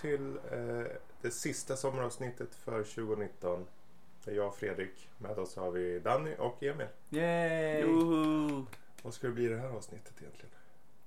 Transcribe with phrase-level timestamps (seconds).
[0.00, 0.86] till eh,
[1.22, 3.66] det sista sommaravsnittet för 2019.
[4.24, 5.08] Det är jag och Fredrik.
[5.18, 6.86] Med oss har vi Danny och Emil.
[7.10, 7.80] Yay!
[7.80, 8.66] Joho!
[9.02, 10.54] Vad ska det bli i det här avsnittet egentligen?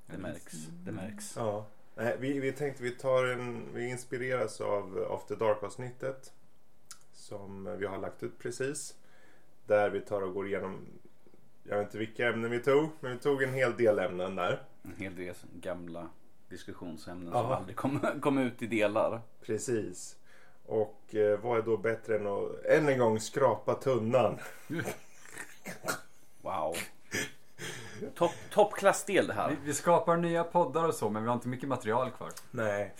[0.05, 0.53] Det märks.
[0.85, 1.33] Det märks.
[1.35, 1.65] Ja,
[1.95, 6.33] nej, vi, vi tänkte vi tar en, vi inspireras av After Dark avsnittet.
[7.13, 8.95] Som vi har lagt ut precis.
[9.65, 10.85] Där vi tar och går igenom,
[11.63, 14.63] jag vet inte vilka ämnen vi tog, men vi tog en hel del ämnen där.
[14.83, 16.09] En hel del gamla
[16.53, 17.41] diskussionsämnen Ja.
[17.41, 19.21] som aldrig kom, kom ut i delar.
[19.41, 20.15] Precis.
[20.65, 24.39] Och eh, vad är då bättre än att än en gång skrapa tunnan?
[26.41, 26.75] Wow.
[28.15, 29.57] Topp toppklassdel det Vi, här.
[29.63, 32.29] vi skapar nya poddar och så men vi har inte mycket material kvar.
[32.51, 32.93] Nej.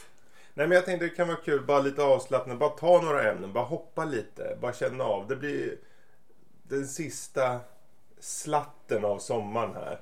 [0.54, 3.54] Nej men jag tänkte det kan vara kul, bara lite avslappnat, bara ta några ämnen,
[3.54, 5.28] bara hoppa lite, bara känna av.
[5.28, 5.78] Det blir
[6.64, 7.59] den sista
[8.20, 10.00] slatten av sommaren här.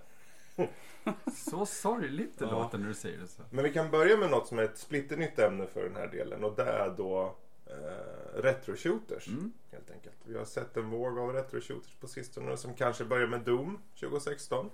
[1.34, 2.52] Så sorgligt det Ja.
[2.52, 3.42] låter när du säger det så.
[3.50, 6.44] Men vi kan börja med något som är ett splitternytt ämne för den här delen
[6.44, 7.36] och det är då
[7.66, 9.28] eh, retro-shooters.
[9.28, 9.52] Mm.
[9.72, 10.16] Helt enkelt.
[10.24, 14.70] Vi har sett en våg av retro-shooters på sistone som kanske börjar med Doom 2016.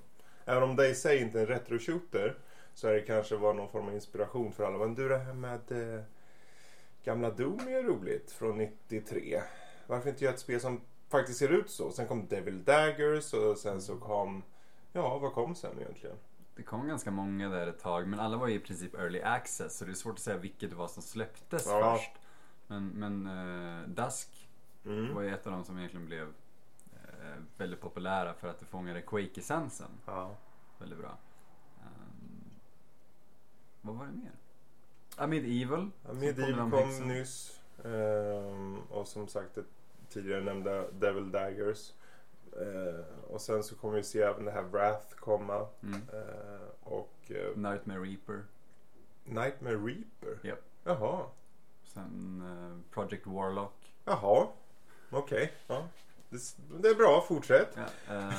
[0.46, 2.36] Även om det i sig inte är en retro-shooter
[2.74, 4.78] så är det kanske var någon form av inspiration för alla.
[4.78, 6.02] Men du det här med eh,
[7.04, 9.42] gamla Doom är roligt från 93.
[9.88, 11.92] Varför inte göra ett spel som faktiskt ser ut så?
[11.92, 14.44] Sen kom Devil Daggers och sen så kom
[14.98, 16.16] Ja, vad kom sen egentligen?
[16.56, 19.78] Det kom ganska många där ett tag men alla var ju i princip early access
[19.78, 21.96] så det är svårt att säga vilket det var som släpptes Ja.
[21.98, 22.12] först.
[22.68, 23.28] Men, men
[23.82, 24.44] eh, Dusk
[24.86, 25.14] Mm.
[25.16, 26.28] var ju ett av de som egentligen blev
[26.94, 30.36] eh, väldigt populära för att det fångade Quake-essensen Ja.
[30.80, 31.18] väldigt bra.
[31.80, 32.50] Ehm,
[33.82, 34.32] vad var det mer?
[35.16, 35.90] Ah, Medieval.
[36.04, 37.08] Ja, som Medieval påminner om kom häxan.
[37.08, 37.62] nyss.
[37.86, 39.64] Ehm, och som sagt det
[40.10, 41.94] tidigare nämnda Devil Daggers.
[42.62, 45.68] Ehm, och sen så kommer vi se även det här Wrath komma.
[45.84, 45.96] Mm.
[45.96, 48.44] Ehm, och eh, Nightmare Reaper.
[49.24, 50.48] Nightmare Reaper.
[50.48, 50.64] Japp.
[50.84, 51.26] Jaha.
[51.94, 53.94] Sen eh, Project Warlock.
[54.06, 54.48] Jaha.
[55.10, 55.54] Okej.
[55.68, 55.88] Ja.
[56.30, 56.40] Det,
[56.82, 57.78] det är bra, fortsätt.
[57.78, 58.32] Ja, ehm,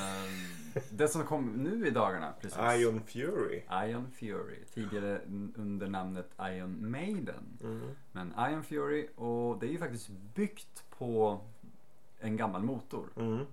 [0.91, 2.59] det som kom nu i dagarna precis.
[2.59, 3.63] Ion Fury.
[3.87, 4.65] Ion Fury.
[4.75, 5.21] Tidigare
[5.57, 7.59] under namnet Ion Maiden.
[7.63, 7.91] Mm.
[8.13, 11.41] Men Ion Fury och det är ju faktiskt byggt på
[12.21, 13.09] en gammal motor.
[13.17, 13.47] Mm.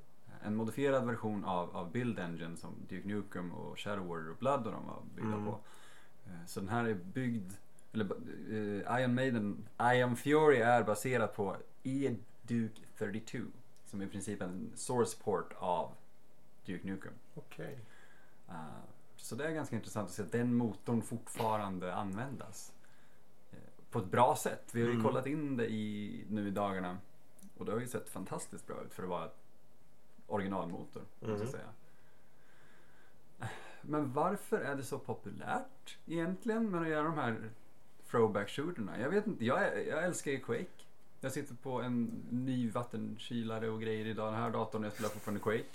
[0.45, 4.65] En modifierad version av, av Build Engine som Duke Nukem och Shadow Warrior och Blood
[4.67, 5.45] och de var byggda Mm.
[5.45, 5.59] på.
[6.25, 7.51] Eh, Så den här är byggd,
[7.93, 8.05] eller
[8.49, 13.37] uh, Ion Maiden, Ion Fury är baserat på E Duke 32.
[13.85, 15.91] Som i princip är en source port av
[16.65, 17.13] Duke Nukem.
[17.35, 17.79] Okej.
[18.49, 18.53] Eh,
[19.17, 22.71] Så det är ganska intressant att se att den motorn fortfarande användas.
[23.91, 24.69] På ett bra sätt.
[24.73, 25.05] Vi har ju Mm.
[25.05, 26.97] kollat in det i, nu i dagarna.
[27.57, 29.37] Och det har ju sett fantastiskt bra ut för att vara ett
[30.27, 31.01] originalmotor.
[31.21, 31.39] Mm.
[31.39, 31.69] jag säga.
[33.81, 37.49] Men varför är det så populärt egentligen med att göra de här
[38.11, 38.99] throwback shooterna?
[38.99, 39.45] Jag vet inte.
[39.45, 40.65] Jag, jag älskar ju Quake.
[41.19, 44.33] Jag sitter på en ny vattenkylare och grejer idag.
[44.33, 45.65] Den här datorn jag spelar fortfarande Quake.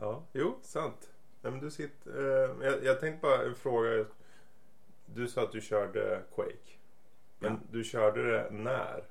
[0.00, 1.10] Ja, jo, sant.
[1.42, 4.04] Nej, men du sitter, eh, jag, jag tänkte bara fråga.
[5.06, 6.72] Du sa att du körde Quake.
[7.38, 7.58] Men Ja.
[7.70, 9.04] du körde det när?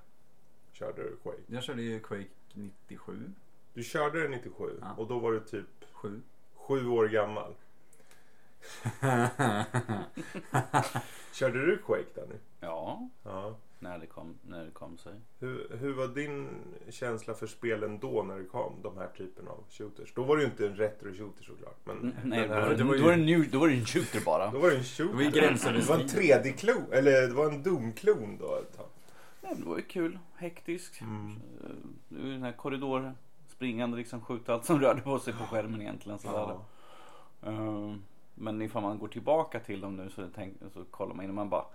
[0.72, 1.42] Körde du Quake?
[1.48, 3.32] Jag körde ju Quake 97.
[3.74, 4.94] Du körde det 97 Ja.
[4.98, 6.22] och då var du typ 7.
[6.56, 7.54] sju år gammal.
[11.34, 12.36] Körde du Quake Danny?
[12.60, 13.56] Ja, Ja.
[13.80, 15.14] när det kom, när det kom sig.
[15.40, 16.50] Hur, hur var din
[16.90, 20.14] känsla för spelen då när det kom de här typen av shooters?
[20.14, 21.78] Då var det ju inte en retro-shooter såklart.
[21.84, 23.74] Men Nej, den då var det, var ju- då var det, new, då var det
[23.74, 24.52] en shooter bara.
[24.52, 25.18] då var det en shooter.
[25.18, 26.50] Det var Det var en gränsöverskridande.
[26.52, 28.86] 3D-klon, eller det var en Doom-klon då ett tag.
[29.42, 31.02] Nej, men det var ju kul, hektisk.
[31.02, 31.36] Mm.
[31.64, 33.14] Eh, den här korridor
[33.62, 36.20] springande liksom skjuta allt som rörde på sig på skärmen egentligen.
[36.20, 36.62] Så Ja.
[37.50, 37.96] Eh,
[38.36, 41.36] Men ifall man går tillbaka till dem nu så, tänk, så kollar man in och
[41.36, 41.66] man bara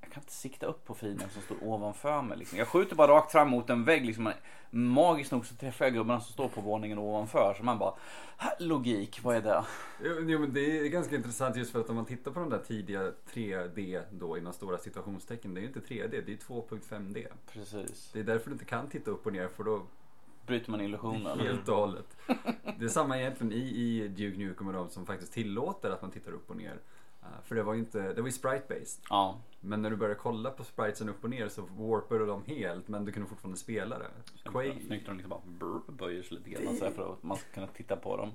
[0.00, 2.38] jag kan inte sikta upp på fienden som står ovanför mig.
[2.38, 2.58] Liksom.
[2.58, 4.06] Jag skjuter bara rakt fram mot en vägg.
[4.06, 4.32] Liksom.
[4.70, 7.54] Magiskt nog så träffar jag gubbarna som står på våningen ovanför.
[7.58, 7.94] Så man bara,
[8.36, 9.64] "Här, logik, vad är det?
[10.04, 12.50] Jo, jo, men det är ganska intressant just för att om man tittar på de
[12.50, 15.54] där tidiga 3D då inom stora situationstecken.
[15.54, 17.26] Det är ju inte 3D, det är 2.5D.
[17.52, 18.10] Precis.
[18.12, 19.82] Det är därför du inte kan titta upp och ner för då
[20.46, 21.40] Bryter man illusionen.
[21.40, 22.16] helt och hållet.
[22.78, 26.10] Det är samma egentligen i, i Duke Nukem och de som faktiskt tillåter att man
[26.10, 26.78] tittar upp och ner.
[27.22, 29.00] Uh, för det var ju inte, det var ju sprite-based.
[29.10, 32.88] Ja, Men när du började kolla på spritesen upp och ner så warpade de helt
[32.88, 34.10] men du kunde fortfarande spela det.
[34.44, 37.50] Quake, Snyggt de liksom bara brr, böjer sig lite grann så för att man ska
[37.54, 38.30] kunna titta på dem.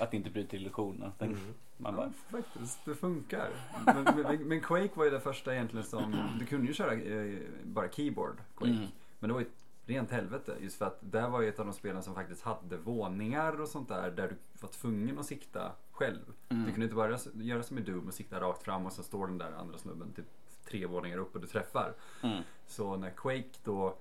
[0.00, 1.12] Att inte bryter illusionen.
[1.18, 1.38] Mm.
[1.76, 2.84] Man Ja, bara, faktiskt.
[2.84, 3.48] Det funkar.
[3.86, 6.16] Men, men, men Quake var ju det första egentligen som...
[6.38, 8.72] Du kunde ju köra eh, bara keyboard Quake.
[8.72, 8.86] Mm.
[9.18, 9.46] Men det var ju
[9.86, 10.56] rent helvete.
[10.60, 13.68] Just för att det var ju ett av de spelen som faktiskt hade våningar och
[13.68, 14.10] sånt där.
[14.10, 16.20] Där du var tvungen att sikta själv.
[16.48, 16.64] Mm.
[16.64, 19.26] Du kunde inte bara göra som i Doom och sikta rakt fram och så står
[19.26, 20.26] den där andra snubben typ
[20.64, 21.94] tre våningar upp och du träffar.
[22.22, 22.42] Mm.
[22.66, 23.96] Så när Quake då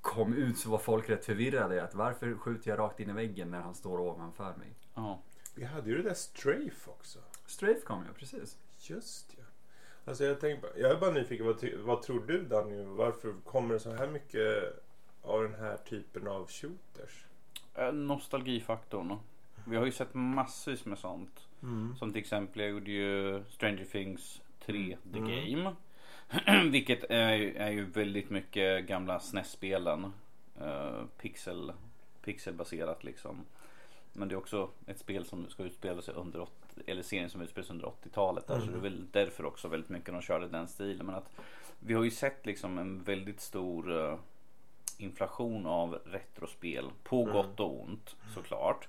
[0.00, 1.84] kom ut så var folk rätt förvirrade.
[1.84, 4.74] Att varför skjuter jag rakt in i väggen när han står ovanför mig?
[4.94, 5.20] Ja.
[5.54, 7.18] Vi hade ju det där Strafe också.
[7.46, 8.58] Strafe kom ju, precis.
[8.78, 9.44] Just ja.
[10.08, 12.84] Alltså jag, tänkte, jag är bara nyfiken, vad, vad tror du Danny?
[12.84, 14.74] Varför kommer det så här mycket
[15.22, 17.24] av den här typen av shooters?
[17.74, 19.16] Eh, Nostalgifaktorn.
[19.66, 21.48] Vi har ju sett massvis med sånt.
[21.98, 25.30] Som till exempel jag gjorde ju Stranger Things 3 The Mm.
[25.30, 25.74] Game.
[26.70, 30.12] Vilket är, är ju väldigt mycket gamla SNES-spelen.
[30.62, 31.72] Uh, pixel,
[32.24, 33.44] pixelbaserat liksom.
[34.12, 36.52] Men det är också ett spel som ska utspela sig under 80,
[36.86, 38.46] eller serien som utspelar sig under 80-talet.
[38.46, 38.72] Där, Så Mm.
[38.72, 41.06] det är väl därför också väldigt mycket de körde den stilen.
[41.06, 41.30] Men att
[41.80, 44.18] vi har ju sett liksom en väldigt stor eh,
[44.98, 46.90] inflation av retrospel.
[47.02, 47.32] På Mm.
[47.34, 48.88] gott och ont såklart.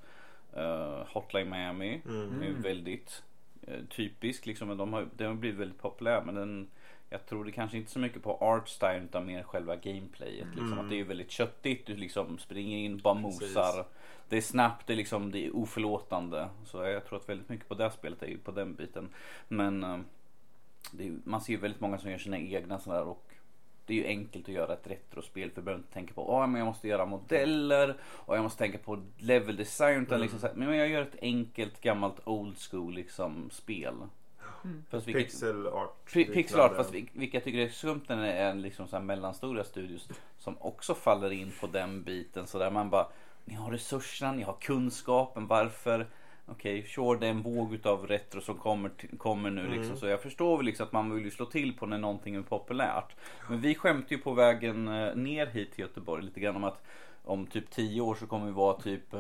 [0.54, 2.42] Eh, Hotline Miami Mm.
[2.42, 2.62] är Mm.
[2.62, 3.24] väldigt
[3.68, 4.78] eh, typisk liksom.
[4.78, 6.68] De har, den har blivit väldigt populär men den
[7.10, 10.48] jag tror det kanske inte så mycket på art style utan mer själva gameplayet.
[10.48, 10.74] Liksom.
[10.74, 10.80] Mm.
[10.80, 11.86] Att det är väldigt köttigt.
[11.86, 13.64] Du liksom springer in, bara mosar.
[13.74, 13.86] Precis.
[14.30, 16.50] Det är snabbt, det är, liksom, det är oförlåtande.
[16.66, 19.10] Så jag tror att väldigt mycket på det spelet är ju på den biten.
[19.48, 20.00] Men eh,
[20.92, 23.26] det är, man ser ju väldigt många som gör sina egna sådana där och
[23.86, 26.50] det är ju enkelt att göra ett retrospel för du behöver inte tänka på att
[26.50, 30.02] men jag måste göra modeller och jag måste tänka på level design.
[30.02, 30.30] Utan Mm.
[30.32, 33.94] liksom men jag gör ett enkelt gammalt old school liksom spel.
[34.64, 34.84] Mm.
[34.90, 36.14] Fast vilket, Pixel art.
[36.14, 39.04] Pixel art, fast vil- vilka jag tycker är skumt när det är liksom så här
[39.04, 40.08] mellanstora studios
[40.38, 42.48] som också faller in på den biten.
[42.48, 43.08] Så där man bara,
[43.46, 46.08] ni har resurserna, ni har kunskapen, varför?
[46.46, 49.84] Okej, sure det är en våg utav retro som kommer, kommer nu liksom.
[49.86, 49.98] Mm.
[49.98, 52.42] Så jag förstår väl liksom att man vill ju slå till på när någonting är
[52.42, 53.16] populärt.
[53.50, 56.84] Men vi skämtade ju på vägen eh, ner hit till Göteborg lite grann om att
[57.24, 59.14] om typ 10 år så kommer vi vara typ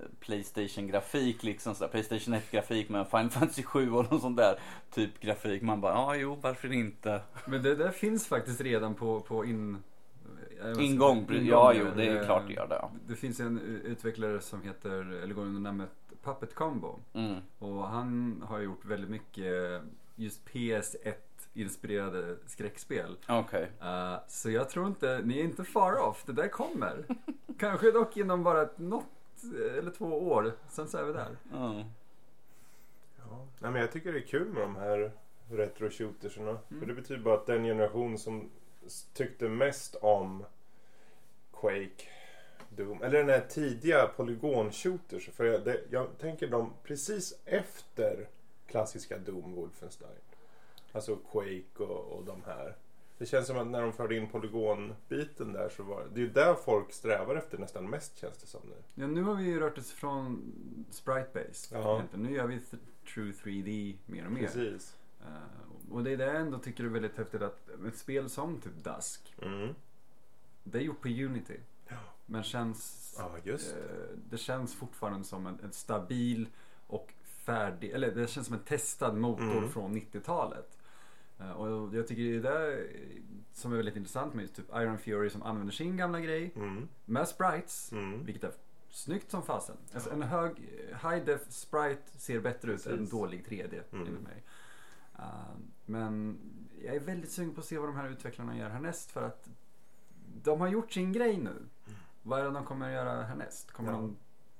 [0.00, 1.90] eh, Playstation grafik liksom sådär.
[1.90, 4.58] Playstation 1 grafik med Final Fantasy 7 och någon sån där
[4.90, 5.62] typ grafik.
[5.62, 7.20] Man bara, ja jo varför inte?
[7.46, 9.76] Men det där finns faktiskt redan på, på in...
[10.62, 12.84] eh, Ingång, ingång, ja jo det är eh, klart det gör det.
[13.08, 15.90] Det finns en utvecklare som heter, eller går under namnet
[16.22, 16.98] Puppet Combo.
[17.12, 17.36] Mm.
[17.58, 19.82] Och han har gjort väldigt mycket
[20.16, 21.14] just PS1
[21.54, 23.16] inspirerade skräckspel.
[23.28, 23.70] Okej.
[23.80, 27.04] Eh, så jag tror inte, ni är inte far off, det där kommer.
[27.58, 29.08] Kanske dock inom bara något eh,
[29.78, 31.36] eller två år, sen så är vi där.
[31.52, 31.84] Mm.
[33.18, 33.46] Ja.
[33.58, 35.12] Nej, men jag tycker det är kul med de här
[35.50, 36.58] retro-shooterserna.
[36.70, 36.80] Mm.
[36.80, 38.50] För det betyder bara att den generation som
[39.12, 40.44] tyckte mest om
[41.52, 42.04] Quake,
[42.68, 45.30] Doom, eller den här tidiga polygon-shooters.
[45.30, 48.28] För jag, det, jag tänker de precis efter
[48.66, 50.10] klassiska Doom, Wolfenstein.
[50.92, 52.76] Alltså Quake och, och de här.
[53.18, 56.30] Det känns som att när de förde in polygonbiten där så var det är ju
[56.30, 58.74] där folk strävar efter nästan mest känns det som nu.
[58.94, 60.42] Ja, nu har vi ju rört oss från
[60.90, 61.68] sprite-based.
[61.72, 62.02] Ja.
[62.14, 62.60] Nu gör vi
[63.14, 64.40] true 3D mer och mer.
[64.40, 64.96] Precis.
[65.20, 68.60] Eh, och det är det jag ändå tycker är väldigt häftigt att ett spel som
[68.60, 69.74] typ Dusk, Mm.
[70.64, 71.56] det är gjort på Unity.
[71.88, 71.96] Ja.
[72.26, 73.80] Men känns, Ja, just det.
[73.80, 76.48] eh, det känns fortfarande som en, en stabil
[76.86, 79.70] och färdig, eller det känns som en testad motor Mm.
[79.70, 80.77] från 90-talet.
[81.40, 82.86] Eh, och jag tycker det är det
[83.52, 86.88] som är väldigt intressant med just typ Iron Fury som använder sin gamla grej Mm.
[87.04, 87.92] med sprites.
[87.92, 88.24] Mm.
[88.24, 88.52] Vilket är
[88.90, 89.76] snyggt som fasen.
[89.94, 90.56] Alltså en hög
[91.02, 92.98] high def sprite ser bättre ut Precis.
[93.00, 94.06] än dålig 3D Mm.
[94.06, 94.42] enligt mig.
[95.18, 95.24] Uh,
[95.86, 96.38] men
[96.84, 99.48] jag är väldigt sugen på att se vad de här utvecklarna gör härnäst för att
[100.42, 101.54] de har gjort sin grej nu.
[102.22, 103.72] Vad är det de kommer att göra härnäst?
[103.72, 103.96] Kommer Ja.
[103.98, 104.16] de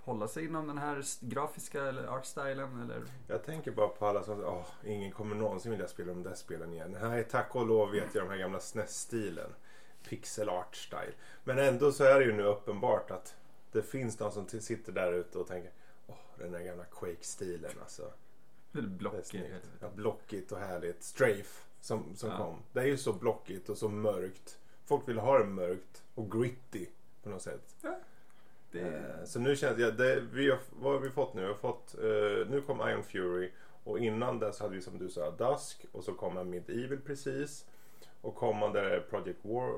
[0.08, 3.02] hålla sig inom den här grafiska eller artstylen eller?
[3.26, 6.34] Jag tänker bara på alla som säger åh, ingen kommer någonsin vilja spela de där
[6.34, 6.96] spelen igen.
[7.00, 9.50] Nej, tack och lov vet jag de här gamla SNES-stilen.
[10.08, 11.12] Pixel art style.
[11.44, 13.34] Men ändå så är det ju nu uppenbart att
[13.72, 15.70] det finns de som sitter där ute och tänker
[16.06, 18.12] åh, den där gamla Quake-stilen alltså.
[18.72, 19.34] Blockigt?
[19.80, 21.02] Ja, blockigt och härligt.
[21.02, 22.36] Strafe som, som Ja.
[22.36, 22.62] kom.
[22.72, 24.58] Det är ju så blockigt och så mörkt.
[24.84, 26.86] Folk vill ha det mörkt och gritty
[27.22, 27.76] på något sätt.
[27.82, 27.88] Det
[28.72, 31.40] Eh, Så nu känns det, det vi har, vad har vi fått nu?
[31.42, 33.50] Vi har fått, eh, nu kom Iron Fury
[33.84, 37.66] och innan dess hade vi som du sa Dusk och så kom Medieval precis.
[38.20, 39.74] Och kommande Project War,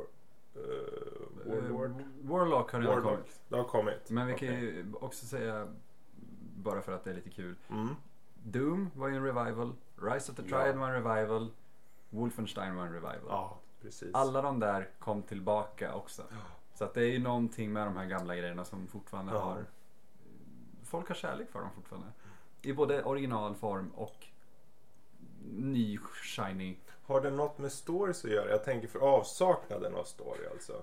[1.45, 1.91] Warlord.
[1.91, 3.11] Eh, Warlock har redan Warlock.
[3.13, 3.41] kommit.
[3.49, 4.11] Det har kommit.
[4.11, 4.65] Men vi kan Okej.
[4.65, 5.69] ju också säga,
[6.57, 7.55] bara för att det är lite kul.
[7.71, 7.89] Mm.
[8.45, 9.73] Doom var ju en revival.
[10.03, 10.63] Rise of the Ja.
[10.63, 11.49] Triad var en revival.
[12.11, 13.21] Wolfenstein var en revival.
[13.29, 14.15] Ja, precis.
[14.15, 16.23] Alla de där kom tillbaka också.
[16.81, 19.39] Så att det är ju någonting med de här gamla grejerna som fortfarande Ja.
[19.39, 19.65] har...
[20.85, 22.09] Folk har kärlek för dem fortfarande.
[22.63, 24.27] I både originalform och
[25.51, 26.77] ny shiny.
[27.07, 28.51] Har det något med stories att göra?
[28.51, 30.83] Jag tänker för avsaknaden av story alltså.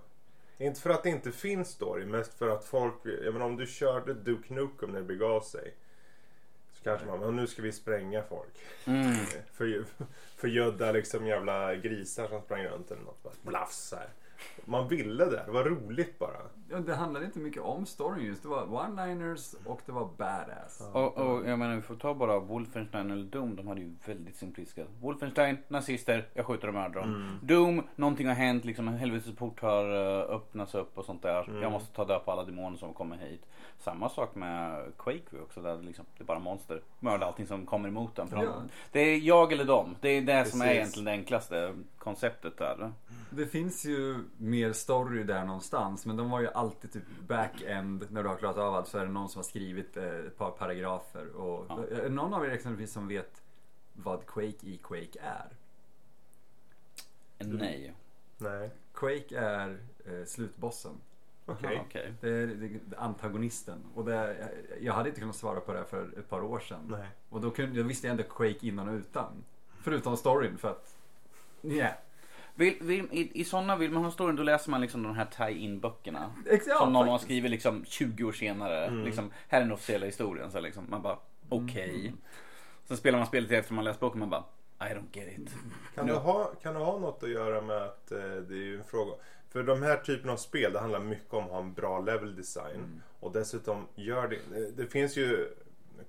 [0.57, 2.95] Inte för att det inte finns story, mest för att folk...
[3.03, 5.73] Jag menar om du körde Duke Nukem när det begav sig.
[6.73, 8.65] Så Kanske man, men nu ska vi spränga folk.
[8.85, 9.15] Mm.
[9.51, 9.85] För,
[10.35, 13.43] förgödda liksom jävla grisar som sprang runt eller något.
[13.43, 14.09] Blafs här.
[14.65, 16.37] Man ville det, det var roligt bara.
[16.69, 18.43] Ja, det handlade inte mycket om storyn just.
[18.43, 20.89] Det var one-liners och det var badass.
[20.93, 23.55] Och, och jag menar vi får ta bara Wolfenstein eller Doom.
[23.55, 24.83] De hade ju väldigt simplistiska.
[25.01, 27.15] Wolfenstein, nazister, jag skjuter och mördar dem.
[27.15, 27.39] Mm.
[27.41, 31.49] Doom, någonting har hänt, liksom en helvetesport har uh, öppnats upp och sånt där.
[31.49, 31.61] Mm.
[31.61, 33.45] Jag måste ta död på alla demoner som kommer hit.
[33.79, 36.81] Samma sak med Quake också, där det liksom, det är bara monster.
[36.99, 38.27] Mörda allting som kommer emot den.
[38.27, 38.61] För de, Ja.
[38.91, 39.95] Det är jag eller dem.
[40.01, 40.77] Det är det som är Precis.
[40.77, 42.91] egentligen det enklaste konceptet där.
[43.29, 48.23] Det finns ju mer story där någonstans men de var ju alltid typ back-end när
[48.23, 50.51] du har klarat av allt så är det någon som har skrivit eh, ett par
[50.51, 51.27] paragrafer.
[51.35, 51.83] Och, Ja.
[51.91, 53.41] Är det någon av er exempelvis som vet
[53.93, 55.49] vad Quake i Quake är?
[57.39, 57.93] Nej.
[58.37, 60.91] Nej, Quake är eh, slutbossen.
[61.45, 61.81] okej.
[61.85, 62.13] Okej.
[62.21, 63.83] Det är, det är antagonisten.
[63.95, 64.49] Och det,
[64.81, 66.79] jag hade inte kunnat svara på det för ett par år sedan.
[66.89, 67.07] Nej.
[67.29, 69.43] Och då, kunde, då visste jag ändå Quake innan och utan.
[69.81, 70.95] Förutom storyn för att...
[71.63, 71.93] Yeah.
[72.57, 75.25] Vill, vill, I i sådana vill man ha storyn då läser man liksom de här
[75.25, 76.31] tie-in böckerna.
[76.49, 78.85] Ex- ja, som någon har skrivit liksom 20 år senare.
[78.85, 79.03] Mm.
[79.05, 80.51] Liksom, här är den officiella historien.
[80.51, 81.17] Så liksom, man bara
[81.49, 81.99] okej.
[82.07, 82.17] Mm.
[82.85, 84.43] Sen spelar man spelet efter man läst boken man bara
[84.79, 85.49] I don't get it.
[85.95, 86.13] Kan, Ja.
[86.13, 88.83] det ha, kan det ha något att göra med att eh, det är ju en
[88.85, 89.11] fråga.
[89.49, 92.35] För de här typen av spel det handlar mycket om att ha en bra level
[92.35, 92.75] design.
[92.75, 93.01] Mm.
[93.19, 94.35] Och dessutom gör det.
[94.35, 95.49] eh, Det finns ju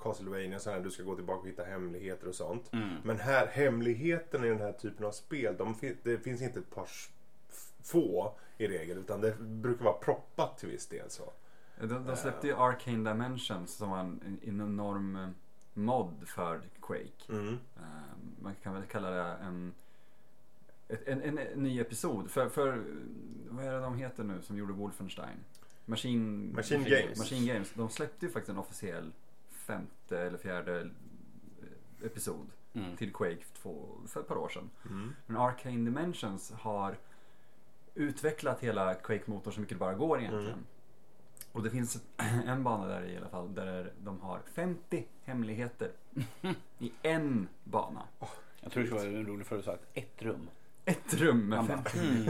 [0.01, 2.73] Castlevania så här du ska gå tillbaka och hitta hemligheter och sånt.
[2.73, 2.89] Mm.
[3.05, 6.75] Men här, hemligheten i den här typen av spel, de, fin- det finns inte ett
[6.75, 6.89] par
[7.83, 8.99] få i regel.
[8.99, 11.33] Utan det brukar vara proppat till viss del så.
[11.81, 15.29] De, de släppte ju Arcane Dimensions som var en, en enorm eh,
[15.75, 17.33] mod för Quake.
[17.33, 17.59] Mm.
[17.77, 17.83] Eh,
[18.43, 19.73] man kan väl kalla det en,
[20.89, 22.31] en, en, en ny episod.
[22.31, 22.85] För, för,
[23.49, 25.37] vad är det de heter nu som gjorde Wolfenstein?
[25.85, 27.19] Machine, Machine Games.
[27.19, 27.73] Machine Games.
[27.75, 29.13] De släppte ju faktiskt en officiell
[29.73, 32.97] femte eller fjärde eh, episod Mm.
[32.97, 34.71] till Quake två, för ett par år sedan.
[34.87, 35.15] Mm.
[35.27, 36.97] Men Arcane Dimensions har
[37.95, 40.47] utvecklat hela Quake-motorn så mycket det bara går egentligen.
[40.47, 40.65] Mm.
[41.53, 42.03] Och det finns
[42.47, 45.91] en bana där i alla fall där de har 50 hemligheter
[46.79, 48.03] i en bana.
[48.61, 50.51] Jag tror det var en rolig förut Ett rum.
[50.85, 51.99] Ett rum med Man bara, 50.
[51.99, 52.27] hmm.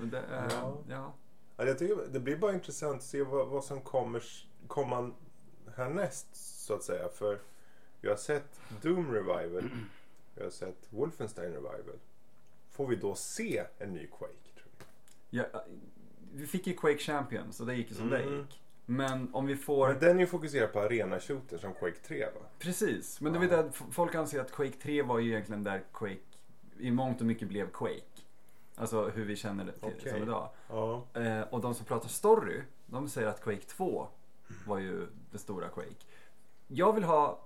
[0.10, 0.78] Det, är- Ja.
[0.88, 1.12] ja.
[1.60, 4.22] Ja, jag tycker det blir bara intressant att se vad, vad som kommer
[4.66, 5.10] komma
[5.76, 6.26] härnäst
[6.66, 7.08] så att säga.
[7.08, 7.38] För
[8.00, 9.70] jag har sett Doom Revival.
[10.34, 11.98] Jag har sett Wolfenstein Revival.
[12.70, 14.34] Får vi då se en ny Quake?
[14.54, 14.66] Tror
[15.30, 15.44] jag?
[15.52, 15.64] Ja,
[16.34, 18.38] vi fick ju Quake Champions och det gick ju som det Mm.
[18.38, 18.60] gick.
[18.86, 19.88] Men om vi får...
[19.88, 22.40] Men den är ju fokuserad på arena shooter som Quake 3 va?
[22.58, 23.40] Precis, men det Ja.
[23.40, 26.18] vet att folk anser att Quake 3 var ju egentligen där Quake
[26.78, 28.02] i mångt och mycket blev Quake.
[28.80, 30.12] Alltså hur vi känner det till, Okej.
[30.12, 30.48] som idag.
[30.68, 31.04] Ja.
[31.14, 34.08] Eh, och de som pratar story, de säger att Quake 2
[34.66, 35.94] var ju det stora Quake.
[36.66, 37.40] Jag vill ha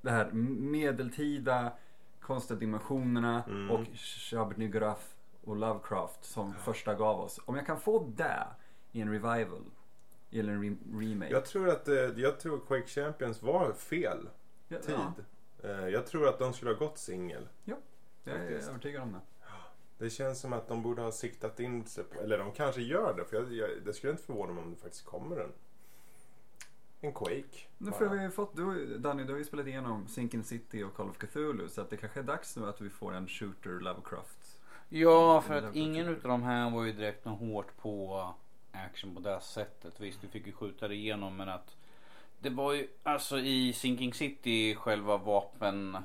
[0.00, 1.72] det här medeltida,
[2.20, 3.70] konstiga dimensionerna Mm.
[3.70, 5.14] och Shabniguraf
[5.44, 7.40] och Lovecraft som första gav oss.
[7.44, 8.46] Om jag kan få det
[8.92, 9.62] i en revival
[10.30, 11.32] eller en re- remake.
[11.32, 14.28] Jag tror att eh, jag tror Quake Champions var fel
[14.68, 14.94] Ja, tid.
[14.94, 15.12] Ja,
[15.62, 17.48] Eh, Jag tror att de skulle ha gått singel.
[17.64, 17.78] jag
[18.24, 18.38] är
[18.68, 19.20] övertygad om det.
[19.98, 23.14] Det känns som att de borde ha siktat in sig på, eller de kanske gör
[23.14, 25.52] det, för jag, jag, det skulle inte förvåna mig om det faktiskt kommer en,
[27.00, 27.66] en Quake.
[27.78, 31.10] Nu får vi fått, du, Danny, du har ju spelat igenom Sinking City och Call
[31.10, 34.60] of Cthulhu så att det kanske är dags nu att vi får en shooter Lovecraft.
[34.88, 38.28] Ja, för att ingen utav de här var ju direkt något hårt på
[38.72, 40.00] action på det sättet.
[40.00, 41.76] Visst, du fick ju skjuta det igenom men att
[42.38, 45.96] det var ju alltså i Sinking City själva vapen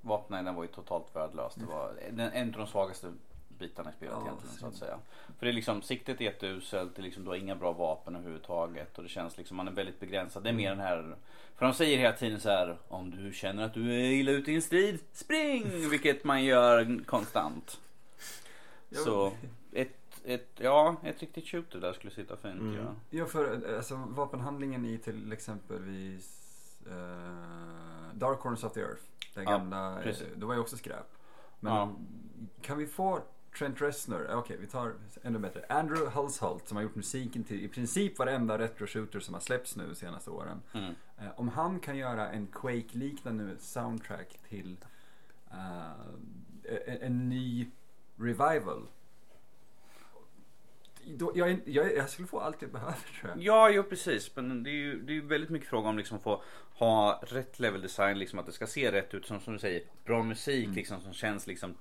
[0.00, 1.54] vapnen den var ju totalt värdelös.
[1.54, 3.12] Det var en, en av de svagaste
[3.60, 4.98] bitarna i spelet Ja, egentligen så att säga.
[5.38, 8.16] För det är liksom siktet är jätteuselt, det är liksom, du har inga bra vapen
[8.16, 10.42] överhuvudtaget och det känns liksom man är väldigt begränsad.
[10.42, 11.16] Det är mer den här
[11.56, 14.52] för de säger hela tiden så här om du känner att du är illa ute
[14.52, 15.64] i en strid, spring!
[15.90, 17.80] Vilket man gör konstant.
[18.90, 19.32] Så
[19.72, 22.76] ett, ett, ja, ett riktigt shooter där skulle sitta fint Mm.
[22.76, 22.94] ja.
[23.10, 26.36] Ja, för alltså, vapenhandlingen i till exempelvis
[26.86, 29.02] eh, Dark Corners of the Earth.
[29.34, 30.26] Den Ja, gamla, eh, precis.
[30.36, 31.06] det var ju också skräp.
[31.60, 31.94] Men Ja.
[32.62, 33.20] kan vi få
[33.58, 34.92] Trent Reznor, okej vi tar
[35.22, 35.64] ännu bättre.
[35.68, 39.86] Andrew Hulsholt som har gjort musiken till i princip varenda retro-shooter som har släppts nu
[39.88, 40.62] de senaste åren.
[40.72, 40.94] Mm.
[41.18, 44.76] Eh, om han kan göra en Quake-liknande soundtrack till
[45.50, 45.90] eh,
[46.86, 47.70] en, en ny
[48.16, 48.86] revival.
[51.04, 53.42] Då, jag, jag, jag skulle få allt jag behöver tror jag.
[53.42, 54.36] Ja, jo precis.
[54.36, 56.42] Men det är ju det är väldigt mycket fråga om liksom att få
[56.74, 59.26] ha rätt level design, liksom att det ska se rätt ut.
[59.26, 60.76] Som, som du säger, bra musik Mm.
[60.76, 61.74] liksom som känns liksom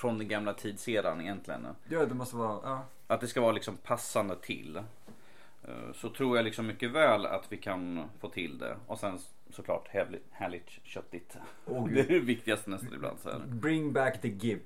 [0.00, 1.66] från den gamla tidseran egentligen.
[1.88, 2.84] Ja, det måste vara, ja.
[3.06, 4.76] Att det ska vara liksom passande till.
[4.76, 8.76] eh, så tror jag liksom mycket väl att vi kan få till det.
[8.86, 9.18] Och sen
[9.50, 11.36] såklart härligt, härligt köttigt.
[11.66, 13.18] Åh, det är det viktigaste nästan ibland.
[13.18, 13.38] Så här.
[13.46, 14.62] Bring back the gib.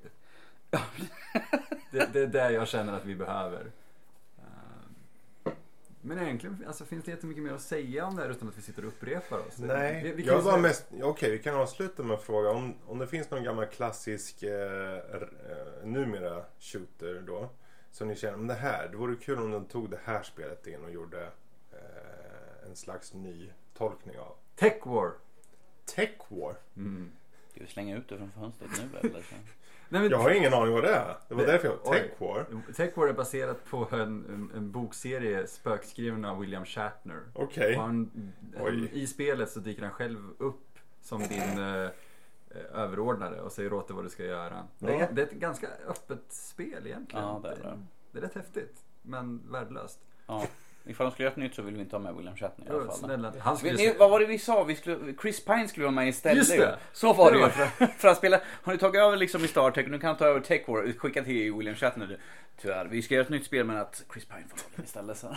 [1.91, 3.71] det, det är det jag känner att vi behöver.
[6.07, 8.63] Men egentligen alltså, finns det jättemycket mer att säga om det här utan att vi
[8.63, 9.59] sitter och upprepar oss.
[9.59, 10.87] Vi- Nej, vi kan jag var säga- mest...
[11.03, 12.51] Okej, vi kan avsluta med en fråga.
[12.51, 15.01] Om, om det finns någon gammal klassisk eh, eh,
[15.85, 17.49] numera shooter då.
[17.91, 20.67] Som ni känner, men det här, det vore kul om de tog det här spelet
[20.67, 21.23] in och gjorde
[21.73, 24.37] eh, en slags ny tolkning av.
[24.57, 25.13] Tech War.
[25.85, 26.57] Tech War?
[26.77, 27.11] Mm.
[27.51, 29.23] Ska vi slänga ut det från fönstret nu eller?
[29.95, 31.17] Nej, men Jag har ingen aning vad det är.
[31.29, 31.85] Det var Det- därför jag...
[31.85, 32.47] Tech War?
[32.77, 37.21] Tech War är baserat på en, en, en bokserie spökskriven av William Shatner.
[37.35, 37.75] Okej.
[37.77, 38.33] Han,
[38.93, 41.89] I spelet så dyker han själv upp som din eh, eh,
[42.73, 44.63] överordnade och säger åt dig vad du ska göra.
[44.79, 45.01] Det, Ja.
[45.01, 47.25] är, det är ett ganska öppet spel egentligen.
[47.25, 47.79] Ja, det är det.
[48.13, 48.85] det är rätt häftigt.
[49.03, 50.01] Men värdelöst.
[50.27, 50.47] Ja.
[50.87, 52.71] Ifall de skulle göra ett nytt så vill vi inte ha med William Shatner i
[52.71, 52.95] alla fall.
[52.97, 53.33] Snälla.
[53.41, 54.65] Han skulle ni, vad var det vi sa?
[54.65, 56.37] Vi skulle, Chris Pine skulle vara med istället.
[56.39, 56.79] Just det.
[56.93, 57.49] Så var det ju.
[57.49, 60.17] För, för att spela, har ni tagit över liksom i Star Trek, nu kan han
[60.17, 62.19] ta över Tech War, skicka till William Shatner.
[62.61, 65.19] Tyvärr, vi ska göra ett nytt spel men att Chris Pine får rollen istället.
[65.19, 65.37] Så.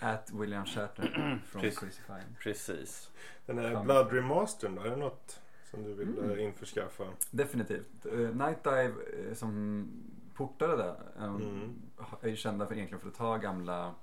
[0.00, 1.78] At William Shatner från Precis.
[1.78, 2.36] Crazy Fine.
[2.42, 3.10] Precis.
[3.46, 3.84] Den här.
[3.84, 4.82] Blood Remastern då?
[4.82, 5.40] Är det något
[5.70, 6.30] som du vill Mm.
[6.38, 7.04] eh, införskaffa?
[7.30, 8.06] Definitivt.
[8.12, 8.92] Uh, Night Dive
[9.28, 9.86] eh, som
[10.34, 11.74] portade det um, Mm.
[12.22, 13.94] är ju kända för egentligen för att ta gamla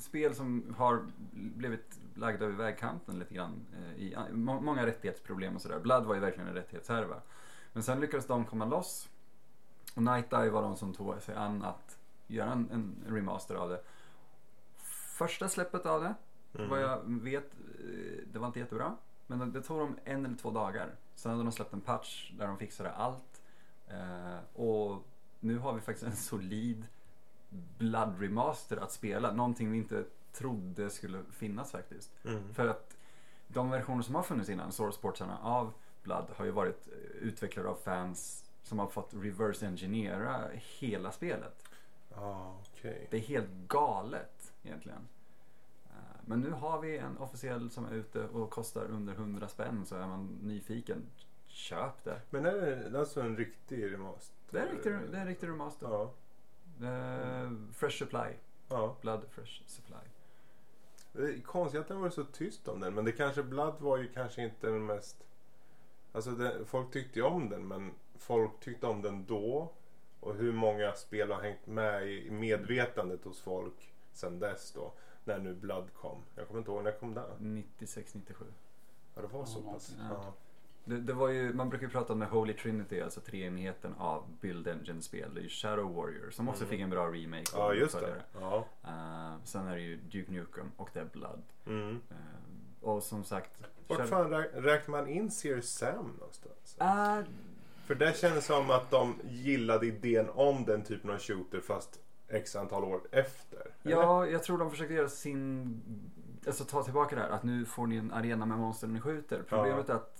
[0.00, 1.02] spel som har
[1.32, 3.66] blivit lagda över vägkanten lite grann.
[3.96, 5.80] eh, I, må, många rättighetsproblem och sådär.
[5.80, 7.16] Blood var ju verkligen en rättighetshärva.
[7.72, 9.08] Men sen lyckades de komma loss.
[9.94, 13.68] Och Night Dive var de som tog sig an att göra en, en remaster av
[13.68, 13.80] det.
[15.18, 16.14] Första släppet av det
[16.54, 16.70] Mm.
[16.70, 18.96] vad jag vet, eh, det var inte jättebra.
[19.26, 20.94] Men det tog dem en eller två dagar.
[21.14, 23.42] Sen hade de släppt en patch där de fixade allt.
[23.88, 25.02] Eh, och
[25.40, 26.86] nu har vi faktiskt en solid
[27.78, 29.32] Blood Remaster att spela.
[29.32, 32.10] Någonting vi inte trodde skulle finnas faktiskt.
[32.24, 32.54] Mm.
[32.54, 32.96] För att
[33.48, 37.74] de versioner som har funnits innan, Source-portsarna av Blood, har ju varit eh, utvecklade av
[37.74, 41.64] fans som har fått reverse engineera hela spelet.
[42.14, 43.06] Ah, okej.
[43.10, 45.08] Det är helt galet egentligen.
[45.90, 49.86] Eh, Men nu har vi en officiell som är ute och kostar under 100 spänn
[49.86, 51.02] så är man nyfiken.
[51.46, 52.20] Köp det.
[52.30, 54.36] Men är det alltså en riktig remaster?
[54.50, 55.86] Det är en riktig, det är en riktig remaster.
[55.90, 56.12] Ja.
[56.82, 58.34] Eh, fresh Supply.
[58.68, 58.96] ja.
[59.00, 59.96] Blood Fresh Supply.
[61.12, 62.94] Det är konstigt att den var så tyst om den.
[62.94, 65.16] Men det kanske, Blood var ju kanske inte den mest...
[66.12, 69.72] Alltså det, folk tyckte ju om den men folk tyckte om den då.
[70.20, 74.92] Och hur många spel har hängt med i medvetandet hos folk sen dess då.
[75.24, 76.22] När nu Blood kom.
[76.34, 77.64] Jag kommer inte ihåg, när kom den?
[77.78, 78.44] 96-97.
[79.14, 79.96] Ja, det var så pass.
[79.98, 80.32] Ja.
[80.84, 84.24] Det, det var ju, man brukar ju prata om the Holy Trinity, alltså treenigheten av
[84.40, 85.34] Build Engine-spel.
[85.34, 86.70] Det är ju Shadow Warrior som också Mm.
[86.70, 87.44] fick en bra remake.
[87.52, 88.22] ja, just det.
[88.40, 88.66] Ja.
[88.84, 91.42] Eh, sen är det ju Duke Nukem och det är Blood.
[91.66, 92.00] Mm.
[92.10, 93.50] Eh, och som sagt...
[93.88, 96.76] Vart fan rä- räknar man in Serious Sam någonstans?
[96.78, 97.22] Ah,
[97.86, 102.56] För det kändes som att de gillade idén om den typen av shooter fast x
[102.56, 103.58] antal år efter.
[103.82, 103.94] eller?
[103.96, 105.80] Ja, jag tror de försökte göra sin...
[106.46, 109.42] Alltså ta tillbaka det här att nu får ni en arena med monster ni skjuter.
[109.48, 110.19] Problemet är att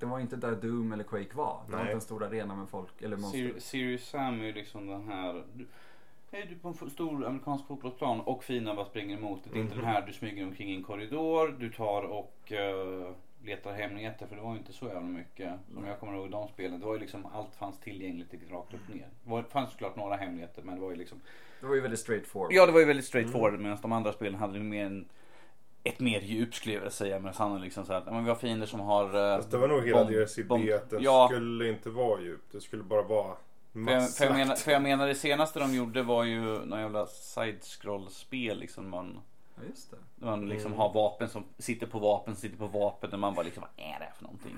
[0.00, 1.60] det var inte där Doom eller Quake var.
[1.66, 1.86] Det var Nej.
[1.86, 3.38] inte en stor arena med folk eller monster.
[3.38, 5.44] Sir- Sirius Sam är ju liksom den här...
[5.54, 5.66] Du,
[6.30, 9.40] är du på en stor amerikansk fotbollsplan och fienden bara springer emot.
[9.44, 9.84] Det är inte Mhm.
[9.84, 13.12] den här du smyger omkring i en korridor, du tar och eh,
[13.44, 15.52] letar hemligheter för det var ju inte så jävla mycket.
[15.74, 16.80] Som jag kommer ihåg de spelen.
[16.80, 19.06] Det var ju liksom allt fanns tillgängligt rakt upp ner.
[19.24, 21.20] Det var, fanns såklart några hemligheter men det var ju liksom
[21.60, 22.52] Det var ju väldigt straightforward.
[22.52, 25.08] Ja det var ju väldigt straightforward medan de andra spelen hade ju mer en,
[25.84, 27.18] ett mer djup skulle jag vilja säga.
[27.18, 29.04] Men han är liksom så här, men vi har fiender som har...
[29.32, 31.28] eh, Fast det var nog hela bomb- deras idé bomb- att den Ja.
[31.30, 32.40] skulle inte vara djup.
[32.52, 33.36] Det skulle bara vara
[33.72, 36.80] För jag, för, jag menar, för jag menar det senaste de gjorde var ju någon
[36.80, 38.90] jävla side-scroll-spel liksom.
[38.90, 39.20] Man,
[39.56, 39.96] Ja, just det.
[40.26, 40.78] man liksom Mm.
[40.80, 43.12] har vapen som sitter på vapen, sitter på vapen.
[43.12, 44.56] Och man bara liksom, vad är det för någonting?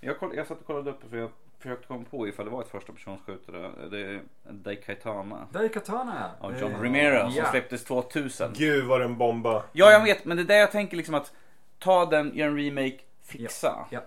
[0.00, 1.30] Jag, koll, jag satt och kollade upp det för jag
[1.62, 3.88] försökte komma på ifall det var ett första personsskjutare.
[3.90, 5.46] Det är Daikatana.
[5.52, 7.50] Daikatana Av John Eh, Romero som ja.
[7.50, 8.52] släpptes 2000.
[8.56, 9.64] Gud vad den bomba.
[9.72, 11.32] Ja jag vet men det är där jag tänker liksom att
[11.78, 13.86] ta den, göra en remake, fixa.
[13.90, 14.00] Ja.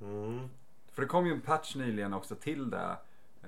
[0.00, 0.48] Mm.
[0.92, 2.96] För det kom ju en patch nyligen också till det.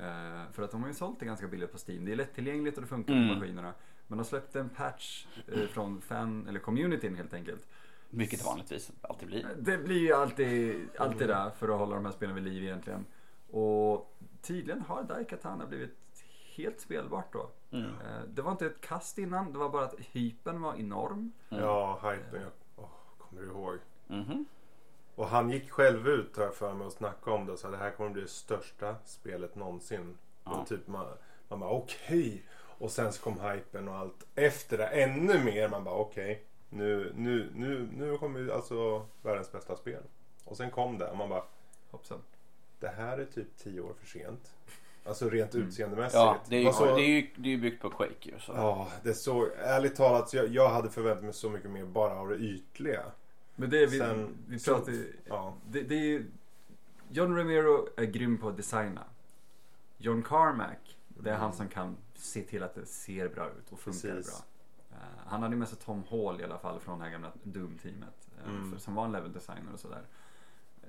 [0.00, 2.04] eh, För att de har ju sålt det ganska billigt på Steam.
[2.04, 3.28] Det är lättillgängligt och det funkar Mm.
[3.28, 3.72] på maskinerna.
[4.06, 7.66] Men de släppte en patch eh, från fan, eller communityn helt enkelt.
[8.10, 9.46] Vilket vanligtvis alltid blir.
[9.58, 13.04] Det blir ju alltid, alltid där för att hålla de här spelen vid liv egentligen.
[13.56, 15.96] Och tydligen har Daikatana blivit
[16.56, 17.50] helt spelbart då.
[17.70, 17.86] Mm.
[17.90, 21.32] Eh, Det var inte ett kast innan, det var bara att hypen var enorm.
[21.50, 21.64] Mm.
[21.64, 22.40] Ja, hypen.
[22.42, 22.88] Jag, åh,
[23.18, 23.78] kommer du ihåg?
[24.06, 24.44] Mhm.
[25.14, 27.56] Och han gick själv ut jag för mig och snackade om det.
[27.56, 30.18] Så det här kommer bli det största spelet någonsin.
[30.44, 30.50] Ja.
[30.60, 31.06] Och typ man,
[31.48, 32.42] man bara okej.
[32.78, 35.68] Och sen så kom hypen och allt efter det ännu mer.
[35.68, 40.02] Man bara okej, nu, nu, nu, nu kommer alltså världens bästa spel.
[40.44, 41.42] Och sen kom det och man bara
[41.90, 42.22] Hoppsan.
[42.80, 44.52] Det här är typ tio år för sent.
[45.04, 45.66] Alltså rent Mm.
[45.68, 46.14] utseendemässigt.
[46.14, 48.38] Ja, det är ju, så- det är ju, det är ju byggt på Quake ju.
[48.38, 48.52] Så.
[48.52, 51.84] Ja, det är så, ärligt talat, så jag, jag hade förväntat mig så mycket mer
[51.84, 53.02] bara av det ytliga.
[53.56, 56.26] Men det är vi, Sen- vi så- pratar ju- Ja, det, det är ju,
[57.10, 59.04] John Romero är grym på att designa.
[59.98, 63.78] John Carmack, det är han som kan se till att det ser bra ut och
[63.78, 64.26] funkar Precis.
[64.32, 64.44] bra.
[64.98, 68.28] Eh, han hade med sig Tom Hall i alla fall från det här gamla Doom-teamet.
[68.44, 68.78] eh, Mm.
[68.78, 70.02] Som var en level designer och sådär.
[70.82, 70.88] Eh,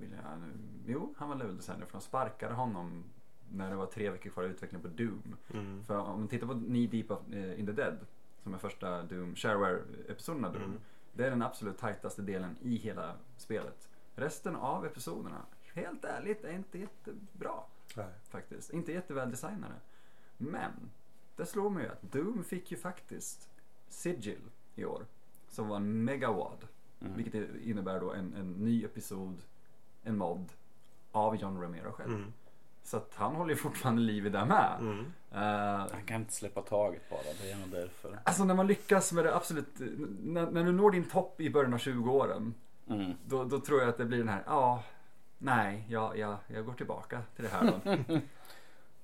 [0.00, 0.40] vill jag,
[0.86, 3.04] jo, han var level designer för de sparkade honom
[3.52, 5.36] när det var tre veckor kvar av utvecklingen på Doom.
[5.54, 5.84] mm.
[5.84, 7.98] För om man tittar på Knee Deep of, eh, in the Dead,
[8.42, 10.62] som är första Doom, Shareware-episoden av Doom.
[10.62, 10.80] Mm.
[11.12, 13.88] Det är den absolut tajtaste delen i hela spelet.
[14.14, 15.42] Resten av episoderna,
[15.74, 17.60] helt ärligt, är inte jättebra
[17.96, 18.06] Nej.
[18.28, 18.72] faktiskt.
[18.72, 19.74] Inte jätteväl designade.
[20.36, 20.90] Men,
[21.36, 23.50] det slår mig ju att Doom fick ju faktiskt
[23.88, 24.40] Sigil
[24.74, 25.06] i år.
[25.48, 26.66] Som var en megawad.
[27.00, 27.16] Mm.
[27.16, 29.42] Vilket innebär då en, en ny episod,
[30.02, 30.52] en mod,
[31.14, 32.12] av John Romero själv.
[32.14, 32.32] Mm.
[32.84, 34.76] Så att han håller ju fortfarande liv i det med.
[34.80, 35.12] Mm.
[35.32, 38.18] Eh, Han kan inte släppa taget bara, det är nog därför.
[38.24, 39.66] Alltså när man lyckas med det absolut,
[40.22, 42.54] när, när du når din topp i början av 20-åren,
[42.88, 43.12] Mm.
[43.26, 44.82] då, då tror jag att det blir den här, ja,
[45.38, 47.94] nej, jag, jag, jag går tillbaka till det här då.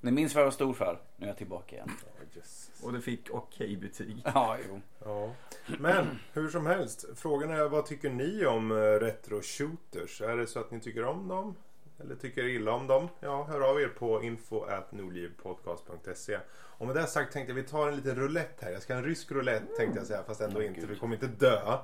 [0.00, 0.98] Ni minns vad jag var stor för?
[1.16, 1.90] Nu är jag tillbaka igen.
[2.34, 2.70] Jesus.
[2.84, 4.22] Och det fick okej betyg.
[4.34, 4.80] Ja, jo.
[5.04, 5.32] Ja.
[5.78, 10.20] Men hur som helst, frågan är vad tycker ni om eh, retro shooters?
[10.20, 11.54] Är det så att ni tycker om dem?
[12.00, 13.08] Eller tycker illa om dem?
[13.20, 17.96] Ja, hör av er på info.nordlivpodcast.se Och med det sagt tänkte jag vi tar en
[17.96, 18.72] liten roulette här.
[18.72, 20.80] Jag ska ha en rysk roulette tänkte jag säga, fast ändå Åh, inte.
[20.80, 20.88] Gud.
[20.88, 21.78] Vi kommer inte dö.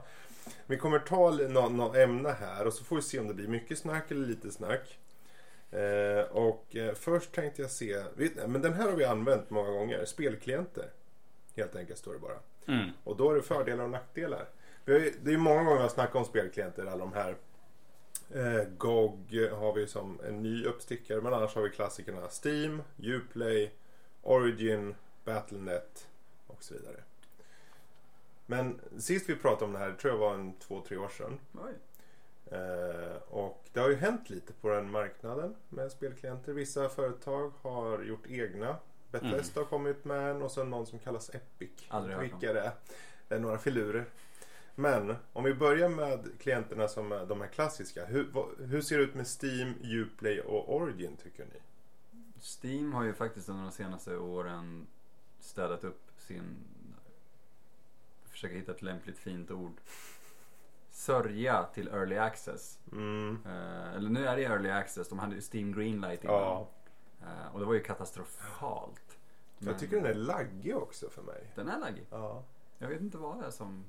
[0.67, 3.49] Vi kommer ta något nå ämne här och så får vi se om det blir
[3.49, 4.99] mycket snack eller lite snack.
[5.71, 9.71] Eh, och eh, först tänkte jag se, vet, men den här har vi använt många
[9.71, 10.91] gånger, spelklienter.
[11.57, 12.39] Helt enkelt står det bara.
[12.67, 12.91] Mm.
[13.05, 14.49] Och då är det fördelar och nackdelar.
[14.87, 17.37] Har, det är många gånger vi har snackat om spelklienter, alla de här.
[18.35, 23.73] Eh, GOG har vi som en ny uppstickare, men annars har vi klassikerna Steam, Uplay,
[24.23, 26.09] Origin, Battlenet
[26.47, 27.03] och så vidare.
[28.47, 31.39] Men sist vi pratade om det här, tror jag var en två, tre år sedan.
[31.53, 31.73] Oj.
[32.51, 36.53] Eh, och det har ju hänt lite på den marknaden med spelklienter.
[36.53, 38.77] Vissa företag har gjort egna.
[39.11, 41.71] Bethesda har kommit med en och sen någon som kallas Epic.
[41.89, 42.19] Aldrig.
[42.19, 42.73] Vilka det är.
[43.29, 44.05] Det är några filurer.
[44.79, 48.05] Men om vi börjar med klienterna som är de här klassiska.
[48.07, 48.33] Hur,
[48.67, 51.61] hur ser det ut med Steam, Uplay och Origin tycker ni?
[52.63, 54.87] Steam har ju faktiskt under de senaste åren
[55.41, 56.57] städat upp sin,
[58.31, 59.73] försöka hitta ett lämpligt fint ord,
[60.91, 62.79] sörja till early access.
[62.93, 63.39] Mm.
[63.47, 66.37] Eh, eller nu är det early access, de hade ju Steam Greenlight innan.
[66.37, 66.69] Ja,
[67.23, 69.19] Eh, och det var ju katastrofalt.
[69.59, 71.53] jag Men tycker den är laggig också för mig.
[71.55, 72.07] den är laggig.
[72.11, 72.43] Ja.
[72.79, 73.85] Jag vet inte vad det är som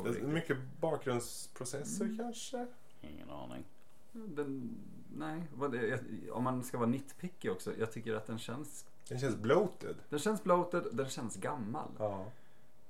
[0.00, 0.28] Är riktigt.
[0.28, 2.16] mycket bakgrundsprocesser Mm.
[2.18, 2.66] kanske?
[3.00, 3.64] Ingen aning.
[4.12, 4.70] Den,
[5.16, 5.98] nej, vad det, jag,
[6.36, 7.72] om man ska vara nitpicky också.
[7.78, 9.96] Jag tycker att den känns, Den känns bloated.
[10.08, 11.88] den känns bloated, den känns gammal.
[11.98, 12.26] Ja.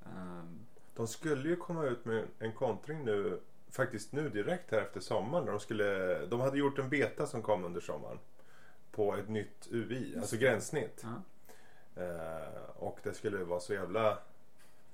[0.07, 0.59] Ehm,
[0.95, 5.47] De skulle ju komma ut med en kontring nu, faktiskt nu direkt här efter sommaren.
[5.47, 8.19] De, skulle, de hade gjort en beta som kom under sommaren.
[8.91, 11.05] På ett nytt UI, alltså gränssnitt.
[11.05, 11.23] ja.
[12.03, 14.19] Eh, och det skulle vara så jävla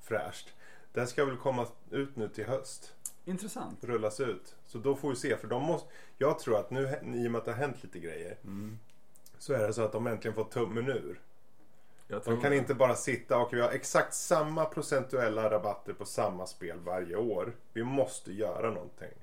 [0.01, 0.49] fräscht.
[0.93, 2.95] Den ska väl komma ut nu till höst.
[3.25, 3.85] Intressant.
[3.85, 4.57] Rullas ut.
[4.67, 5.37] Så då får vi se.
[5.37, 7.99] För de måste, jag tror att nu, i och med att det har hänt lite
[7.99, 8.37] grejer.
[8.45, 8.79] Mm.
[9.39, 11.21] Så är det så att de äntligen får tummen ur.
[12.09, 16.05] Jag tror De kan inte bara sitta och vi har exakt samma procentuella rabatter på
[16.05, 17.53] samma spel varje år.
[17.73, 19.15] Vi måste göra någonting.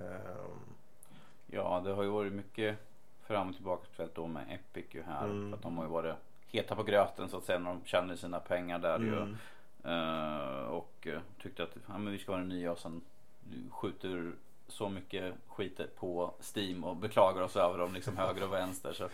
[0.00, 0.74] Ehm,
[1.46, 2.76] Ja, det har ju varit mycket
[3.26, 5.24] fram och tillbaka speciellt då med Epic ju här.
[5.24, 5.50] Mm.
[5.50, 6.14] För att de har ju varit
[6.46, 9.16] heta på gröten så att säga när de tjänade sina pengar där ju.
[9.16, 9.22] mm.
[9.30, 9.36] Eh,
[10.68, 13.00] och eh, tyckte att ja, men vi ska vara den nya och sen
[13.70, 14.32] skjuter
[14.68, 18.92] så mycket skit på Steam och beklagar oss över dem liksom höger och vänster.
[18.92, 19.08] Så.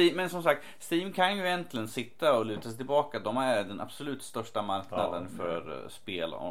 [0.00, 3.18] Steam, men som sagt, Steam kan ju äntligen sitta och luta sig tillbaka.
[3.18, 5.36] De är den absolut största marknaden Ja.
[5.36, 6.50] för eh, spel eh,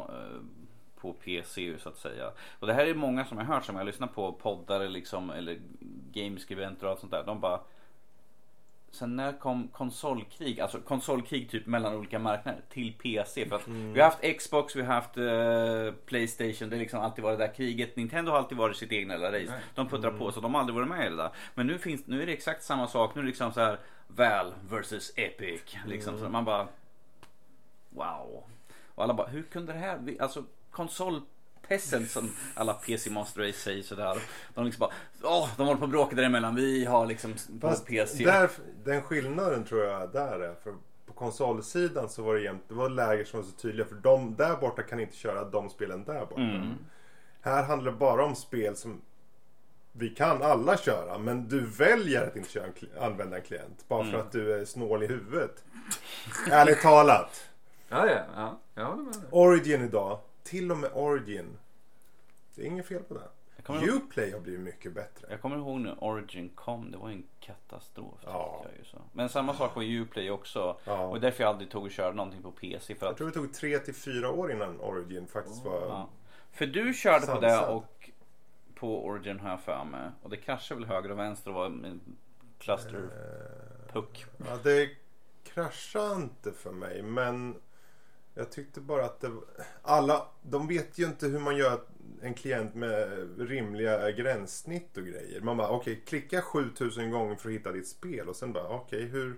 [1.00, 2.30] på PC så att säga.
[2.58, 5.58] Och det här är många som jag hört som jag lyssnar på poddar liksom, eller
[6.12, 7.24] gameskribenter och allt sånt där.
[7.26, 7.60] De bara
[8.96, 13.48] Sen när kom konsolkrig, alltså konsolkrig typ mellan olika marknader till PC?
[13.48, 13.92] För att Mm.
[13.92, 17.46] vi har haft Xbox, vi har haft eh, Playstation, det har liksom alltid varit det
[17.46, 17.96] där kriget.
[17.96, 19.50] Nintendo har alltid varit sitt egna lilla race.
[19.50, 19.60] Nej.
[19.74, 21.30] De puttrar på så de har aldrig varit med i det där.
[21.54, 23.14] Men nu, finns, nu är det exakt samma sak.
[23.14, 25.76] Nu är det liksom så här Val versus Epic.
[25.86, 26.14] Liksom.
[26.14, 26.24] Mm.
[26.26, 26.68] Så man bara
[27.90, 28.44] Wow.
[28.94, 30.16] Och alla bara, hur kunde det här?
[30.20, 30.44] Alltså
[31.68, 34.18] konsolpessen som alla PC Master Race säger sådär.
[34.54, 34.90] De liksom bara,
[35.22, 36.54] åh, de håller på att bråka däremellan.
[36.54, 38.24] Vi har liksom på Fast PC.
[38.24, 38.50] där,
[38.84, 40.54] den skillnaden tror jag där är.
[40.62, 40.74] För
[41.06, 44.34] på konsolsidan så var det jämt, det var läger som var så tydliga för de
[44.36, 46.40] där borta kan inte köra de spelen där borta.
[46.40, 46.74] Mm.
[47.40, 49.00] Här handlar det bara om spel som
[49.92, 54.02] vi kan alla köra men du väljer att inte köra en, använda en klient bara
[54.04, 54.20] för Mm.
[54.20, 55.64] att du är snål i huvudet.
[56.50, 57.48] Ärligt talat.
[57.88, 58.58] Ja, ja, ja.
[58.74, 59.22] Jag håller med dig.
[59.30, 61.58] Origin idag, till och med Origin.
[62.54, 63.28] Det är inget fel på det.
[63.66, 65.26] Jag Uplay har blivit mycket bättre.
[65.30, 66.90] jag kommer ihåg när Origin kom.
[66.90, 68.20] Det var en katastrof.
[68.24, 68.64] Ja.
[68.64, 68.98] Jag ju så.
[69.12, 70.78] Men samma sak var Uplay också.
[70.84, 71.06] Ja.
[71.06, 72.94] Och därför jag aldrig tog och körde någonting på PC.
[72.94, 75.80] För Jag att tror det tog tre till fyra år innan Origin faktiskt var...
[75.80, 76.08] Ja.
[76.52, 78.10] För du körde på det och
[78.74, 80.10] på Origin har jag för mig.
[80.22, 82.00] Och det kraschade väl höger och vänster och var en
[82.58, 83.08] cluster
[83.92, 84.26] puck.
[84.36, 84.90] Ja, det
[85.44, 87.56] kraschade inte för mig men
[88.36, 89.32] jag tyckte bara att det,
[89.82, 91.80] alla, de vet ju inte hur man gör
[92.22, 95.40] en klient med rimliga gränssnitt och grejer.
[95.40, 99.04] Man bara okej, klicka 7000 gånger för att hitta ditt spel och sen bara okej,
[99.04, 99.36] hur,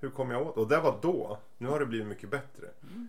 [0.00, 0.56] hur kommer jag åt?
[0.56, 1.38] Och det var då.
[1.58, 2.66] Nu har det blivit mycket bättre.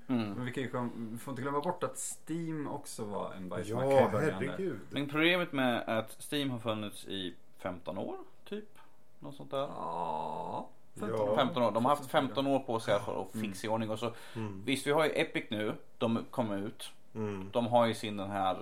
[0.10, 0.34] Mm.
[0.34, 3.86] Men vi, kan ju vi får inte glömma bort att Steam också var en bajsmack
[3.86, 4.80] Ja, herregud.
[4.90, 8.80] Men problemet med att Steam har funnits i 15 år typ.
[9.20, 9.58] Något sånt där.
[9.58, 10.70] Ja.
[11.02, 11.36] Ja.
[11.36, 11.72] 15 år.
[11.72, 13.90] De har haft 15 år på sig för att fixa i ordning.
[13.90, 14.62] Och så, Mm.
[14.66, 15.74] Visst vi har ju Epic nu.
[15.98, 16.92] De kom ut.
[17.16, 17.50] Mm.
[17.54, 18.56] De har ju sin den här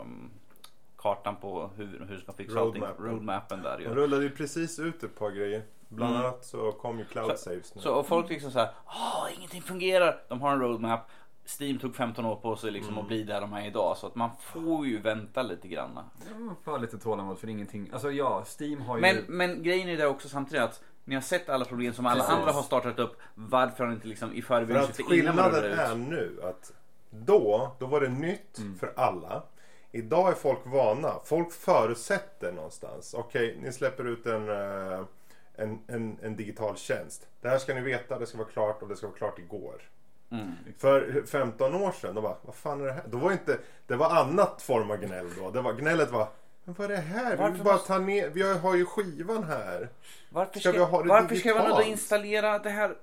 [0.00, 0.30] ehm,
[0.96, 2.82] kartan på hur, hur ska fixa allting.
[2.98, 3.62] Roadmappen.
[3.62, 3.88] Där De ju.
[3.94, 5.62] rullade ju precis ut ett par grejer.
[5.88, 6.26] Bland Mm.
[6.26, 7.80] annat så kom ju Cloud Saves nu.
[7.82, 10.20] Så och folk liksom så här, Åh, ingenting fungerar.
[10.28, 11.00] De har en roadmap.
[11.60, 13.02] Steam tog 15 år på sig liksom Mm.
[13.02, 13.96] att bli där de är idag.
[13.96, 15.90] Så att man får ju vänta lite grann.
[15.94, 17.90] Ja, man får ha lite tålamod för ingenting.
[17.92, 19.00] Alltså ja, Steam har ju...
[19.00, 22.20] Men, men grejen är det också samtidigt att ni har sett alla problem som alla
[22.20, 22.34] Precis.
[22.38, 23.16] andra har startat upp.
[23.34, 26.08] Varför har ni inte liksom i För förväg att suttit innan man skillnaden är ut?
[26.08, 26.72] nu att
[27.10, 28.78] då, då var det nytt Mm.
[28.78, 29.42] för alla.
[29.92, 31.14] Idag är folk vana.
[31.24, 33.14] Folk förutsätter någonstans.
[33.14, 35.00] Okej, ni släpper ut en, eh,
[35.56, 37.28] en, en, en digital tjänst.
[37.40, 39.82] Det här ska ni veta, det ska vara klart och det ska vara klart igår.
[40.30, 40.52] Mm.
[40.78, 43.02] För 15 år sedan, då bara, vad fan är det här?
[43.06, 45.50] Då var inte, det var annat form av gnäll då.
[45.50, 46.28] Det var, gnället var,
[46.64, 47.30] men vad är det här?
[47.30, 49.88] Vi Varför vill bara måste- ta ner, vi har ju skivan här.
[50.32, 52.96] Varför Ska ska, vi ha det varför ska man då installera det här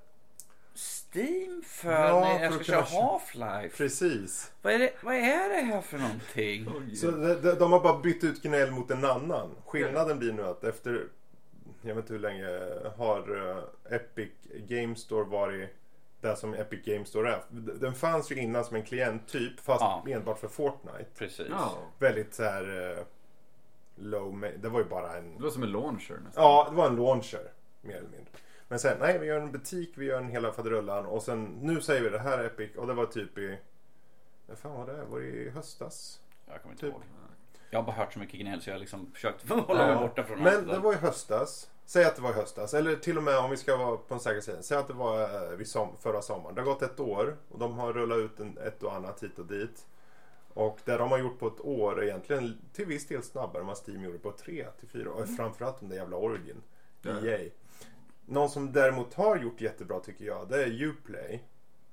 [1.13, 3.69] Steam för Ja, när för jag ska att köra Half-Life?
[3.77, 4.51] Precis.
[4.61, 6.95] Vad är, det, vad är det här för någonting?
[6.95, 9.55] Så de, de, de har bara bytt ut gnäll mot en annan.
[9.65, 11.03] Skillnaden blir nu att efter,
[11.81, 12.47] jag vet inte hur länge,
[12.97, 13.47] har
[13.89, 14.29] eh, Epic
[14.67, 15.69] Game Store varit
[16.21, 17.41] det som Epic Game Store är.
[17.79, 20.03] Den fanns ju innan som en klienttyp fast Ja.
[20.07, 21.05] enbart för Fortnite.
[21.17, 21.47] Precis.
[21.49, 23.03] Ja, Väldigt så här eh,
[23.99, 26.43] low, det var ju bara en, det var som en launcher nästan.
[26.43, 28.31] ja det var en launcher mer eller mindre.
[28.67, 31.81] Men sen, nej vi gör en butik, vi gör en hela faderullan och sen nu
[31.81, 33.57] säger vi det här är Epic och det var typ i,
[34.47, 35.03] vad fan var det?
[35.09, 36.19] Var det i höstas?
[36.47, 36.93] Jag kommer inte Typ.
[36.93, 37.01] ihåg.
[37.69, 40.01] Jag har bara hört så mycket gnäll så jag har liksom försökt hålla mig Ja,
[40.01, 40.73] borta från allt Men där.
[40.73, 41.69] det var i höstas.
[41.85, 42.73] Säg att det var i höstas.
[42.73, 44.61] Eller till och med om vi ska vara på en säker sida.
[44.61, 46.55] Säg att det var eh, vid som, förra sommaren.
[46.55, 49.39] Det har gått ett år och de har rullat ut en, ett och annat hit
[49.39, 49.85] och dit.
[50.53, 53.67] Och det de har gjort på ett år är egentligen till viss del snabbare än
[53.67, 55.21] vad Steam gjorde på tre till fyra år.
[55.21, 56.61] Och framförallt den där jävla Origin.
[57.05, 57.49] EA.
[58.25, 60.49] Någon som däremot har gjort jättebra tycker jag.
[60.49, 61.43] Det är Uplay.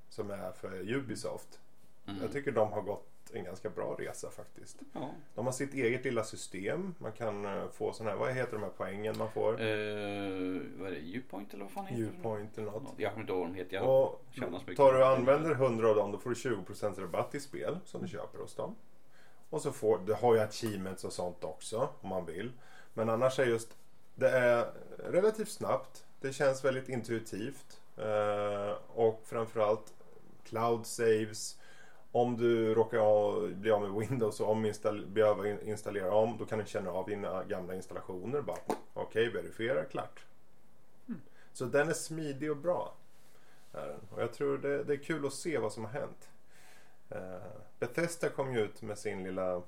[0.08, 1.60] Som är för Ubisoft.
[2.06, 2.22] Mm.
[2.22, 4.76] Jag tycker de har gått en ganska bra resa faktiskt.
[4.92, 5.10] Ja.
[5.34, 6.94] De har sitt eget lilla system.
[6.98, 9.52] Man kan eh, få sådana här, vad heter de här poängen man får?
[9.52, 9.56] Eh,
[10.78, 11.00] vad är det?
[11.00, 12.78] Viewpoint eller vad fan heter eller det?
[12.80, 12.94] något.
[12.96, 13.76] Jag kommer inte ihåg vad de heter.
[13.76, 14.24] Jag Och
[14.76, 18.02] tar du och använder 100 av dem då får du 20% rabatt i spel som
[18.02, 18.74] du köper hos dem.
[19.50, 22.52] Och så får du har ju achievements och sånt också om man vill.
[22.94, 23.76] Men annars är just
[24.14, 26.04] det är relativt snabbt.
[26.20, 27.80] Det känns väldigt intuitivt.
[27.96, 29.94] Eh, och framförallt
[30.44, 31.58] cloud saves.
[32.16, 36.58] Om du råkar bli av med Windows och ominstall- behöver in- installera om då kan
[36.58, 38.40] du känna av dina gamla installationer.
[38.42, 38.58] Bara
[38.94, 40.24] okej, verifiera, klart.
[41.52, 42.94] Så den är smidig och bra.
[44.10, 46.28] Och jag tror det, det är kul att se vad som har hänt.
[47.12, 47.46] Uh,
[47.78, 49.62] Bethesda kom ju ut med sin lilla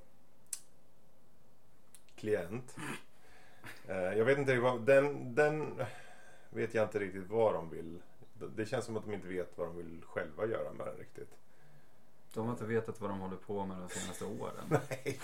[2.16, 2.76] klient.
[3.88, 5.84] Eh, jag vet inte vad, den, den
[6.50, 8.02] vet jag inte riktigt vad de vill.
[8.56, 11.30] Det känns som att de inte vet vad de vill själva göra med den riktigt.
[12.38, 14.64] De har inte vetat vad de håller på med de senaste åren.
[14.68, 15.18] Nej,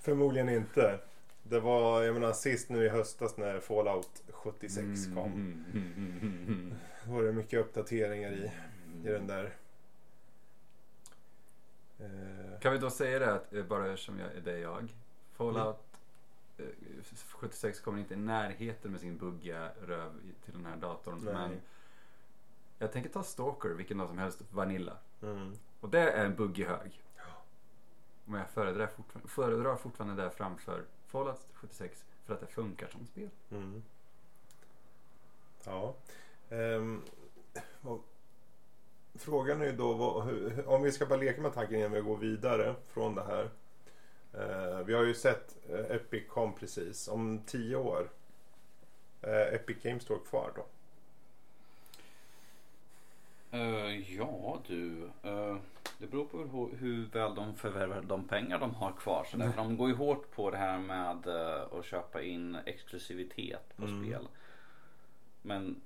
[0.00, 1.00] förmodligen inte.
[1.42, 5.32] Det var, jag menar sist nu i höstas när Fallout 76 kom.
[5.32, 6.74] Mm, mm, mm, mm, mm.
[7.04, 8.50] Då var det mycket uppdateringar i,
[9.04, 9.54] i den där.
[11.98, 14.94] Eh, Kan vi då säga det att, eh, bara som jag, det är jag.
[15.32, 15.76] Fallout
[16.58, 16.64] eh,
[17.28, 20.10] 76 kommer inte i närheten med sin buggiga röv
[20.44, 21.20] till den här datorn.
[21.24, 21.34] Nej.
[21.34, 21.60] Men
[22.78, 24.96] jag tänker ta Stalker, vilken dag som helst, Vanilla.
[25.22, 25.52] mm.
[25.84, 27.02] Och det är en buggig hög.
[28.24, 33.06] Men jag föredrar fortfarande, föredrar fortfarande det framför Fallout 76 för att det funkar som
[33.06, 33.28] spel.
[33.50, 33.82] Mm.
[35.64, 35.94] Ja.
[36.50, 37.02] Ehm,
[37.82, 38.04] Och
[39.14, 42.00] frågan är ju då vad, hur, om vi ska bara leka med tanken innan vi
[42.00, 43.50] går vidare från det här.
[44.32, 47.08] Eh, vi har ju sett eh, Epic kom precis.
[47.08, 48.08] Om tio år.
[49.22, 50.66] Eh, Epic Games står kvar då.
[53.50, 55.56] Eh, ja du, eh,
[55.98, 59.26] det beror på hur, hur väl de förvärvar de pengar de har kvar.
[59.30, 63.76] Så därför de går ju hårt på det här med eh, att köpa in exklusivitet
[63.76, 64.04] på Mm.
[64.04, 64.28] spel.
[65.42, 65.80] Men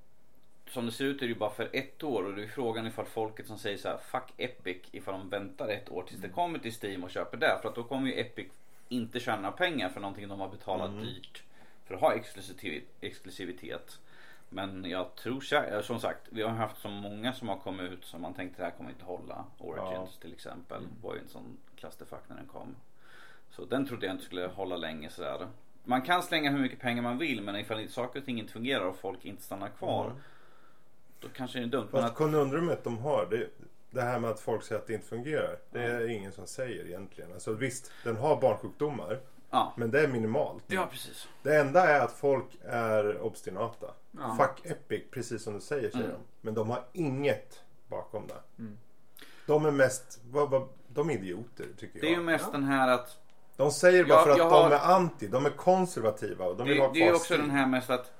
[0.70, 2.86] som det ser ut är det ju bara för ett år och det är frågan
[2.86, 6.28] ifall folket som säger så här fuck Epic ifall de väntar ett år tills det
[6.28, 7.58] kommer till Steam och köper det.
[7.62, 8.46] För att då kommer ju Epic
[8.88, 11.04] inte tjäna pengar för någonting de har betalat Mm.
[11.04, 11.42] dyrt
[11.86, 12.14] för att ha
[13.00, 13.98] exklusivitet.
[14.48, 18.22] Men jag tror som sagt, vi har haft så många som har kommit ut som
[18.22, 19.44] man tänkte det här kommer inte hålla.
[19.58, 22.76] Origins till exempel var ju en sån clusterfuck när den kom.
[23.50, 25.48] Så den trodde jag inte skulle hålla länge sådär.
[25.84, 28.84] Man kan slänga hur mycket pengar man vill men ifall saker och ting inte fungerar
[28.84, 30.04] och folk inte stannar kvar.
[30.04, 30.18] Mm.
[31.20, 31.88] Då kanske det är dumt.
[31.90, 33.46] Fast att, konundrumet de har, det,
[33.90, 35.56] det här med att folk säger att det inte fungerar.
[35.70, 37.32] Det är ingen som säger egentligen.
[37.32, 39.20] Alltså visst, den har barnsjukdomar.
[39.50, 39.74] ja.
[39.76, 40.64] Men det är minimalt.
[40.66, 41.28] ja, precis.
[41.42, 43.94] Det enda är att folk är obstinata.
[44.20, 44.36] Ja.
[44.38, 46.16] Fuck Epic, precis som du säger säger Mm.
[46.16, 46.24] de.
[46.40, 48.62] Men de har inget bakom det.
[48.62, 48.78] Mm.
[49.46, 52.24] De är mest, vad, vad, de är idioter tycker Det är ju jag.
[52.24, 52.52] mest Ja.
[52.52, 53.16] den här att
[53.56, 56.56] De säger bara Jag- för att jag de har- är anti, de är konservativa och
[56.56, 58.12] de vill det, ha det är också den här mest att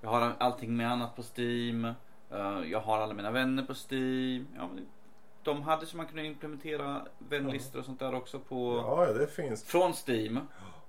[0.00, 1.84] jag har allting med annat på Steam.
[2.30, 4.46] eh, jag har alla mina vänner på Steam.
[4.56, 4.86] Ja, men
[5.42, 9.26] de hade så man kunde implementera vänlistor och sånt där också på Ja, ja, det
[9.26, 9.64] finns.
[9.64, 10.40] från Steam.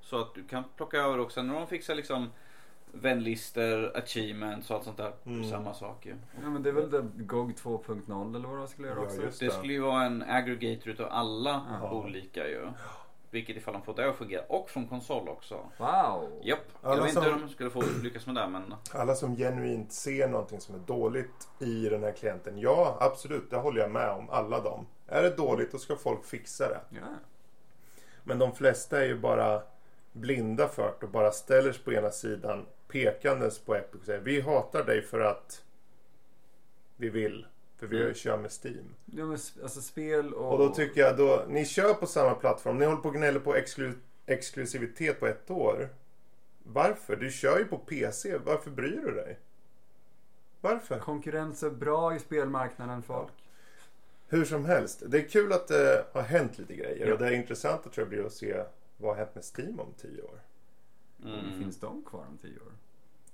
[0.01, 1.41] Så att du kan plocka över också.
[1.41, 2.29] När de fixar liksom
[3.01, 5.11] vänlistor, achievements och allt sånt där.
[5.25, 5.49] Mm.
[5.49, 6.15] Samma sak ju.
[6.43, 9.21] Ja men det är väl det GOG 2.0 eller vad de skulle göra Ja, också.
[9.21, 9.51] Det det.
[9.51, 11.91] skulle ju vara en aggregator utav alla Ja.
[11.91, 12.67] olika ju.
[13.31, 14.41] Vilket ifall de får det att fungera.
[14.47, 15.59] Och från konsol också.
[15.77, 16.39] Wow!
[16.43, 16.59] Japp.
[16.81, 18.73] Alla Jag vet inte hur de skulle få lyckas med det men.
[18.93, 22.57] Alla som genuint ser någonting som är dåligt i den här klienten.
[22.59, 24.29] Ja, absolut, det håller jag med om.
[24.29, 24.85] Alla dem.
[25.07, 26.79] Är det dåligt då ska folk fixa det.
[26.89, 27.01] Ja.
[28.23, 29.61] Men de flesta är ju bara
[30.11, 32.65] blinda för det och bara ställer sig på ena sidan
[33.05, 35.63] pekandes på Epic och säger vi hatar dig för att
[36.97, 37.45] vi vill.
[37.77, 38.13] För vi Mm.
[38.13, 38.95] kör med Steam.
[39.05, 39.31] ja men
[39.63, 40.51] alltså spel och...
[40.51, 42.77] Och då tycker jag då, ni kör på samma plattform.
[42.77, 45.89] Ni håller på och gnäller på exklu- exklusivitet på ett år.
[46.63, 47.15] Varför?
[47.15, 48.37] Du kör ju på PC.
[48.37, 49.39] Varför bryr du dig?
[50.61, 50.99] Varför?
[50.99, 53.33] Konkurrens är bra i spelmarknaden folk.
[54.27, 55.03] Hur som helst.
[55.07, 57.07] Det är kul att det har hänt lite grejer.
[57.07, 57.13] Ja.
[57.13, 58.63] Och det är intressant att tror jag blir att se
[58.97, 60.39] vad har hänt med Steam om tio år.
[61.23, 61.59] Och Mm.
[61.59, 62.71] finns de kvar om tio år?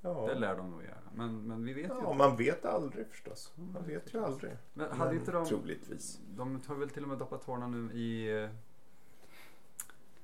[0.06, 0.94] Ja, Det lär de nog göra.
[1.16, 2.14] Men, men vi vet ju ja inte.
[2.18, 3.52] man vet aldrig förstås.
[3.56, 4.52] Man vet ju aldrig.
[4.74, 5.46] Men hade Men inte de...
[5.46, 6.20] Troligtvis.
[6.30, 8.50] De har väl till och med doppat tårna nu i eh,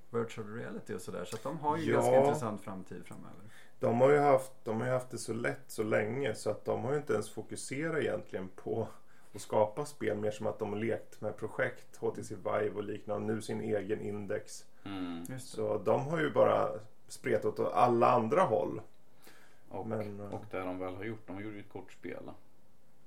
[0.10, 1.26] virtual reality och sådär.
[1.26, 1.94] Så att de har ju Ja.
[1.96, 3.34] ganska intressant framtid framöver.
[3.80, 6.66] De har, ju haft, de har ju haft det så lätt så länge så att
[6.66, 8.88] de har ju inte ens fokuserat egentligen på
[9.36, 13.34] att skapa spel mer som att de har lekt med projekt, HTC Vive och liknande,
[13.34, 14.66] nu sin egen index.
[14.86, 15.40] Mm.
[15.40, 16.70] Så de har ju bara
[17.08, 18.82] spretat åt alla andra håll.
[19.70, 22.32] Och, Men, eh, och det de väl har gjort, de gjorde ju ett kortspel.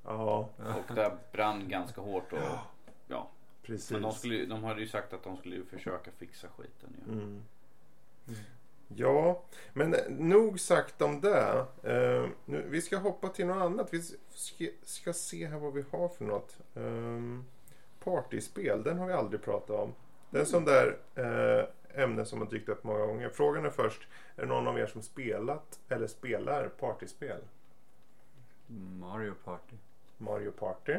[0.05, 2.33] Ja, Och det brann ganska hårt.
[2.33, 2.39] Och,
[3.09, 3.31] ja.
[3.63, 3.91] precis.
[3.91, 7.13] Men de, skulle, de hade ju sagt att de skulle försöka fixa skiten ju.
[7.13, 7.43] Mm.
[8.97, 11.67] Ja, men nog sagt om det.
[11.83, 13.95] Eh, nu, vi ska hoppa till något annat.
[13.95, 16.57] Vi ska, ska se här vad vi har för något.
[16.75, 17.45] Um,
[18.05, 19.93] partyspel, den har vi aldrig pratat om.
[20.31, 23.29] Det är en sån där eh, ämne som har dykt upp många gånger.
[23.29, 27.41] Frågan är först, är det någon av er som spelat eller spelar partyspel?
[29.01, 29.77] Mario Party.
[30.19, 30.97] Mario Party?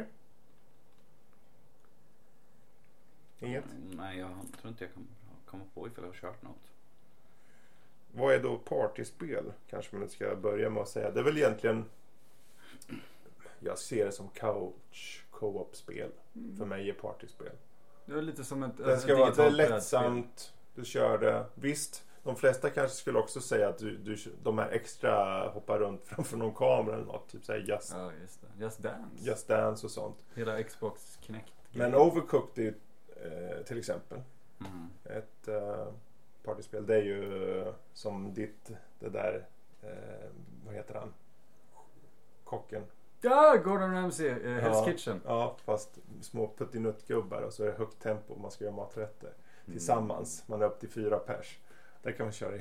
[3.38, 3.64] Inget?
[3.64, 4.30] Mm, Nej, jag
[4.60, 5.06] tror inte jag kan
[5.46, 6.70] komma på ifall jag har kört något.
[8.12, 9.52] Vad är då partyspel?
[9.70, 11.10] Kanske man ska börja med att säga.
[11.10, 11.84] Det är väl egentligen...
[13.60, 16.10] Jag ser det som couch co-op-spel.
[16.58, 17.52] För mig är partyspel.
[18.06, 20.53] Det är lite som ett Det ett ska vara det lättsamt.
[20.74, 21.46] Du kör det.
[21.54, 26.02] Visst, de flesta kanske skulle också säga att du, du, de här extra hoppar runt
[26.04, 27.28] framför någon kamera eller något.
[27.28, 28.64] Typ såhär Just, Ja, just det.
[28.64, 29.24] Just Dance.
[29.28, 30.24] just Dance och sånt.
[30.34, 31.52] Hela Xbox Kinect.
[31.72, 32.74] Men Overcooked är
[33.56, 34.20] eh, till exempel
[34.60, 34.88] Mm.
[35.04, 35.86] ett eh,
[36.44, 36.86] partyspel.
[36.86, 39.46] Det är ju eh, som ditt, det där,
[39.82, 40.28] eh,
[40.66, 41.12] vad heter han?
[42.44, 42.82] Kocken.
[43.20, 44.84] Ja, Gordon Ramsay, uh, Hell's Ja.
[44.84, 45.20] Kitchen.
[45.24, 48.36] Ja, fast små puttinuttgubbar och så är det högt tempo.
[48.38, 49.32] Man ska göra maträtter
[49.72, 50.44] tillsammans.
[50.48, 51.58] Man är upp till fyra pers.
[52.02, 52.60] Där kan man köra i.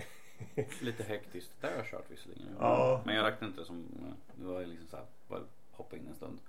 [0.81, 1.51] Lite hektiskt.
[1.61, 2.47] Det har jag kört visserligen.
[2.59, 3.01] Ja.
[3.05, 3.85] Men jag räknar inte som,
[4.35, 5.39] det var liksom såhär, bara
[5.71, 6.39] hoppa in en stund.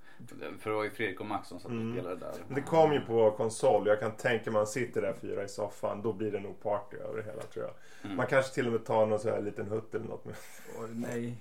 [0.61, 1.92] För det var ju Fredrik och Max som satt och Mm.
[1.92, 2.32] spelade där.
[2.55, 3.86] Det kom ju på konsol.
[3.86, 6.02] Jag kan tänka man sitter där fyra i soffan.
[6.02, 7.74] Då blir det nog party över det hela tror jag.
[8.05, 8.16] Mm.
[8.16, 10.24] Man kanske till och med tar någon så här liten hutt eller något.
[10.24, 10.34] Med.
[10.78, 11.36] Åh, nej.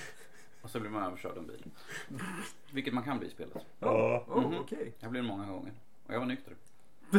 [0.62, 1.64] Och så blir man överkörd av en bil.
[2.72, 3.52] Vilket man kan bli i spelet.
[3.80, 4.24] Ja.
[4.28, 4.58] Oh, Mhm.
[4.60, 4.92] okej.
[5.00, 5.72] Jag blev det många gånger.
[6.06, 6.54] Och jag var nykter.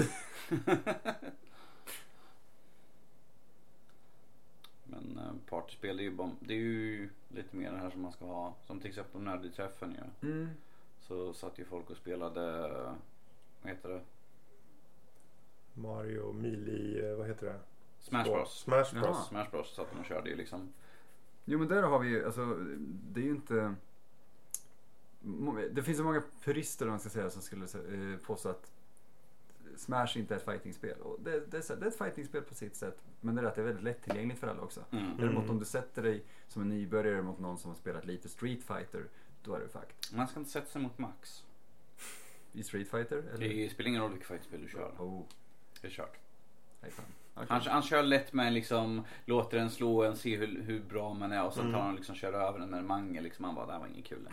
[4.84, 8.02] Men eh, partyspel det är, ju bara, det är ju lite mer det här som
[8.02, 8.56] man ska ha.
[8.68, 10.30] Som till exempel när i träffen ju.
[10.30, 10.50] Mm.
[11.00, 12.94] Så satt ju folk och spelade, eh,
[13.62, 14.02] vad heter det?
[15.74, 17.60] Mario, Mili, eh, vad heter det?
[18.00, 18.60] Smash Bros.
[18.60, 18.94] Smash Bros.
[18.94, 19.24] Jaha.
[19.24, 20.74] Smash Bros satt de och körde ju liksom.
[21.46, 23.76] Jo men där har vi ju, alltså det är ju inte...
[25.72, 28.72] Det finns så många purister om man ska säga som skulle eh, påstå att
[29.80, 30.98] Smash inte är ett fightingspel.
[31.20, 32.98] Det, det, är det är ett fightingspel på sitt sätt.
[33.22, 34.84] Men det är att det är väldigt lättillgängligt för alla också.
[34.92, 35.18] Mm.
[35.18, 38.64] Däremot om du sätter dig som en nybörjare mot någon som har spelat lite Street
[38.64, 39.06] Fighter,
[39.44, 40.18] då är du fucked.
[40.18, 41.44] Man ska inte sätta sig mot Max.
[42.52, 43.18] I Street Fighter?
[43.34, 43.50] Eller?
[43.50, 44.92] Det spelar ingen roll vilket fightspel du kör.
[45.00, 45.24] Oh,
[45.82, 46.18] Det är kört.
[46.82, 46.92] Okej.
[47.50, 51.32] Han, han kör lätt med liksom, låter den slå en, se hur, hur bra man
[51.32, 51.74] är och sen Mm.
[51.74, 53.46] tar han liksom kör över den med en mangel liksom.
[53.46, 54.30] Han bara, det här var inget kul.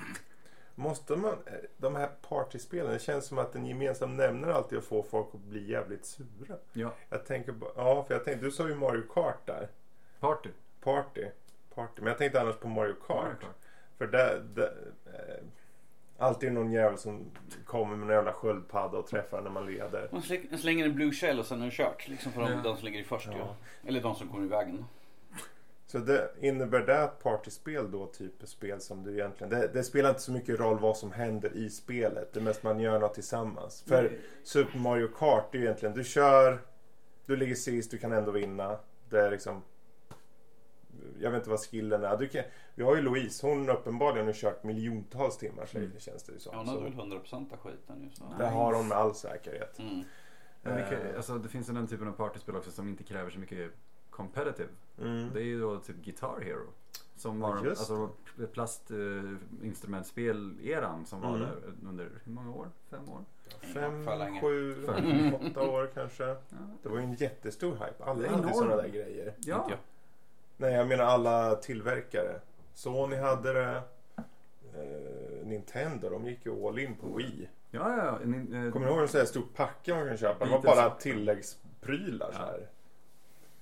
[0.78, 4.82] Måste man, eh, de här partyspelen, det känns som att en gemensam nämnare alltid är
[4.82, 6.56] att få folk att bli jävligt sura.
[6.72, 9.68] Ja, Jag tänker ja för jag tänkte, du sa ju Mario Kart där.
[10.20, 10.48] Party.
[10.80, 11.24] Party.
[11.74, 11.92] Party.
[12.02, 13.24] Men jag tänkte annars på Mario Kart.
[13.24, 13.56] Mario Kart.
[13.98, 14.72] För där, där
[15.06, 15.44] eh,
[16.18, 17.30] alltid någon jävel som
[17.64, 20.08] kommer med en jävla sköldpadda och träffar när man leder.
[20.12, 22.08] Man släng- slänger en blue shell och sen är det kört.
[22.08, 22.60] Liksom för de, Ja.
[22.64, 23.28] de som ligger i först.
[23.38, 23.56] Ja.
[23.84, 24.84] Eller de som kommer i vägen.
[25.86, 29.50] Så det, innebär det att partyspel då typ är spel som du egentligen...
[29.50, 32.32] Det, det spelar inte så mycket roll vad som händer i spelet.
[32.32, 33.84] Det är mest man gör något tillsammans.
[33.86, 36.58] För Super Mario Kart är ju egentligen, du kör,
[37.26, 38.78] du ligger sist, du kan ändå vinna.
[39.10, 39.62] Det är liksom...
[41.20, 42.16] Jag vet inte vad skillen är.
[42.16, 42.42] Du kan,
[42.74, 46.38] vi har ju Louise, hon uppenbarligen har kört miljontals timmar säger det, känns det ju
[46.38, 46.50] som.
[46.52, 48.26] Ja, hon hade väl 100% av skiten just nu.
[48.38, 49.78] det har hon med all säkerhet.
[49.78, 50.04] Mm.
[50.62, 51.16] Men vilka, Eh.
[51.16, 53.72] alltså, det finns ju den typen av partyspel också som inte kräver så mycket
[54.16, 54.68] competitive.
[55.00, 55.30] Mm.
[55.34, 56.66] Det är ju då typ Guitar Hero.
[57.16, 58.10] Som Ja, var just alltså,
[58.52, 61.40] plastinstrumentspel-eran som var Mm.
[61.40, 61.56] där
[61.88, 62.70] under hur många år?
[62.90, 63.24] Fem år?
[63.74, 64.06] Fem,
[64.40, 64.84] sju,
[65.50, 66.24] åtta år kanske.
[66.24, 66.36] Ja,
[66.82, 68.04] Det var ju en jättestor hype.
[68.04, 69.34] Alla hade sådana där grejer.
[69.38, 69.70] ja.
[70.58, 72.40] Nej, jag menar alla tillverkare.
[72.74, 73.82] Sony hade det.
[74.74, 77.48] Eh, Nintendo, de gick ju all in på Wii.
[77.70, 78.18] ja, ja.
[78.22, 80.44] En, eh, Kommer du ihåg en sån här stor packe man kan köpa?
[80.44, 82.68] Det var bara tilläggsprylar så här.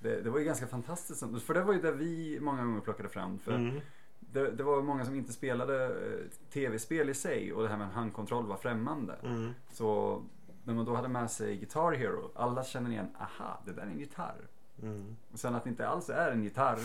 [0.05, 1.41] Det, det var ju ganska fantastiskt.
[1.43, 3.39] För det var ju där vi många gånger plockade fram.
[3.39, 3.79] För Mm.
[4.19, 7.85] det, det var många som inte spelade eh, tv-spel i sig och det här med
[7.87, 9.15] en handkontroll var främmande.
[9.23, 9.51] Mm.
[9.71, 10.21] Så
[10.63, 13.87] när man då hade med sig Guitar Hero, alla känner igen, aha, det där är
[13.87, 14.47] en gitarr.
[14.81, 15.15] Mm.
[15.31, 16.79] Och sen att det inte alls är en gitarr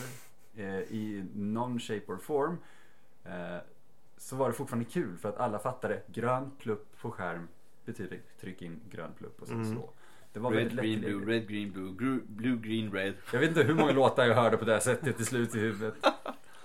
[0.56, 2.56] eh, i någon shape or form.
[3.24, 3.56] Eh,
[4.16, 7.48] så var det fortfarande kul för att alla fattade grön plupp på skärm
[7.84, 9.72] betyder tryck in grön plupp och sen Mm.
[9.72, 9.90] slå.
[10.32, 13.14] Det var Red, väldigt green, blue, red, green, blue, gru, blue, green, red.
[13.32, 15.58] Jag vet inte hur många låtar jag hörde på det här sättet till slut i
[15.58, 15.94] huvudet.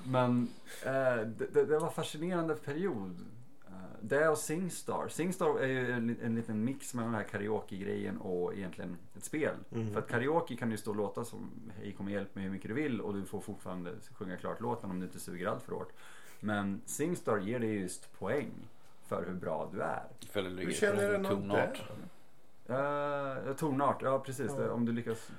[0.04, 0.48] Men
[0.86, 0.92] eh,
[1.26, 3.20] det, det, det var en fascinerande period.
[3.68, 5.08] Eh, det och Singstar.
[5.08, 9.56] Singstar är ju en, en liten mix med den här karaoke-grejen och egentligen ett spel.
[9.72, 9.94] Mm.
[9.94, 12.52] För att karaoke kan ju stå och låta som Hej kom och hjälp mig hur
[12.52, 15.64] mycket du vill och du får fortfarande sjunga klart låten om du inte suger allt
[15.64, 15.92] för hårt.
[16.40, 18.52] Men Singstar ger dig just poäng
[19.08, 20.04] för hur bra du är.
[20.66, 21.82] Hur känner du något tonart.
[22.70, 24.52] Uh, tonart, ja precis.
[24.58, 24.64] Ja.
[24.64, 25.32] Det, om du lyckas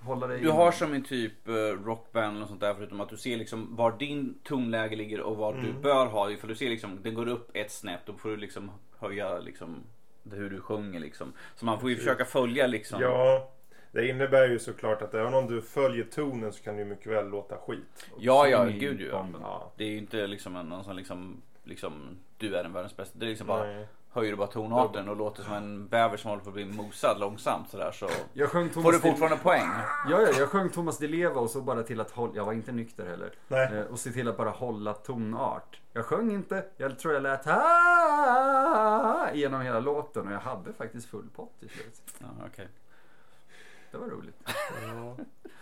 [0.00, 1.52] hålla dig Du inom- har som en typ eh,
[1.84, 5.54] rockband och sånt där förutom att du ser liksom var din tonläge ligger och vad
[5.54, 5.82] du Mm.
[5.82, 6.36] bör ha.
[6.36, 8.00] För du ser liksom, den går upp ett snäpp.
[8.06, 9.76] Då får du liksom höja liksom
[10.22, 11.32] det- hur du sjunger liksom.
[11.54, 13.00] Så man får ju försöka följa liksom.
[13.00, 13.50] Ja,
[13.92, 17.12] det innebär ju såklart att även om du följer tonen så kan det ju mycket
[17.12, 18.06] väl låta skit.
[18.18, 19.10] Ja, ja, gud.
[19.12, 19.40] Bomben.
[19.40, 19.72] Ja.
[19.76, 23.18] Det är ju inte liksom en, någon som liksom, liksom du är den världens bästa.
[23.18, 23.86] Det är liksom bara, Nej.
[24.16, 27.20] Höjer du bara tonarten och låter som en bäver som håller på att bli mosad
[27.20, 29.68] långsamt sådär så Jag sjöng Thomas får du Di- fortfarande poäng.
[30.10, 32.52] Ja, ja, jag sjöng Thomas Di Leva och så bara till att hålla, jag var
[32.52, 33.32] inte nykter heller.
[33.48, 33.74] Nej.
[33.78, 35.80] Eh, och se till att bara hålla tonart.
[35.92, 41.08] Jag sjöng inte, jag tror jag lät ha genom hela låten och jag hade faktiskt
[41.08, 42.00] full pott till slut.
[42.18, 42.68] Ja, okej.
[43.90, 44.36] Det var roligt.
[44.82, 45.16] Ja.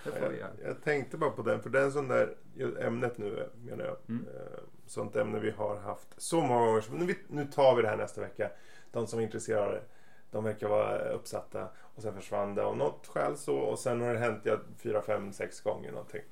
[0.04, 0.50] Det får vi göra.
[0.62, 2.34] Jag, jag tänkte bara på den, för det är en sån där
[2.80, 3.96] ämnet nu menar jag.
[4.08, 4.26] Mm.
[4.34, 6.84] Eh, Sånt ämne vi har haft så många gånger.
[6.90, 8.50] Nu, nu tar vi det här nästa vecka.
[8.92, 9.82] De som är intresserade,
[10.30, 11.68] de verkar vara uppsatta.
[11.78, 13.56] Och sen försvann det av något skäl så.
[13.56, 16.22] Och sen har det hänt ja, fyra, fem, sex gånger någonting.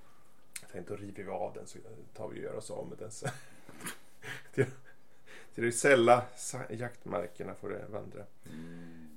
[0.61, 1.78] Jag tänkte då river vi av den så
[2.14, 3.30] tar vi och gör oss av med den sen.
[4.55, 4.66] till,
[5.55, 6.24] till de sälla
[6.70, 8.20] jaktmarkerna får det vandra.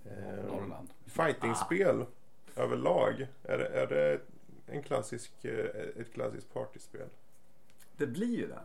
[0.05, 0.89] Eh, Norrland.
[1.05, 2.05] Fightingspel
[2.55, 3.27] överlag.
[3.43, 4.21] Är är det
[4.67, 5.65] en klassisk, eh,
[6.01, 7.07] ett klassiskt partyspel?
[7.97, 8.59] Det blir ju det.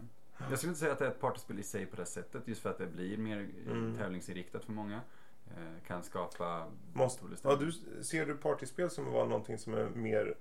[0.48, 2.48] Jag skulle inte säga att det är ett partyspel i sig på det sättet.
[2.48, 3.96] Just för att det blir mer Mm.
[3.96, 5.00] tävlingsinriktat för många.
[5.46, 7.72] Eh, kan skapa Måste, ja, du,
[8.02, 10.34] ser du partyspel som var någonting som är mer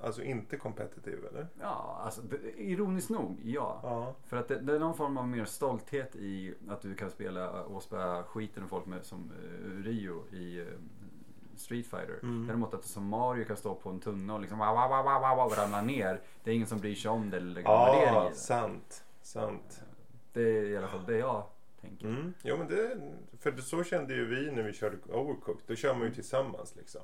[0.00, 1.46] alltså inte competitive eller?
[1.60, 2.22] Ja, alltså
[2.56, 3.80] ironiskt nog, ja.
[3.82, 4.14] Ja.
[4.26, 7.62] För att det, det är någon form av mer stolthet i att du kan spela
[7.62, 10.66] och spela skiten och folk med, som eh, Rio i eh,
[11.62, 12.18] Street Fighter.
[12.22, 12.46] Mm.
[12.46, 15.36] Däremot att som Mario kan stå på en tunna och liksom wow, wow, wow, wow,
[15.36, 16.20] wow, ramla ner.
[16.44, 18.34] Det är ingen som bryr sig om det eller lägger någon värdering i Ja, det.
[18.34, 19.04] sant.
[19.22, 19.82] Sant.
[20.32, 21.44] Det är i alla fall det jag
[21.80, 22.06] tänker.
[22.06, 22.34] Mm.
[22.42, 23.00] Jo men det,
[23.38, 25.62] för så kände ju vi när vi körde Overcooked.
[25.66, 27.02] Då kör man ju tillsammans liksom.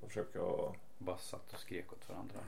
[0.00, 0.74] Och försöker att...
[0.98, 2.38] Bara satt och skrek åt varandra.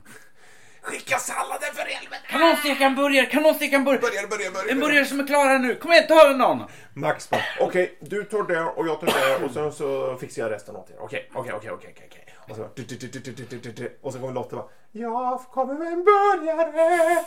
[0.81, 2.23] Skicka salladen för helvete!
[2.29, 3.25] Kanonsteka en burgare!
[3.25, 4.01] Kanonsteka en burgare!
[4.01, 4.71] Börjar, börjar, börjar.
[4.71, 5.75] En burgare som är klar här nu!
[5.75, 6.63] Kom igen, ta den någon!
[6.93, 10.51] Max bara, okej du tar det och jag tar det och sen så fixar jag
[10.51, 10.95] resten åt er.
[10.99, 12.35] Okej, okej, okej, okej, okej, okej.
[12.49, 13.97] Och så bara, du, du, du, du, du, du, du, du.
[14.01, 17.25] Och så kommer Lotte och bara, jag kommer med en burgare.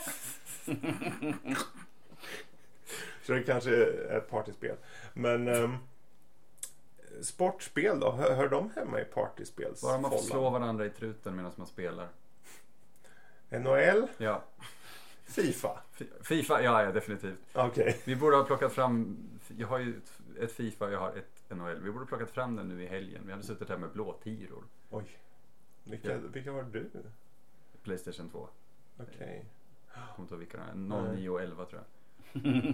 [3.25, 4.75] så det kanske är ett partyspel.
[5.13, 5.77] Men ehm,
[7.21, 9.81] sportspel då, hör, hör de hemma i partyspels?
[9.81, 12.07] Bara man får slå varandra i truten medan man spelar.
[13.51, 14.07] NHL?
[14.17, 14.43] Ja,
[15.25, 15.79] Fifa?
[15.93, 17.39] Fi- Fifa, ja, ja definitivt.
[17.53, 18.01] Okej.
[18.05, 19.17] Vi borde ha plockat fram,
[19.57, 21.75] jag har ju ett, ett Fifa och jag har ett NHL.
[21.81, 23.21] Vi borde ha plockat fram den nu i helgen.
[23.25, 24.63] Vi hade suttit här med blåtiror.
[24.89, 25.03] Oj.
[25.83, 26.89] Vilka, vilka var du?
[27.83, 28.47] Playstation 2.
[28.99, 29.45] Okej.
[29.93, 31.13] Jag kommer inte ihåg vilka det är.
[31.15, 32.43] 09 och 11 tror jag.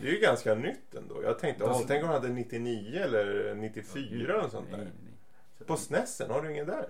[0.00, 1.22] Det är ju ganska nytt ändå.
[1.22, 4.76] Jag tänkte, åh, tänk om han hade 99 eller 94 eller något sånt där.
[4.76, 5.12] nej, nej.
[5.58, 6.88] Så- På SNESen, har du ingen där?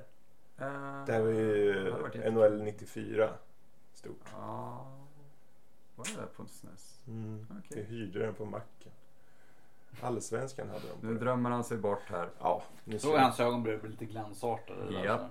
[0.58, 2.32] Eh, Där var ju det jättekul.
[2.32, 3.28] NHL 94
[3.94, 4.24] stort.
[4.32, 4.86] Ja.
[5.96, 7.00] Var det där på en SNES?
[7.06, 7.46] Mm.
[7.50, 7.86] Okej.
[7.88, 8.92] Vi hyrde den på macken.
[10.00, 11.08] Allsvenskan hade de.
[11.12, 12.28] Nu drömmer han sig bort här.
[12.40, 15.02] Ja, nu Såg hans ögon började bli lite glansartade.
[15.04, 15.28] Ja.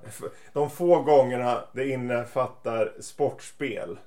[0.53, 3.99] De få gångerna det innefattar sportspel.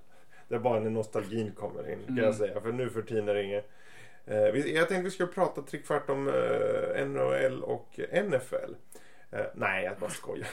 [0.48, 2.24] Där bara när nostalgin kommer in kan Mm.
[2.24, 2.60] jag säga.
[2.60, 3.70] För nu för tiden är det inget.
[4.26, 8.74] Eh, jag tänkte vi skulle prata trekvart om eh, NHL och NFL.
[9.54, 10.48] Nej, jag bara skojar.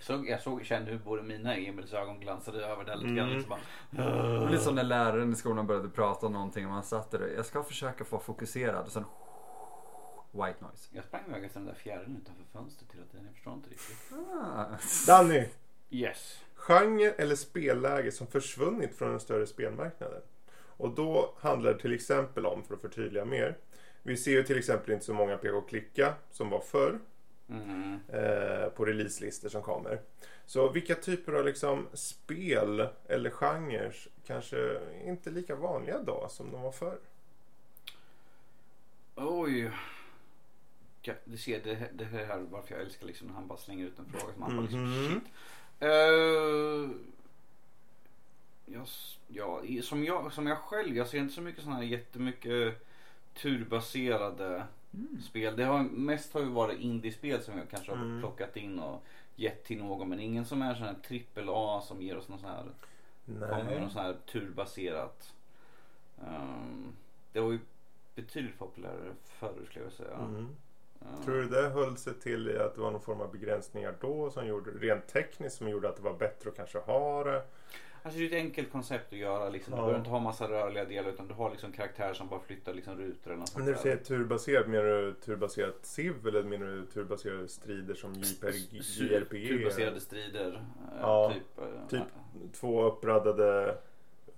[0.00, 3.28] Så jag såg, kände hur både mina och Emils ögon glansade över där lite grann.
[3.28, 3.34] Mm.
[3.34, 6.72] Liksom bara, Det var lite som när läraren i skolan började prata om någonting och
[6.72, 7.32] man satt där.
[7.36, 9.04] Jag ska försöka få fokuserad och sen
[10.32, 10.88] white noise.
[10.92, 13.26] jag sprang iväg efter den där fjärilen utanför fönstret hela tiden.
[13.26, 14.12] Jag förstår inte riktigt.
[14.42, 14.64] Ah.
[15.06, 15.44] Danny,
[15.90, 16.38] Yes.
[16.54, 20.22] genre eller spelläge som försvunnit från den större spelmarknaden.
[20.76, 23.56] Och då handlar det till exempel om, för att förtydliga mer.
[24.02, 26.98] Vi ser ju till exempel inte så många pk-klicka som var förr.
[27.50, 28.00] Mm.
[28.08, 30.00] eh, på releaselistor som kommer.
[30.46, 33.94] Så vilka typer av liksom spel eller genrer
[34.26, 36.98] kanske inte lika vanliga då som de var förr?
[39.14, 39.70] Oj.
[41.24, 43.98] Du ser, det, det här är varför jag älskar liksom när han bara slänger ut
[43.98, 45.08] en fråga som han bara liksom Mhm.
[45.08, 45.22] shit.
[45.82, 46.90] Uh,
[48.66, 48.86] jag,
[49.28, 52.86] ja, som, jag, som jag själv, jag ser inte så mycket sådana här jättemycket
[53.34, 54.64] turbaserade
[54.98, 55.22] Mm.
[55.22, 55.56] spel.
[55.56, 58.20] Det har mest har ju varit indiespel som jag kanske har Mm.
[58.20, 59.02] plockat in och
[59.36, 60.08] gett till någon.
[60.08, 62.64] Men ingen som är sån här trippel A som ger oss något sån här,
[63.26, 63.80] kommer Nej.
[63.80, 65.34] något sån här turbaserat.
[66.26, 66.92] Ehm,
[67.32, 67.58] det var ju
[68.14, 70.16] betydligt populärare förr skulle jag säga.
[70.16, 70.48] Mm.
[71.02, 73.94] Ehm, Tror du det höll sig till i att det var någon form av begränsningar
[74.00, 77.42] då som gjorde rent tekniskt som gjorde att det var bättre att kanske ha det?
[78.08, 79.48] Alltså det är ett enkelt koncept att göra.
[79.48, 79.70] Liksom.
[79.70, 79.82] Du Ja.
[79.82, 82.96] behöver inte ha massa rörliga delar utan du har liksom karaktärer som bara flyttar liksom
[82.96, 86.86] rutor eller något Men när du säger turbaserat, menar du turbaserat SIV eller menar du
[86.86, 89.48] turbaserade strider som JRPG?
[89.48, 90.54] Turbaserade strider.
[90.92, 92.02] eh, Ja, typ, eh, typ.
[92.52, 93.78] Två uppradade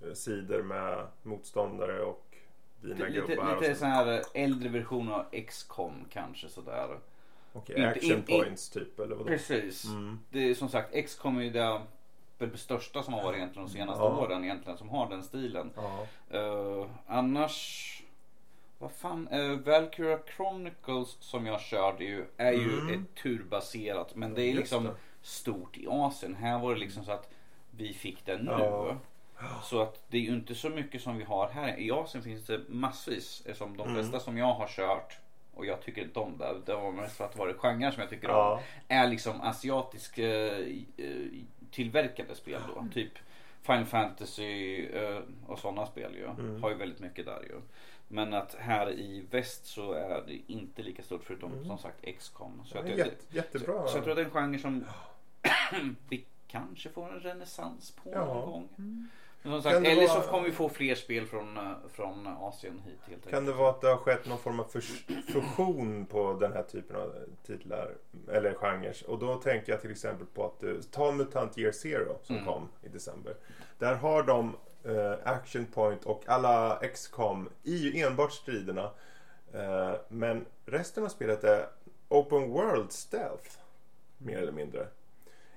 [0.07, 2.35] eh, sidor med motståndare och
[2.81, 3.59] dina Lite, gubbar.
[3.61, 3.79] lite så.
[3.79, 6.99] sån här äldre version av XCOM kanske sådär.
[7.53, 9.27] Okej, inte- action in- in- points typ eller vadå?
[9.29, 9.85] Precis.
[9.85, 10.19] Mm.
[10.29, 11.81] Det är som sagt XCOM är ju det
[12.55, 14.17] största som har varit egentligen de senaste Ja.
[14.17, 15.71] åren egentligen som har den stilen.
[15.75, 16.07] Ja.
[16.37, 17.87] Eh, annars,
[18.79, 22.93] vad fan, uh, Valkyria Chronicles som jag körde ju är ju Mm.
[23.03, 24.95] ett turbaserat men det är Just liksom det.
[25.21, 26.35] stort i Asien.
[26.35, 27.29] Här var det liksom så att
[27.71, 28.51] vi fick den nu.
[28.51, 28.95] Ja.
[29.63, 31.79] Så att det är ju inte så mycket som vi har här.
[31.79, 33.43] I Asien finns det massvis.
[33.55, 33.95] Som de Mm.
[33.95, 35.17] flesta som jag har kört
[35.53, 36.55] och jag tycker inte om det.
[36.65, 38.35] Det var mest för att det var genrer som jag tycker om.
[38.35, 38.61] Ja.
[38.87, 40.57] Är liksom asiatisk eh,
[40.97, 41.05] eh,
[41.71, 42.85] tillverkade spel då.
[42.93, 43.11] Typ
[43.61, 46.25] Final Fantasy eh, och sådana spel ju.
[46.25, 46.61] Mm.
[46.63, 47.61] Har ju väldigt mycket där ju.
[48.07, 51.65] Men att här i väst så är det inte lika stort förutom Mm.
[51.65, 52.61] som sagt XCOM.
[52.65, 53.81] Så, Ja, att jag, jätte, jättebra.
[53.81, 54.85] så, så jag tror att det är en genre som
[56.09, 58.25] vi kanske får en renässans på Ja.
[58.25, 58.69] någon gång.
[58.77, 59.07] Mm.
[59.43, 63.29] Som sagt, eller så kommer vi få fler spel från, eh, från Asien hit helt
[63.29, 66.63] Kan det vara att det har skett någon form av fus- fusion på den här
[66.63, 67.15] typen av
[67.45, 67.91] titlar
[68.31, 68.95] eller genrer?
[69.07, 72.47] Och då tänker jag till exempel på att du, ta Mutant Year Zero som Mm.
[72.47, 73.35] kom i december.
[73.79, 78.89] Där har de eh, Action Point och alla XCOM i enbart striderna.
[79.53, 81.65] Eh, men resten av spelet är
[82.09, 83.49] Open World Stealth.
[84.17, 84.87] Mer eller mindre.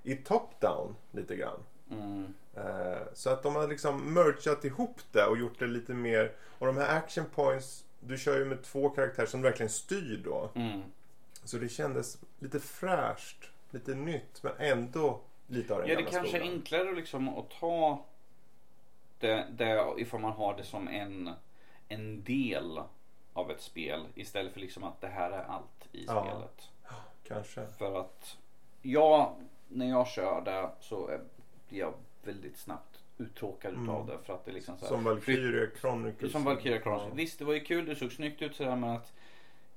[0.02, 1.58] i top-down lite grann.
[1.90, 2.34] Mm.
[2.56, 6.32] Eh, så att de har liksom mergat ihop det och gjort det lite mer.
[6.58, 10.50] Och de här action points, du kör ju med två karaktärer som verkligen styr då.
[10.54, 10.82] Mm.
[11.44, 16.18] Så det kändes lite fräscht, lite nytt men ändå lite av den Ja, det kanske
[16.36, 16.48] är skolan.
[16.54, 18.04] enklare liksom att ta
[19.18, 21.30] det, det ifall man har det som en,
[21.88, 22.80] en del
[23.32, 26.24] av ett spel istället för liksom att det här är allt i Ja.
[26.24, 26.68] spelet.
[27.28, 27.66] Kanske.
[27.78, 28.36] För att
[28.82, 29.34] jag,
[29.68, 31.20] när jag kör det så är-
[31.68, 31.94] blir jag
[32.26, 33.84] väldigt snabbt uttråkad Mm.
[33.84, 36.32] utav det för att det liksom så här, Som Valkyria Chronicles.
[36.32, 37.08] Som Valkyria Chronicles.
[37.10, 37.14] Ja.
[37.16, 39.12] Visst, det var ju kul, det såg snyggt ut sådär men att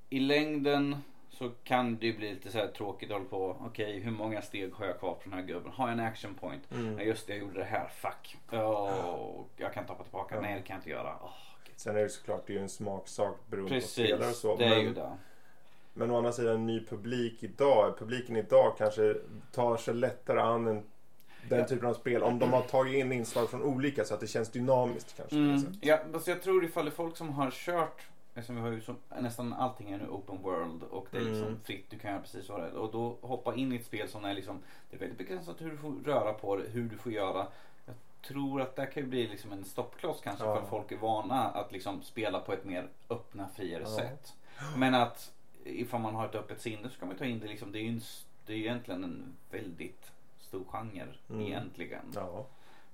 [0.10, 0.96] i längden
[1.30, 3.58] så kan det ju bli lite så här tråkigt att hålla på.
[3.66, 5.72] Okej, hur många steg har jag kvar på den här gubben?
[5.72, 6.72] Har jag en action point?
[6.72, 6.96] Mm.
[6.96, 7.88] Nej just det, jag gjorde det här.
[7.88, 8.38] Fuck.
[8.52, 10.36] Åh, jag kan tappa tillbaka.
[10.36, 10.42] Ja.
[10.42, 11.16] Nej, det kan jag inte göra.
[11.22, 11.74] Okej.
[11.76, 14.56] Sen är det såklart det är ju en smaksak beroende på Precis, spelare och så.
[14.56, 15.18] det är men, ju det.
[15.94, 17.98] men å andra sidan ny publik idag.
[18.00, 19.16] Publiken idag kanske
[19.52, 20.84] tar sig lättare an en,
[21.50, 22.24] den typen av spel.
[22.24, 25.36] Om de har tagit in inslag från olika så att det känns dynamiskt kanske.
[25.36, 25.74] Mm.
[25.82, 28.02] Ja, alltså jag tror ifall det är folk som har kört
[28.36, 31.44] Eftersom vi har ju så, nästan allting är nu open world och det är liksom
[31.48, 31.60] Mm.
[31.64, 32.72] fritt, du kan göra precis vad det är.
[32.74, 35.72] Och då hoppa in i ett spel som är liksom, det är väldigt begränsat hur
[35.72, 37.48] du får röra på det, hur du får göra.
[37.86, 37.96] Jag
[38.28, 40.56] tror att det kan ju bli liksom en stoppkloss kanske Ja.
[40.56, 43.96] för att folk är vana att liksom spela på ett mer öppna, friare Ja.
[43.98, 44.34] sätt.
[44.78, 45.32] Men att
[45.64, 47.84] ifall man har ett öppet sinne så kan man ta in det liksom, det är
[47.84, 48.02] ju en,
[48.46, 50.12] det är egentligen en väldigt
[50.58, 51.42] stor genre Mm.
[51.42, 52.06] egentligen.
[52.16, 52.46] Ja.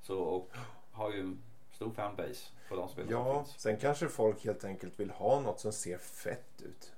[0.02, 0.52] Så, och
[0.92, 1.36] har ju
[1.72, 3.60] stor fanbase på de spel som ja, finns.
[3.62, 6.94] sen kanske folk helt enkelt vill ha något som ser fett ut.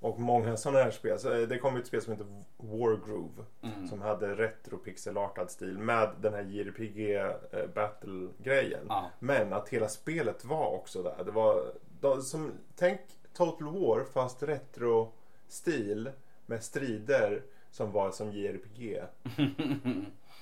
[0.00, 1.18] Och många sådana här spel.
[1.18, 2.26] Så eh, det kom ett spel som heter
[2.56, 3.44] Wargroove.
[3.62, 3.88] Mm.
[3.88, 8.86] Som hade retro pixelartad stil med den här JRPG eh, battle grejen.
[8.88, 9.10] Ja.
[9.18, 11.24] Men att hela spelet var också där.
[11.24, 13.00] Det var de, som, tänk
[13.32, 15.12] Total War fast retro
[15.48, 16.10] stil
[16.46, 17.42] med strider
[17.72, 19.02] som var som JRPG.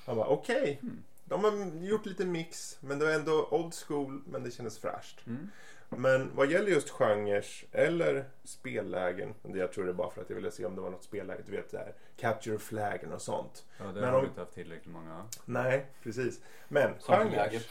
[0.06, 0.78] Man bara okej.
[0.82, 1.02] Mm.
[1.24, 5.26] De har gjort lite mix men det var ändå old school men det kändes fräscht.
[5.26, 5.48] Mm.
[5.88, 9.34] Men vad gäller just genrer eller spellägen.
[9.42, 11.04] det Jag tror det är bara för att jag ville se om det var något
[11.04, 11.42] spelläge.
[11.46, 13.64] Du vet det här Capture Flagen och sånt.
[13.78, 15.24] Ja, det Men har om- vi inte haft tillräckligt många.
[15.44, 16.40] Nej, precis.
[16.68, 17.62] Men genrer.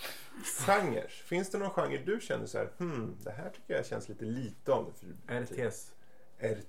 [0.67, 1.07] Genrer.
[1.07, 4.25] Finns det någon genre du känner så här, hmm, det här tycker jag känns lite
[4.25, 4.85] lite om
[5.27, 5.91] RTS.
[6.39, 6.61] R-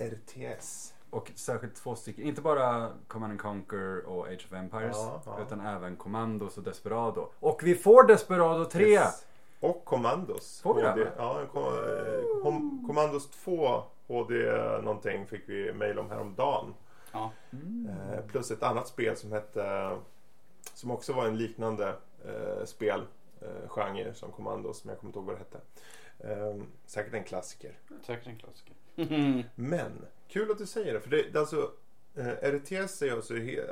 [0.00, 0.94] RTS.
[1.12, 2.24] Och särskilt två stycken.
[2.24, 4.96] Inte bara Command and Conquer och Age of Empires.
[4.96, 5.38] Ja, ja.
[5.46, 7.28] Utan även Commandos och Desperado.
[7.40, 8.88] Och vi får Desperado 3!
[8.88, 9.26] Yes.
[9.60, 10.60] Och Commandos.
[10.60, 10.82] Får vi?
[10.82, 11.06] HD.
[11.16, 14.34] Ja, kom, eh, Commandos 2 HD
[14.82, 16.74] någonting fick vi mail om häromdagen.
[17.12, 17.30] Ja.
[17.52, 17.88] Mm.
[17.88, 19.96] Eh, plus ett annat spel som hette
[20.74, 23.02] som också var en liknande eh, spel
[23.40, 25.60] eh, genre som Commandos men jag kommer inte ihåg vad det hette.
[26.18, 27.78] Eh, säkert en klassiker.
[28.02, 28.74] Säkert en klassiker.
[29.54, 31.70] Men kul att du säger det för det, alltså
[32.14, 33.64] eh, RTS är alltså eh,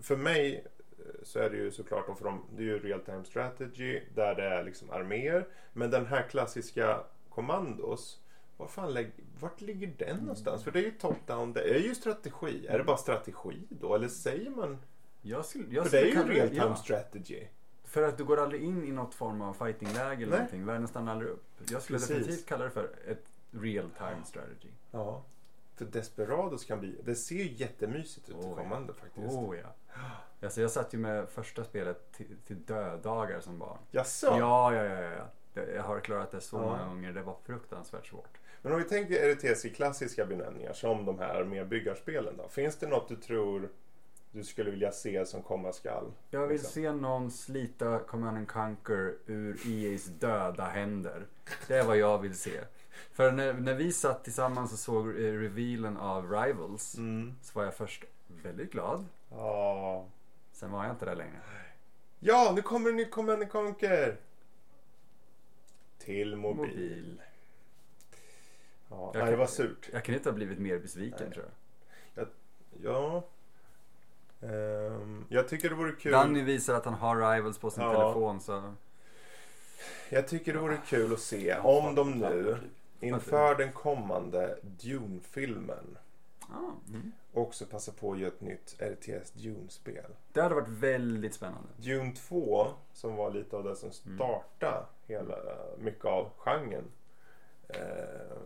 [0.00, 0.66] för mig
[0.98, 4.34] eh, så är det ju såklart för dem, det är ju real time strategy där
[4.34, 7.00] det är liksom arméer men den här klassiska
[7.30, 8.20] Commandos
[8.56, 10.64] var fan lägg, vart ligger den någonstans?
[10.64, 12.66] För det är ju top down, det är ju strategi.
[12.66, 13.94] Är det bara strategi då?
[13.94, 14.78] Eller säger man?
[15.22, 16.76] Jag skulle, jag För det är ju real time ja.
[16.76, 17.46] strategy.
[17.84, 20.30] För att du går aldrig in i något form av fightingläge eller Nej.
[20.30, 20.66] någonting.
[20.66, 21.44] Världen stannar aldrig upp.
[21.70, 22.16] Jag skulle Precis.
[22.16, 24.68] definitivt kalla det för ett real time strategy.
[24.90, 25.22] Ja.
[25.76, 28.56] För Desperados kan bli, det ser ju jättemysigt ut i Oh, ja.
[28.56, 29.32] kommande faktiskt.
[29.36, 29.68] Oh ja.
[30.42, 33.78] Alltså jag satt ju med första spelet till, till dödagar som barn.
[33.90, 34.26] Jaså?
[34.26, 35.00] Ja, ja, ja,
[35.54, 35.62] ja.
[35.74, 36.60] Jag har klarat det så Ja.
[36.62, 37.12] många gånger.
[37.12, 38.38] Det var fruktansvärt svårt.
[38.62, 42.48] Men om vi tänker RTS i klassiska benämningar som de här med byggarspelen då.
[42.48, 43.68] Finns det något du tror
[44.32, 46.12] du skulle vilja se som komma skall?
[46.30, 46.70] Jag vill Liksom.
[46.72, 51.26] se någon slita Command and Conquer ur EA's döda händer.
[51.68, 52.60] Det är vad jag vill se.
[53.12, 57.34] För när, när vi satt tillsammans och såg eh, revealen av Rivals Mm.
[57.42, 59.06] så var jag först väldigt glad.
[59.30, 60.06] Ja.
[60.52, 61.40] Sen var jag inte där längre.
[62.20, 64.16] Ja, nu kommer en ny Command and Conquer!
[65.98, 66.56] Till mobil.
[66.68, 67.20] Mobil.
[68.90, 69.88] Ja, Jag nej, det var surt.
[69.92, 71.32] Jag kan inte ha blivit mer besviken Nej.
[71.32, 71.44] tror
[72.14, 72.26] jag.
[72.82, 73.24] Ja.
[74.42, 76.12] Ehm, jag tycker det vore kul.
[76.12, 77.92] Danny visar att han har Rivals på sin Ja.
[77.92, 78.74] telefon så...
[80.08, 82.56] Jag tycker det vore kul att se om de nu
[83.00, 85.98] inför den kommande Dune-filmen
[86.48, 87.12] Ah, mm.
[87.32, 90.10] också passar på att göra ett nytt RTS Dune-spel.
[90.32, 91.68] Det hade varit väldigt spännande.
[91.76, 94.16] Dune 2 som var lite av det som Mm.
[94.18, 95.36] startade hela,
[95.78, 96.84] mycket av genren.
[97.68, 98.36] Eh,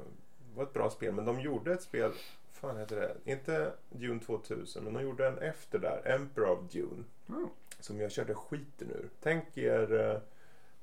[0.55, 2.13] var ett bra spel men de gjorde ett spel,
[2.53, 3.33] fan heter det?
[3.33, 7.05] Inte Dune 2000 men de gjorde en efter där, Emperor of Dune.
[7.29, 7.47] Oh.
[7.81, 9.09] Som jag körde skiten ur.
[9.23, 10.21] Tänk er eh,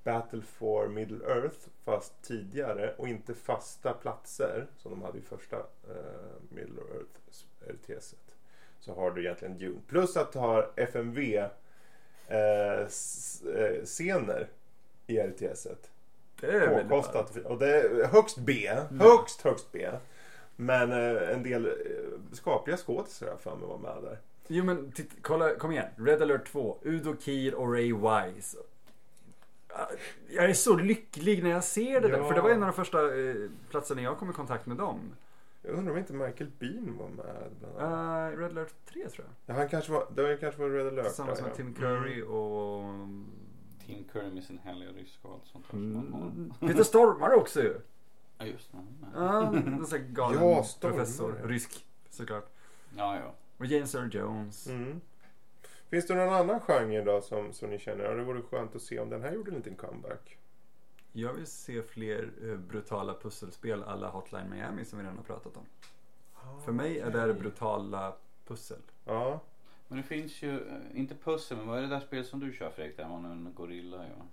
[0.06, 5.56] Battle for Middle Earth fast tidigare och inte fasta platser som de hade i första
[5.58, 7.20] eh, Middle Earth
[7.68, 8.36] RTSet.
[8.80, 9.82] så har du egentligen Dune.
[9.88, 11.38] Plus att du har FMV
[12.28, 14.48] eh, eh, scener
[15.08, 15.92] i RTS-et.
[16.42, 17.38] Det är Påkostat.
[17.38, 18.70] Och det är högst B.
[19.00, 19.90] Högst, högst B.
[20.56, 21.72] Men eh, en del eh,
[22.32, 24.20] skapliga skådisar har för mig var med där.
[24.48, 25.88] Jo men kolla, kom igen.
[25.98, 26.78] Red alert 2.
[26.82, 28.58] Udo Kier och Ray Wise.
[30.30, 32.18] Jag är så lycklig när jag ser det där.
[32.18, 32.28] Ja.
[32.28, 33.36] För det var en av de första eh,
[33.70, 35.00] platserna jag kom i kontakt med dem.
[35.62, 37.52] Jag undrar om inte Michael Bean var med.
[37.60, 38.34] Bland.
[38.34, 39.56] Uh, Red alert 3 tror jag.
[39.56, 41.06] Ja, han kanske var, det var kanske var Red Alert.
[41.06, 41.56] Tillsammans där, med ja.
[41.56, 42.84] Tim Curry och...
[43.86, 45.78] Tim Curry med sin härliga ryska och allt sånt där.
[45.78, 47.82] Mm, Peter Stormare också ju.
[48.38, 48.78] Ja, just det.
[49.16, 51.42] Ja, en sån galen Ja, professor.
[51.44, 52.50] Rysk såklart.
[52.98, 53.34] Ja, ja.
[53.58, 54.68] Och James Earl Jones.
[54.68, 55.02] Mm.
[55.96, 58.04] Finns det någon annan genre då som, som ni känner?
[58.04, 60.38] Ja, det vore skönt att se om den här gjorde en liten comeback.
[61.12, 65.58] Jag vill se fler eh, brutala pusselspel alla Hotline Miami som vi redan har pratat
[65.58, 65.66] om.
[66.66, 68.14] För mig är det här brutala
[68.48, 68.78] pussel.
[69.06, 69.40] Ja.
[69.88, 72.54] Men det finns ju, eh, inte pussel, men vad är det där spelet som du
[72.54, 72.98] kör Fredrik?
[72.98, 74.26] Där man är en gorilla ja.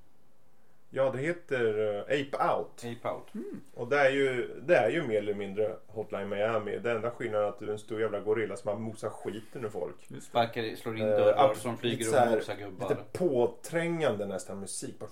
[0.95, 2.85] Ja, det heter eh, Ape Out.
[2.99, 3.33] Ape Out.
[3.75, 6.79] Och det är, ju, det är ju mer eller mindre Hotline Miami.
[6.79, 9.65] Det enda skillnaden är att du är en stor jävla gorilla som har mosar skiten
[9.65, 9.97] ur folk.
[10.09, 10.21] Det.
[10.21, 12.89] Sparkar, slår in Eh, dörrar ab- som flyger och mosar gubbar.
[12.89, 14.99] Lite påträngande nästan musik.
[14.99, 15.11] Bara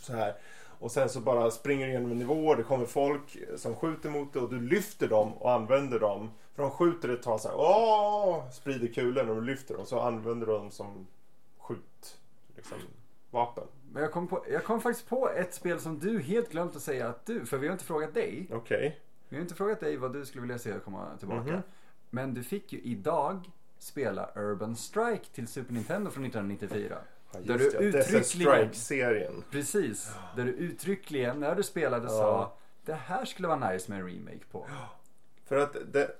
[0.00, 0.34] så här.
[0.78, 4.32] Och sen så bara springer du genom en nivå, det kommer folk som skjuter mot
[4.32, 6.30] dig och du lyfter dem och använder dem.
[6.54, 10.00] För de skjuter ett tag så här, åh, sprider kulor och du lyfter dem så
[10.00, 11.06] använder du dem som
[11.58, 12.18] skjut,
[12.56, 12.78] liksom,
[13.30, 13.64] vapen.
[13.92, 16.82] Men jag kom, på, jag kom faktiskt på ett spel som du helt glömt att
[16.82, 18.46] säga att du, för vi har inte frågat dig.
[18.52, 19.00] Okej.
[19.28, 21.40] Vi har inte frågat dig vad du skulle vilja se komma tillbaka.
[21.52, 21.62] Mhm.
[22.10, 26.98] Men du fick ju idag spela Urban Strike till Super Nintendo från 1994.
[27.32, 29.44] Ja, Där du Desert uttryckligen- Strike-serien.
[29.50, 30.12] Precis.
[30.36, 32.08] Där du uttryckligen när du spelade Ja.
[32.10, 34.66] sa det här skulle vara nice med en remake på.
[35.44, 36.10] För att det,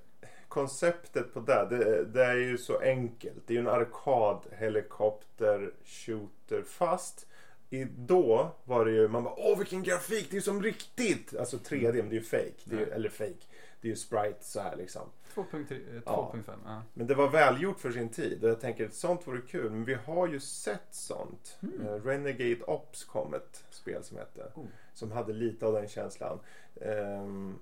[0.50, 3.46] konceptet på det, det, det är ju så enkelt.
[3.46, 7.26] Det är ju en arkad helikopter shooter fast
[7.70, 11.36] i då var det ju, man bara åh vilken grafik, det är ju som riktigt!
[11.36, 12.52] Alltså 3D, men det är ju fake.
[12.64, 13.46] Det är eller fake.
[13.80, 15.08] Det är ju sprite så här liksom.
[15.34, 16.32] 2.3 eh, Ja.
[16.34, 16.52] 2.5.
[16.64, 16.82] Ja.
[16.94, 19.70] Men det var välgjort för sin tid och jag tänker att sånt vore kul.
[19.70, 21.58] Men vi har ju sett sånt.
[21.62, 24.52] Eh, Renegade Ops kom ett spel som hette.
[24.54, 24.64] Oh.
[24.94, 26.38] Som hade lite av den känslan.
[26.74, 27.58] Um,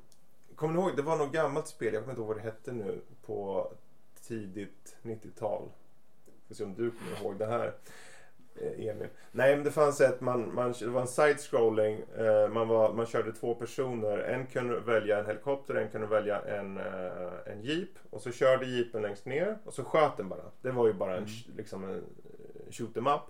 [0.59, 2.73] kommer ni ihåg, det var något gammalt spel, jag kommer inte ihåg vad det hette
[2.73, 3.01] nu.
[3.27, 3.71] På
[4.27, 5.69] tidigt 90-tal.
[6.49, 7.73] Får se om du kommer ihåg det här.
[8.61, 9.09] eh, Emil.
[9.33, 12.03] Nej men det fanns ett, man, man, det var en side-scrolling.
[12.19, 14.19] Eh, man, var, man körde två personer.
[14.19, 17.91] En kunde välja en helikopter, en kunde välja en, eh, en jeep.
[18.11, 20.45] Och så körde jeepen längst ner och så sköt den bara.
[20.63, 21.57] Det var ju bara en, Mm.
[21.57, 22.05] liksom en
[22.71, 23.21] shoot em up.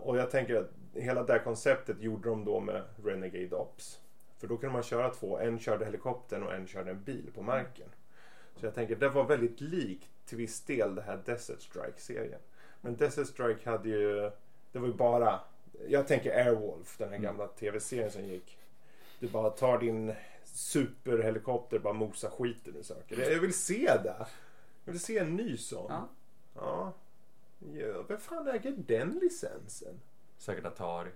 [0.00, 4.00] Och jag tänker att hela det här konceptet gjorde de då med Renegade Ops.
[4.38, 5.38] För då kunde man köra två.
[5.38, 7.88] En körde helikoptern och en körde en bil på marken.
[8.56, 12.40] Så jag tänker det var väldigt likt till viss del det här Desert Strike-serien.
[12.80, 14.30] Men Desert Strike hade ju,
[14.72, 15.40] det var ju bara,
[15.88, 17.24] jag tänker Airwolf, den här Mm.
[17.26, 18.58] gamla tv-serien som gick.
[19.18, 20.14] Du bara tar din
[20.44, 23.30] superhelikopter bara mosar skiten ur saker.
[23.30, 24.26] Jag vill se det.
[24.84, 25.86] Jag vill se en ny sån.
[25.88, 26.08] Ja.
[26.54, 26.92] Ja.
[27.74, 28.02] ja.
[28.08, 30.00] Vem fan äger den licensen?
[30.38, 31.10] Säkert Atari.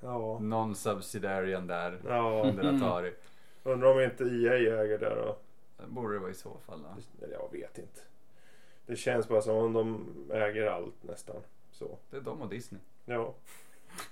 [0.00, 0.38] Ja.
[0.38, 2.42] Någon subsidiarian där Ja.
[2.46, 3.14] under Atari.
[3.62, 5.36] Undrar om inte EA äger det då?
[5.76, 6.82] Det borde det vara i så fall.
[6.82, 7.26] då.
[7.32, 8.00] Jag vet inte.
[8.86, 11.36] Det känns bara som om de äger allt nästan.
[11.70, 11.98] Så.
[12.10, 12.80] Det är de och Disney.
[13.04, 13.34] Ja.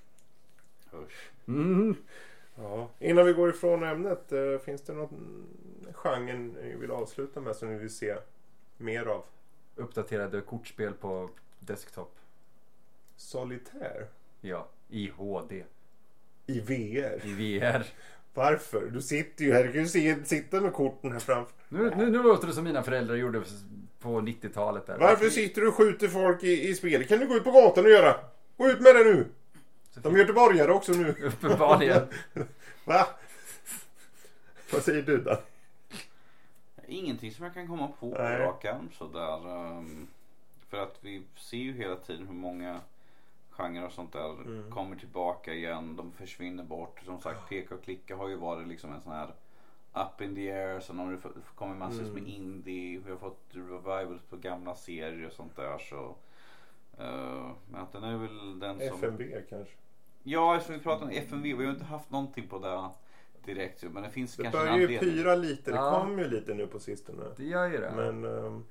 [0.93, 1.31] Usch.
[1.49, 1.97] Mm.
[2.55, 2.89] ja.
[2.99, 4.33] Innan vi går ifrån ämnet.
[4.33, 5.47] eh, Finns det någon
[5.93, 8.17] genre ni vill avsluta med som ni vill se
[8.77, 9.25] mer av?
[9.77, 11.31] Uppdaterade kortspel på
[11.61, 12.15] desktop.
[13.17, 14.07] Solitär?
[14.41, 15.65] Ja, i HD.
[16.47, 17.27] I VR?
[17.27, 17.85] I VR.
[18.35, 18.87] Varför?
[18.87, 19.65] Du sitter ju här.
[19.65, 21.53] Du kan ju sitta med korten här framför.
[21.69, 23.43] Nu, nu, nu låter det som mina föräldrar gjorde
[24.01, 24.87] på 90-talet.
[24.87, 24.99] Där.
[24.99, 27.07] Varför sitter du och skjuter folk i, i spel?
[27.07, 28.17] kan du gå ut på gatan och göra.
[28.57, 29.27] Gå ut med det nu!
[29.95, 31.11] De är göteborgare också nu.
[31.23, 32.09] Uppenbarligen.
[32.85, 33.07] Va?
[34.73, 35.41] Vad säger du då?
[36.87, 39.49] Ingenting som jag kan komma på på rak arm sådär.
[39.49, 40.07] ehm,
[40.71, 42.81] för att vi ser ju hela tiden hur många
[43.57, 44.71] genrer och sånt där Mm.
[44.71, 45.97] kommer tillbaka igen.
[45.97, 47.01] De försvinner bort.
[47.05, 49.29] Som sagt, peka och klicka har ju varit liksom en sån här
[49.95, 50.81] up in the air.
[50.81, 51.19] Sen har det
[51.55, 52.15] kommit massor Mm.
[52.15, 52.99] med indie.
[53.05, 55.79] Vi har fått revivals på gamla serier och sånt där.
[55.79, 56.15] Så,
[56.99, 58.99] eh, men att den är väl den som...
[58.99, 59.75] FMV kanske?
[60.23, 61.43] Ja, eftersom vi pratar om FMV.
[61.43, 62.89] Vi har ju inte haft någonting på det
[63.53, 63.83] direkt.
[63.83, 65.71] Men det finns Det kanske en börjar ju pyra lite.
[65.71, 66.01] Det Ja.
[66.01, 67.25] kom ju lite nu på sistone.
[67.37, 67.93] Det gör ju det.
[67.97, 68.65] Men ehm,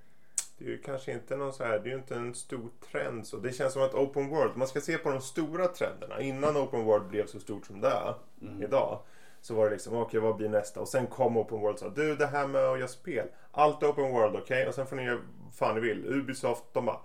[0.57, 3.27] det är ju kanske inte någon så här, det är ju inte en stor trend
[3.27, 3.37] så.
[3.37, 6.83] Det känns som att open world, man ska se på de stora trenderna innan open
[6.85, 8.63] world blev så stort som det är Mm.
[8.63, 8.99] idag.
[9.41, 10.79] Så var det liksom, okej vad blir nästa?
[10.81, 13.27] Och sen kom Open World och sa, du det här med att göra spel.
[13.51, 14.67] Allt Open World, okej?
[14.67, 16.05] Och sen får ni göra vad fan ni vill.
[16.05, 16.99] Ubisoft, de bara,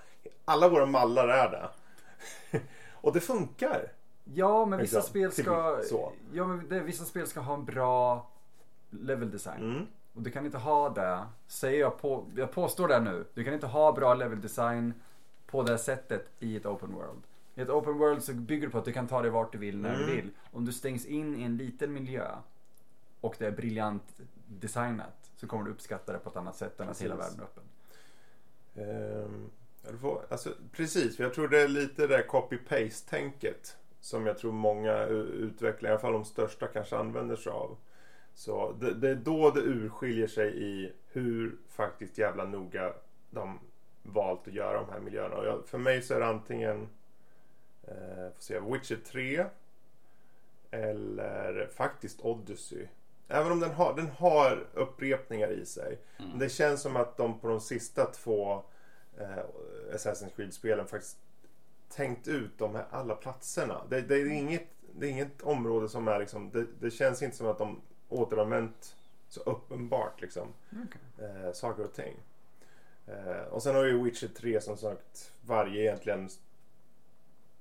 [0.45, 1.69] alla våra mallar är det.
[2.93, 3.93] och det funkar.
[4.25, 5.81] Ja, men vissa Liksom, spel ska...
[6.33, 8.27] Ja, men det, vissa spel ska ha en bra
[8.91, 9.63] level design.
[9.63, 9.87] Mm.
[10.19, 13.25] Och du kan inte ha det, säger jag på, jag påstår det nu.
[13.35, 14.95] Du kan inte ha bra level design
[15.47, 17.23] på det sättet i ett open world.
[17.55, 19.59] I ett open world så bygger det på att du kan ta dig vart du
[19.59, 20.07] vill när Mm.
[20.07, 20.31] du vill.
[20.53, 22.29] Om du stängs in i en liten miljö
[23.21, 24.03] och det är briljant
[24.47, 27.33] designat så kommer du uppskatta det på ett annat sätt än att hela Precis.
[27.39, 27.47] världen
[28.77, 29.51] är öppen.
[30.01, 35.05] Var- alltså, precis, för jag tror det är lite det copy-paste-tänket som jag tror många
[35.07, 37.77] utvecklare, i alla fall de största, kanske använder sig av.
[38.39, 42.93] Så det, det är då det urskiljer sig i hur faktiskt jävla noga
[43.31, 43.59] de
[44.03, 45.37] valt att göra de här miljöerna.
[45.37, 46.89] Och jag, för mig så är det antingen
[47.83, 49.45] eh, får se, Witcher 3
[50.71, 52.87] eller faktiskt Odyssey.
[53.29, 55.99] Även om den har, den har upprepningar i sig.
[56.19, 56.31] Mm.
[56.31, 58.63] Men Det känns som att de på de sista två
[59.19, 59.45] eh,
[59.93, 61.19] Assassin's Creed-spelen faktiskt
[61.89, 63.83] tänkt ut de här alla platserna.
[63.89, 67.37] Det, det, är, inget, det är inget område som är liksom, det, det känns inte
[67.37, 68.97] som att de återanvänt
[69.29, 70.49] så uppenbart liksom
[71.19, 72.15] eh, saker och ting.
[73.07, 76.29] Eh, och sen har ju Witcher 3 som sagt varje egentligen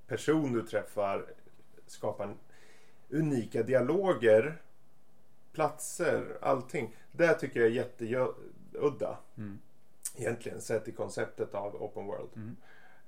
[0.06, 1.26] person du träffar
[1.86, 2.34] skapar
[3.08, 4.62] unika dialoger,
[5.52, 6.96] platser, allting.
[7.12, 9.58] Det tycker jag är jätteudda Mm.
[10.16, 12.28] egentligen sett i konceptet av Open World.
[12.36, 12.56] Mm.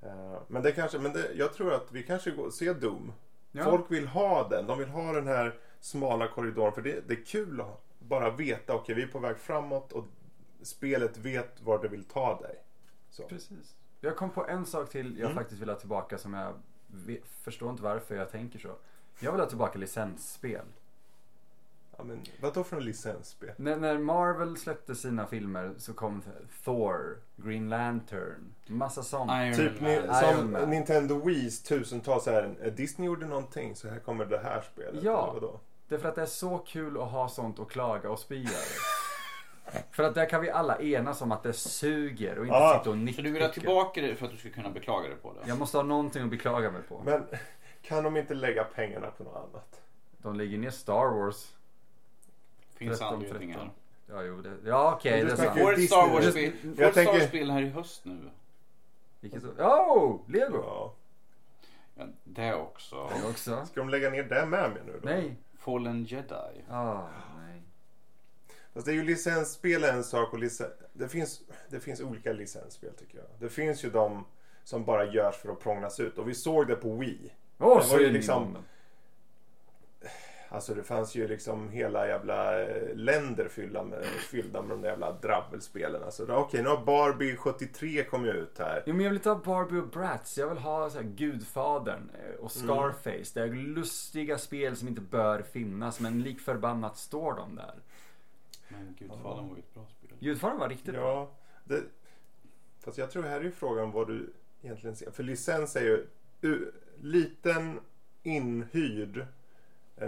[0.02, 3.12] Eh, men det kanske, men det, jag tror att vi kanske går, ser Doom.
[3.52, 3.64] Ja.
[3.64, 4.66] Folk vill ha den.
[4.66, 6.72] De vill ha den här smala korridoren.
[6.72, 10.04] För det, det är kul att bara veta, okej vi är på väg framåt och
[10.62, 12.54] spelet vet var det vill ta dig.
[13.10, 13.22] Så.
[13.28, 13.74] Precis.
[14.00, 15.34] Jag kom på en sak till jag Mm.
[15.36, 16.54] faktiskt vill ha tillbaka som jag
[16.86, 18.74] ve- förstår inte varför jag tänker så.
[19.20, 20.64] Jag vill ha tillbaka licensspel.
[21.96, 23.50] Ja, men, vad då för en licensspel?
[23.56, 26.22] När, när Marvel släppte sina filmer så kom
[26.64, 29.30] Thor, Green Lantern, massa sånt.
[29.34, 30.24] Iron Typ ni, Man.
[30.24, 30.70] Iron som Man.
[30.70, 35.02] Nintendo Wii's tusentals så här, Disney gjorde någonting så här kommer det här spelet.
[35.04, 35.58] Ja.
[35.90, 39.80] Därför att det är så kul att ha sånt och klaga och spy över.
[39.90, 42.78] För att där kan vi alla enas om att det suger och inte Ah.
[42.78, 45.16] sitta och Så du vill ha tillbaka det för att du ska kunna beklaga dig
[45.16, 45.48] på det?
[45.48, 47.02] Jag måste ha någonting att beklaga mig på.
[47.04, 47.26] Men
[47.82, 49.80] kan de inte lägga pengarna på något annat?
[50.18, 51.54] De lägger ner Star Wars.
[52.74, 53.54] Finns 13, anledningar.
[53.58, 53.70] 13.
[54.06, 55.60] Ja, jo, det, ja okej, Men du det är snackar sant.
[55.64, 58.30] Får ett Disney- Star Wars-spel Jag Får ett Star tänker- Wars-spel här i höst nu?
[59.20, 59.48] Vilket så?
[59.48, 60.56] Oh, Lego!
[60.66, 60.94] Ja.
[61.94, 63.10] Ja, det också.
[63.22, 63.66] Det också.
[63.66, 65.08] Ska de lägga ner det med mig nu då?
[65.08, 65.36] Nej.
[65.60, 66.64] Fallen Jedi.
[66.70, 67.02] Ah,
[67.36, 67.62] nej.
[68.74, 70.72] Fast det är ju licensspel är en sak och licens...
[70.92, 73.26] det, finns, det finns olika licensspel tycker jag.
[73.38, 74.24] Det finns ju de
[74.64, 77.32] som bara görs för att prånglas ut och vi såg det på Wii.
[77.58, 78.64] Åh, var så ju liksom- liksom...
[80.52, 84.88] Alltså det fanns ju liksom hela jävla eh, länder fyllda med, fyllda med de där
[84.88, 86.02] jävla drabbelspelen.
[86.02, 88.82] Alltså, okej, nu har Barbie 73 kommit ut här.
[88.86, 90.38] Jo men jag vill inte ha Barbie och Bratz.
[90.38, 92.68] Jag vill ha så här Gudfadern eh, och Mm.
[92.68, 93.30] Scarface.
[93.34, 97.74] Det är lustiga spel som inte bör finnas men lik förbannat står de där.
[98.68, 100.10] Men Gudfadern var ju ett bra spel.
[100.20, 101.02] Gudfadern var riktigt bra.
[101.02, 101.30] Ja,
[101.64, 101.82] det,
[102.80, 104.32] fast jag tror här är ju frågan vad du
[104.62, 105.10] egentligen ser.
[105.10, 106.06] För licens är ju
[106.40, 107.80] u, liten
[108.22, 109.26] inhyrd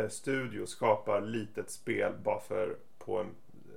[0.08, 3.26] studio skapar litet spel bara för på en,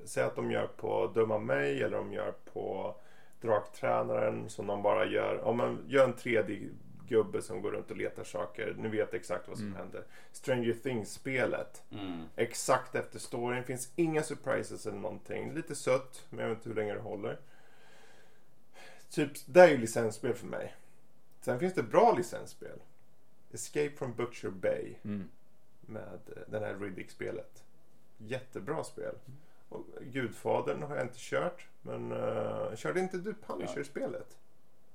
[0.06, 2.96] säg att de gör på Döma mig eller de gör på
[3.42, 5.42] Draktränaren som de bara gör.
[5.44, 8.76] Om man gör en 3D-gubbe som går runt och letar saker.
[8.80, 9.78] Ni vet exakt vad som Mm.
[9.78, 10.04] händer.
[10.32, 11.84] Stranger Things-spelet.
[11.92, 12.22] Mm.
[12.36, 13.64] Exakt efter storyn.
[13.64, 15.54] finns inga surprises eller någonting.
[15.54, 17.38] Lite sött, men jag vet inte hur länge det håller.
[19.10, 20.76] Typ, det är ju licensspel för mig.
[21.42, 22.80] Sen finns det bra licensspel.
[23.52, 25.30] Escape from Butcher Bay Mm.
[25.88, 27.64] Med den här Riddick-spelet.
[28.18, 29.16] Jättebra spel.
[29.70, 31.68] Och Gudfadern har jag inte kört.
[31.82, 34.38] Men uh, körde inte du Punisher-spelet?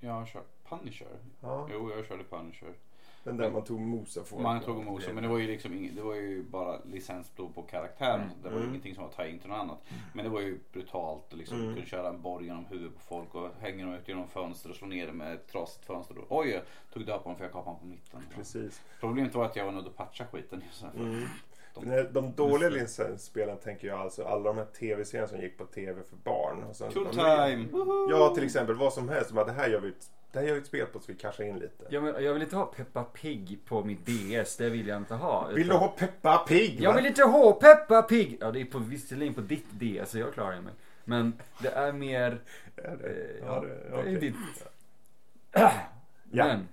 [0.00, 1.18] Jag har kört Punisher.
[1.40, 1.68] Ja.
[1.72, 2.74] Jo, jag körde Punisher.
[3.24, 4.42] Den där man tog mos av folk.
[4.42, 7.48] Man tog sig, men det var ju liksom inget, det var ju bara licens då
[7.48, 8.20] på karaktären.
[8.20, 8.32] Mm.
[8.42, 8.68] Det var ju Mm.
[8.70, 9.78] ingenting som var tie-in till något annat.
[10.14, 11.32] Men det var ju brutalt.
[11.32, 11.68] och Liksom, Mm.
[11.68, 14.70] Du kunde köra en borr genom huvudet på folk och hänga dem ut genom fönster
[14.70, 16.18] och slå ner dem med ett trasigt fönster.
[16.18, 16.62] Och, oj, jag
[16.92, 18.22] tog död på honom för jag kapade honom på mitten.
[18.34, 18.82] Precis.
[19.00, 20.62] Problemet var att jag var nödd att patcha skiten.
[20.72, 21.24] För Mm.
[21.74, 22.76] de- De, dåliga det.
[22.80, 26.62] licensspelen tänker jag alltså alla de här tv-serierna som gick på tv för barn.
[26.64, 27.68] Och sen, Tool de- time!
[28.10, 29.32] Ja, till exempel vad som helst.
[29.32, 31.14] Bara, det här gör vi ett, det här gör vi ett spel på så vi
[31.18, 31.84] cashar in lite.
[31.88, 34.56] Ja, men jag vill inte ha Peppa Pig på mitt DS.
[34.56, 35.48] Det vill jag inte ha.
[35.48, 36.80] Vill du ha Peppa Pig?
[36.80, 38.38] Jag vill inte ha Peppa Pig!
[38.40, 40.72] Ja, det är på, visserligen på ditt DS, så jag klarar mig.
[41.04, 42.40] Men det är mer...
[42.76, 43.38] Är Eh, det?
[43.40, 44.34] ja, Ja, det, det är ditt.
[46.32, 46.44] Ja.
[46.46, 46.68] Men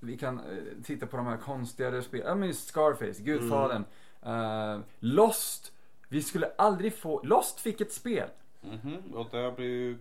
[0.00, 0.44] vi kan eh,
[0.84, 2.26] titta på de här konstigare spelen.
[2.26, 3.84] Ja men Scarface, Gudfadern.
[4.22, 5.72] Eh, Lost.
[6.08, 7.22] Vi skulle aldrig få...
[7.22, 8.28] Lost fick ett spel.
[8.60, 9.98] Mhm, och det blir ju...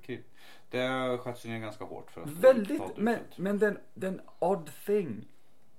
[0.72, 5.28] Det sköts ner ganska hårt för att få Väldigt, men, men den, den odd thing.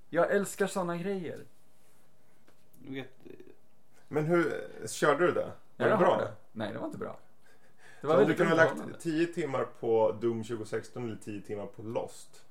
[0.09, 1.39] Jag älskar såna grejer.
[2.79, 3.09] Du vet,
[4.07, 5.51] Men hur, körde du det?
[5.77, 6.07] Var det jag bra?
[6.15, 6.31] har det.
[6.51, 7.19] Nej, det var inte bra.
[8.01, 9.03] Det Så var om du väldigt kunde ha lagt underhållande.
[9.03, 12.43] 10 timmar på Doom 2016 eller 10 timmar på Lost?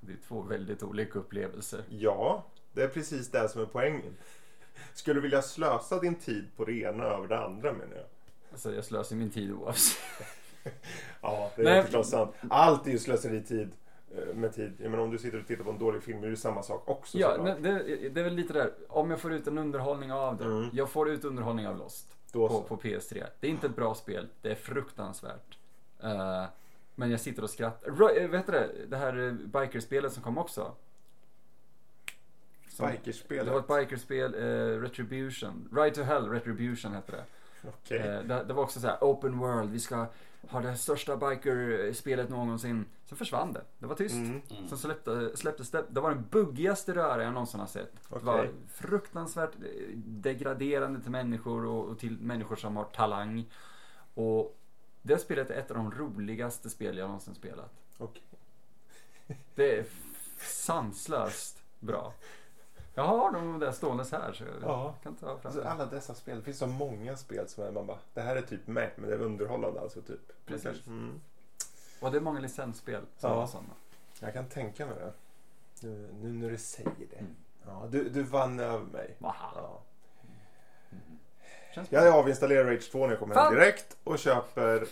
[0.00, 1.84] Det är två väldigt olika upplevelser.
[1.88, 4.16] Ja, det är precis det som är poängen.
[4.94, 8.06] Skulle du vilja slösa din tid på det ena över det andra menar jag?
[8.52, 9.98] Alltså jag slösar min tid oavsett.
[11.20, 11.82] Ja, det är Nej.
[11.82, 12.34] förstås sant.
[12.50, 13.70] Allt är ju slöseri tid
[14.16, 14.72] eh, med tid.
[14.78, 16.88] Jag menar om du sitter och tittar på en dålig film är det samma sak
[16.88, 18.72] också Ja, men det, det är väl lite där.
[18.88, 20.44] Om jag får ut en underhållning av det.
[20.44, 20.68] Mm.
[20.72, 22.06] Jag får ut underhållning av Lost.
[22.32, 23.24] På, på PS3.
[23.40, 24.28] Det är inte ett bra spel.
[24.42, 25.58] Det är fruktansvärt.
[26.02, 26.44] Eh,
[26.94, 27.88] men jag sitter och skrattar.
[28.22, 28.68] Eh, vet du det?
[28.88, 30.72] Det här bikerspelet som kom också.
[32.68, 33.44] Som- Bikerspelet.
[33.46, 35.68] Det var ett bikerspel, eh, Retribution.
[35.76, 37.24] Ride to Hell, Retribution hette det.
[37.68, 37.98] Okej.
[37.98, 38.44] Eh, det.
[38.44, 40.06] Det var också så här open world, vi ska
[40.48, 42.84] ha det största bikerspelet någonsin.
[43.04, 43.62] Sen försvann det.
[43.78, 44.14] Det var tyst.
[44.14, 44.42] Mm.
[44.50, 44.68] mm.
[44.68, 45.84] Sen släppte, släpptes det.
[45.90, 47.92] Det var den buggigaste röra jag någonsin har sett.
[48.08, 53.50] Det var fruktansvärt eh, degraderande till människor och, och till människor som har talang.
[54.14, 54.56] Och
[55.02, 57.70] det spelet är ett av de roligaste spel jag någonsin spelat.
[57.98, 58.22] Okej.
[59.54, 59.84] Det är
[60.38, 62.12] sanslöst bra.
[62.94, 64.94] Jag har dem där ståendes här så jag Ja.
[65.02, 66.36] kan ta fram Alltså, alla dessa spel.
[66.36, 69.08] Det finns så många spel som är man bara, det här är typ med, men
[69.10, 70.46] det är underhållande alltså typ.
[70.46, 70.64] Precis.
[70.64, 71.20] kanske- Mm.
[72.00, 73.36] Och det är många licensspel som Ja.
[73.36, 73.68] har sådana.
[74.20, 75.12] Jag kan tänka mig det.
[75.86, 77.16] Nu, nu när du säger det.
[77.18, 77.34] Mm.
[77.66, 79.14] Ja, du, du vann över mig.
[79.22, 79.52] Aha.
[79.56, 79.80] Ja.
[81.74, 81.86] Bra.
[81.90, 84.86] Jag avinstallerar Rage 2 när jag kommer hem direkt och köper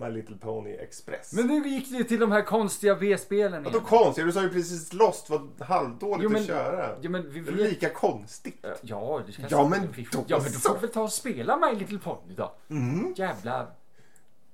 [0.00, 1.32] My Little Pony Express.
[1.32, 3.88] Men nu gick det ju till de här konstiga V-spelen Vadå igen.
[3.88, 4.24] konstigt?
[4.26, 6.96] Du sa ju precis Lost var halvdåligt Jo, men- att köra.
[7.00, 7.70] Ja men vi Det är vet...
[7.70, 8.64] lika konstigt.
[8.64, 10.68] Eh, Ja, det ska Ja, men vi- då Ja, men du så.
[10.74, 12.52] får väl ta och spela My Little Pony då.
[12.70, 13.14] Mm.
[13.16, 13.66] Jävlar.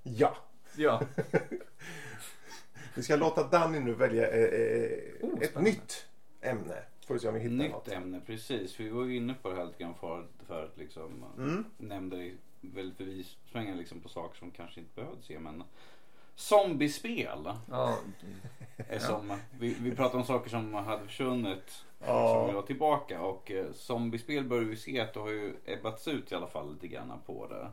[0.03, 0.37] Ja.
[0.77, 1.03] Ja.
[2.95, 4.91] Vi ska låta Danny nu välja eh, eh,
[5.23, 6.07] Oh, ett nytt
[6.41, 6.75] ämne.
[7.07, 7.89] Får vi se om vi hittar Nytt något.
[7.89, 8.81] ämne, precis.
[8.81, 10.31] Vi var ju inne på det här lite grann förut.
[10.47, 11.65] förut liksom, Mm.
[11.79, 12.31] Nämnde det
[12.75, 15.39] väldigt förvisningen liksom på saker som kanske inte behövde se.
[15.39, 15.63] Men
[16.35, 17.99] zombiespel Ja,
[18.77, 21.85] är som, vi, vi pratade om saker som hade försvunnit.
[22.07, 22.47] Ja.
[22.47, 26.33] Som var tillbaka och eh, zombiespel börjar vi se att det har ju ebbats ut
[26.33, 27.69] i alla fall lite grann på det.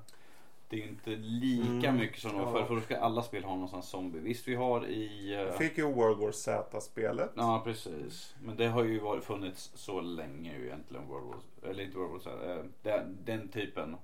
[0.70, 2.66] Det är ju inte lika Mm, mycket som det var förr.
[2.66, 4.20] För då ska alla spel ha någonstans zombie.
[4.20, 5.34] Visst vi har i...
[5.34, 7.32] eh, Jag fick ju World War Z-spelet.
[7.36, 8.36] Ja precis.
[8.42, 11.08] Men det har ju varit, funnits så länge ju egentligen.
[11.08, 13.96] World War, eller inte World War Z, eh, den, den typen.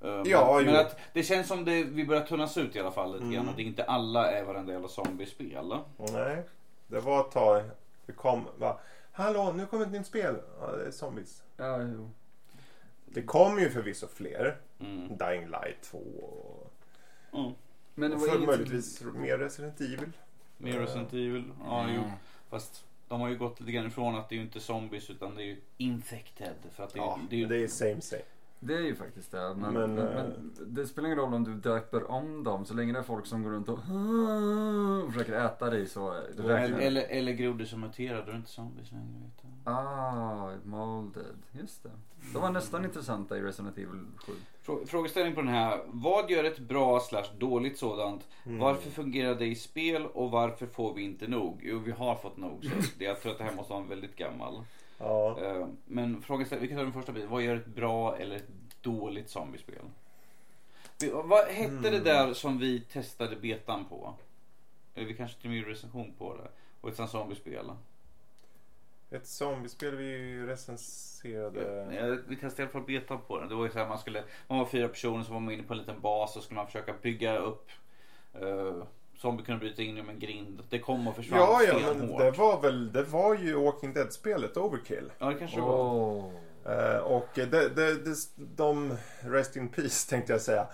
[0.00, 3.12] Eh, Ja, men, att det känns som det, vi börjar tunnas ut i alla fall
[3.12, 3.34] lite Mm.
[3.34, 3.48] grann.
[3.48, 5.78] Och det är inte alla är varenda jävla zombiespel.
[6.12, 6.42] Nej,
[6.86, 7.62] det var ett tag.
[8.06, 8.80] Det kom va.
[9.12, 10.36] Hallå, nu kommer ett nytt spel.
[10.60, 11.42] Ja, det är zombies.
[11.56, 12.10] ja, jo.
[13.06, 14.56] Det kom ju förvisso fler.
[14.80, 15.16] Mm.
[15.16, 16.66] Dying Light 2 och,
[17.32, 17.52] Mm.
[17.94, 18.46] Men det var inget...
[18.48, 20.12] möjligtvis mer Resident Evil.
[20.56, 21.44] Mer Resident Evil.
[21.64, 21.94] Ja, Mm.
[21.96, 22.02] jo.
[22.50, 25.34] Fast de har ju gått lite grann ifrån att det är ju inte zombies utan
[25.34, 26.54] det är ju infected.
[26.74, 27.46] För att det, är- Ja, det är ju...
[27.46, 28.22] det är same same.
[28.62, 29.54] Det är ju faktiskt det.
[29.54, 32.64] Men, Men, men, eh, men det spelar ingen roll om du döper om dem.
[32.64, 33.78] Så länge det är folk som går runt och,
[35.06, 36.84] och försöker äta dig så eller, det.
[36.84, 39.20] eller, eller grodor som muterar, då är inte zombies längre.
[39.24, 39.44] Vet.
[39.64, 41.36] Ah, molded.
[41.52, 41.90] Just det.
[42.32, 44.32] De var nästan intressanta i Resident Evil 7.
[44.66, 45.80] Frå- Frågeställning på den här.
[45.86, 48.28] Vad gör ett bra slash dåligt sådant?
[48.46, 48.58] Mm.
[48.58, 51.60] Varför fungerar det i spel och varför får vi inte nog?
[51.62, 52.64] Jo, vi har fått nog.
[52.64, 54.64] Så det, jag tror att det här måste vara en väldigt gammal.
[55.00, 55.40] Ja.
[55.44, 57.30] Eh, Men frågeställning, vi kan ta den första biten.
[57.30, 58.48] Vad gör ett bra eller ett
[58.82, 59.82] dåligt zombiespel?
[61.24, 62.04] Vad hette det Mm.
[62.04, 64.14] där som vi testade betan på?
[64.94, 66.48] Eller vi kanske till och med gjorde recension på det.
[66.80, 67.70] Och ett sånt zombiespel.
[69.10, 71.94] Ett zombiespel vi recenserade.
[72.00, 73.48] Ja, vi testade i alla fall betan på det.
[73.48, 75.72] Det var ju så här man skulle, man var fyra personer som var inne på
[75.72, 77.70] en liten bas och skulle man försöka bygga upp
[78.42, 78.82] uh,
[79.20, 80.62] Zombie kunde bryta in genom en grind.
[80.68, 84.56] Det kom och försvann Ja, ja, men det var väl, det var ju Walking Dead-spelet
[84.56, 85.12] Overkill.
[85.18, 85.84] Ja, det kanske det var.
[85.84, 86.32] Åh.
[86.64, 90.66] Eh, och det, det, det, de, Rest in Peace tänkte jag säga.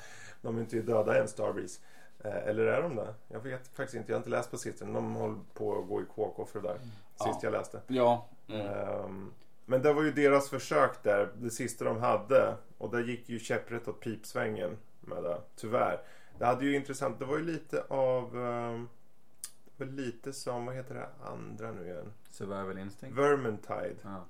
[0.43, 1.81] De är inte döda än, Starbreeze.
[2.25, 3.15] Eh, eller är de det?
[3.29, 4.13] Jag vet faktiskt inte.
[4.13, 4.93] Jag har inte läst på sistone.
[4.93, 6.79] De håller på att gå i KK för det där.
[6.79, 6.89] Sist
[7.19, 7.39] Ja.
[7.43, 7.81] jag läste.
[7.87, 8.29] Ja.
[8.49, 9.33] Mm.
[9.65, 11.29] Men det var ju deras försök där.
[11.37, 12.55] Det sista de hade.
[12.79, 15.37] Och där gick ju käpprätt åt pipsvängen med det.
[15.57, 16.01] Tyvärr.
[16.39, 17.19] Det hade ju intressant.
[17.19, 18.37] Det var ju lite av...
[18.37, 18.89] Um,
[19.77, 22.13] det var lite som, vad heter det andra nu igen?
[22.31, 23.19] Survival instinct.
[23.19, 23.97] Vermintide.
[24.03, 24.27] Ja.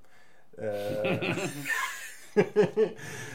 [0.64, 1.36] Eh,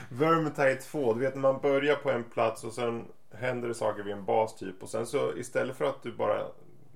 [0.09, 4.03] Vermintide 2, du vet när man börjar på en plats och sen händer det saker
[4.03, 6.47] vid en bas typ och sen så istället för att du bara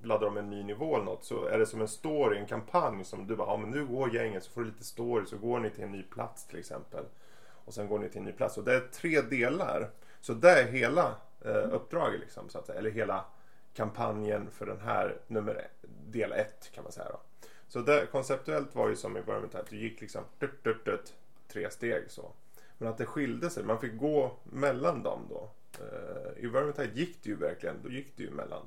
[0.02, 3.04] laddar de en ny nivå eller något så är det som en story, en kampanj
[3.04, 5.60] som du bara, ja men nu går gänget så får du lite story så går
[5.60, 7.04] ni till en ny plats till exempel.
[7.64, 9.90] Och sen går ni till en ny plats och det är tre delar.
[10.20, 13.24] Så det är hela eh, uppdraget liksom så att säga, eller hela
[13.74, 16.70] kampanjen för den här nummer ett, del 1.
[16.74, 17.20] kan man säga då.
[17.68, 21.14] Så det, konceptuellt var ju som i början att du gick liksom dut, dut, dut,
[21.48, 22.32] tre steg så.
[22.78, 25.50] Men att det skilde sig, man fick gå mellan dem då.
[25.80, 28.62] Eh, I Vermintide gick det ju verkligen, då gick det ju mellan.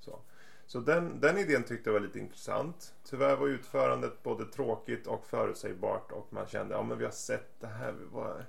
[0.00, 0.18] Så,
[0.66, 2.94] så den, den idén tyckte jag var lite intressant.
[3.04, 7.60] Tyvärr var utförandet både tråkigt och förutsägbart och man kände, ja men vi har sett
[7.60, 7.94] det här.
[8.12, 8.44] Vad...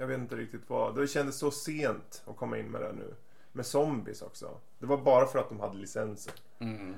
[0.00, 0.94] Jag vet inte riktigt vad.
[0.96, 3.14] Det kändes så sent att komma in med det nu.
[3.52, 4.50] Med zombies också.
[4.78, 6.32] Det var bara för att de hade licenser.
[6.58, 6.94] Mm.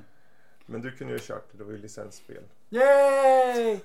[0.65, 2.43] Men du kunde ju ha kört det, det var ju licensspel.
[2.69, 3.79] Yay!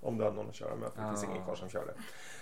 [0.00, 1.30] Om du hade någon att köra med, för det finns Ja.
[1.30, 1.94] ingen kvar som kör det.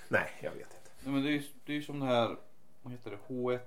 [0.08, 0.90] Nej, jag vet inte.
[1.04, 2.36] Ja, men det är ju det är ju som det här,
[2.82, 3.58] vad heter det, H1,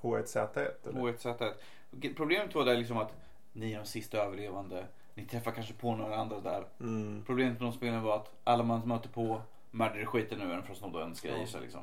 [0.00, 1.00] H1Z1 eller?
[1.00, 1.52] H1Z1.
[1.96, 3.12] Okej, Problemet var där liksom att
[3.52, 4.86] ni är de sista överlevande.
[5.14, 6.64] Ni träffar kanske på några andra där.
[6.80, 7.22] Mm.
[7.26, 9.42] Problemet med de spelen var att alla man möter på
[9.74, 11.38] mördade skiten ur en för att ens grejer.
[11.38, 11.46] Ja.
[11.46, 11.80] Så liksom.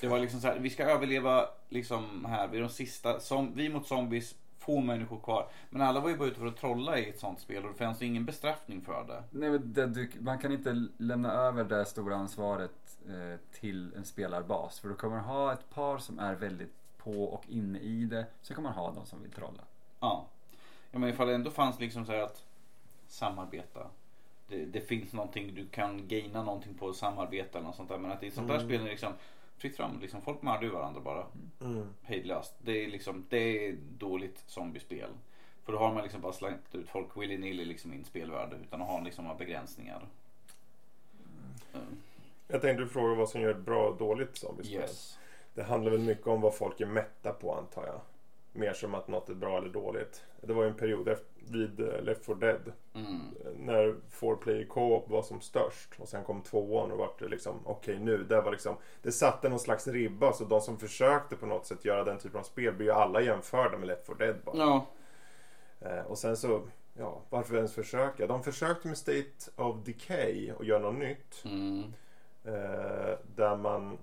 [0.00, 2.48] Det var liksom så här, vi ska överleva liksom här.
[2.48, 5.48] Vi är de sista, som, vi mot zombies, få människor kvar.
[5.70, 7.78] Men alla var ju bara ute för att trolla i ett sånt spel och det
[7.78, 9.22] fanns ju ingen bestraffning för det.
[9.30, 14.04] Nej, men det, du, man kan inte lämna över det stora ansvaret eh, till en
[14.04, 14.80] spelarbas.
[14.80, 18.26] För du kommer ha ett par som är väldigt på och inne i det.
[18.42, 19.62] Sen kommer man ha de som vill trolla.
[20.00, 20.26] Ja.
[20.90, 22.42] ja men ifall det ändå fanns liksom så här att
[23.08, 23.86] samarbeta.
[24.48, 27.98] Det, det finns någonting du kan gaina någonting på att samarbeta eller något sånt där.
[27.98, 28.66] Men att i sånt där Mm.
[28.66, 29.12] spel är det liksom
[29.56, 30.00] fritt fram.
[30.00, 31.26] Liksom, folk mördar ju varandra bara.
[31.60, 31.86] Mm.
[32.02, 32.54] hejdlöst.
[32.58, 35.10] Det är liksom, det är dåligt zombiespel.
[35.64, 38.82] För då har man liksom bara slängt ut folk willy-nilly liksom i en spelvärld utan
[38.82, 40.06] att ha liksom några begränsningar.
[41.74, 41.86] Mm.
[42.48, 44.80] Jag tänkte du fråga vad som gör ett bra och dåligt zombiespel.
[44.80, 45.18] Yes.
[45.54, 48.00] Det handlar väl mycket om vad folk är mätta på antar jag.
[48.52, 50.24] Mer som att något är bra eller dåligt.
[50.40, 52.72] Det var ju en period efter, vid eh, Left 4 Dead.
[52.94, 53.20] Mm.
[53.56, 55.94] När 4 player co-op var som störst.
[55.98, 58.24] Och sen kom tvåan och vart det liksom okej nu.
[58.24, 60.32] Det var liksom Det satte någon slags ribba.
[60.32, 63.20] Så de som försökte på något sätt göra den typen av spel blir ju alla
[63.20, 64.56] jämförda med Left 4 Dead bara.
[64.56, 64.86] Ja.
[65.80, 66.62] Eh, och sen så,
[66.94, 68.26] ja, varför ens försöka?
[68.26, 71.44] De försökte med State of Decay och göra något nytt.
[71.44, 71.82] Mm.
[72.44, 73.98] Eh, där man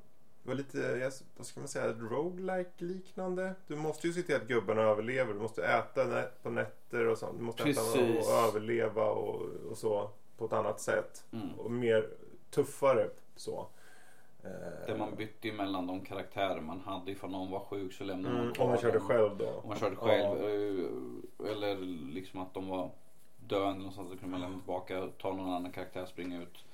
[0.46, 3.54] det var lite, ja, vad ska man säga, roguelike liknande.
[3.68, 5.34] Du måste ju se till att gubbarna överlever.
[5.34, 7.38] Du måste äta på nätter och sånt.
[7.38, 8.28] Du måste äta Precis.
[8.28, 11.24] och överleva och, och så på ett annat sätt.
[11.34, 11.60] Mm.
[11.60, 12.10] Och mer
[12.50, 13.68] tuffare så.
[14.88, 17.12] Där man bytte mellan de karaktärer man hade.
[17.12, 19.08] Ifall någon var sjuk så lämnade mm, man kvar om man körde dem.
[19.08, 19.48] själv då.
[19.50, 20.40] Om man körde själv.
[20.40, 21.76] eh, Eller
[22.14, 22.90] liksom att de var
[23.48, 24.10] döende någonstans.
[24.12, 26.66] Då kunde man lämna tillbaka, ta någon annan karaktär, springa ut.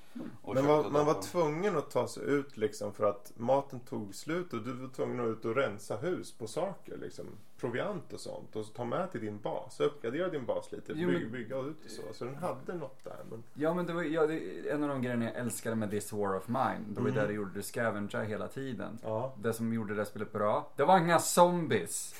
[0.42, 4.14] Och Men var, man var tvungen att ta sig ut liksom för att maten tog
[4.14, 6.96] slut och du var tvungen att ut och rensa hus på saker.
[6.96, 7.26] Liksom.
[7.60, 8.56] Proviant och sånt.
[8.56, 9.80] Och så ta med till din bas.
[9.80, 10.92] Uppgradera din bas lite.
[10.96, 12.02] Jo, bygga, bygga ut och så.
[12.12, 13.16] Så den hade något där.
[13.30, 13.42] Men...
[13.54, 16.12] Ja men det var ja, det, är en av de grejerna jag älskade med This
[16.12, 16.84] War of Mine.
[16.88, 17.14] Det var Mm.
[17.14, 18.98] där du gjorde du scavengea hela tiden.
[19.02, 19.34] Ja.
[19.42, 22.14] Det som gjorde det spelet bra, det var inga zombies.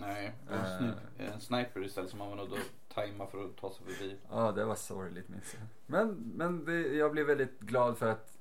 [0.00, 0.94] Nej, det var en, Eh.
[1.18, 2.50] sni- en sniper istället som man var att
[2.94, 4.16] tajma för att ta sig förbi.
[4.30, 5.62] Ja, det var sorgligt minns jag.
[5.86, 8.38] Men, men det, jag blev väldigt glad för att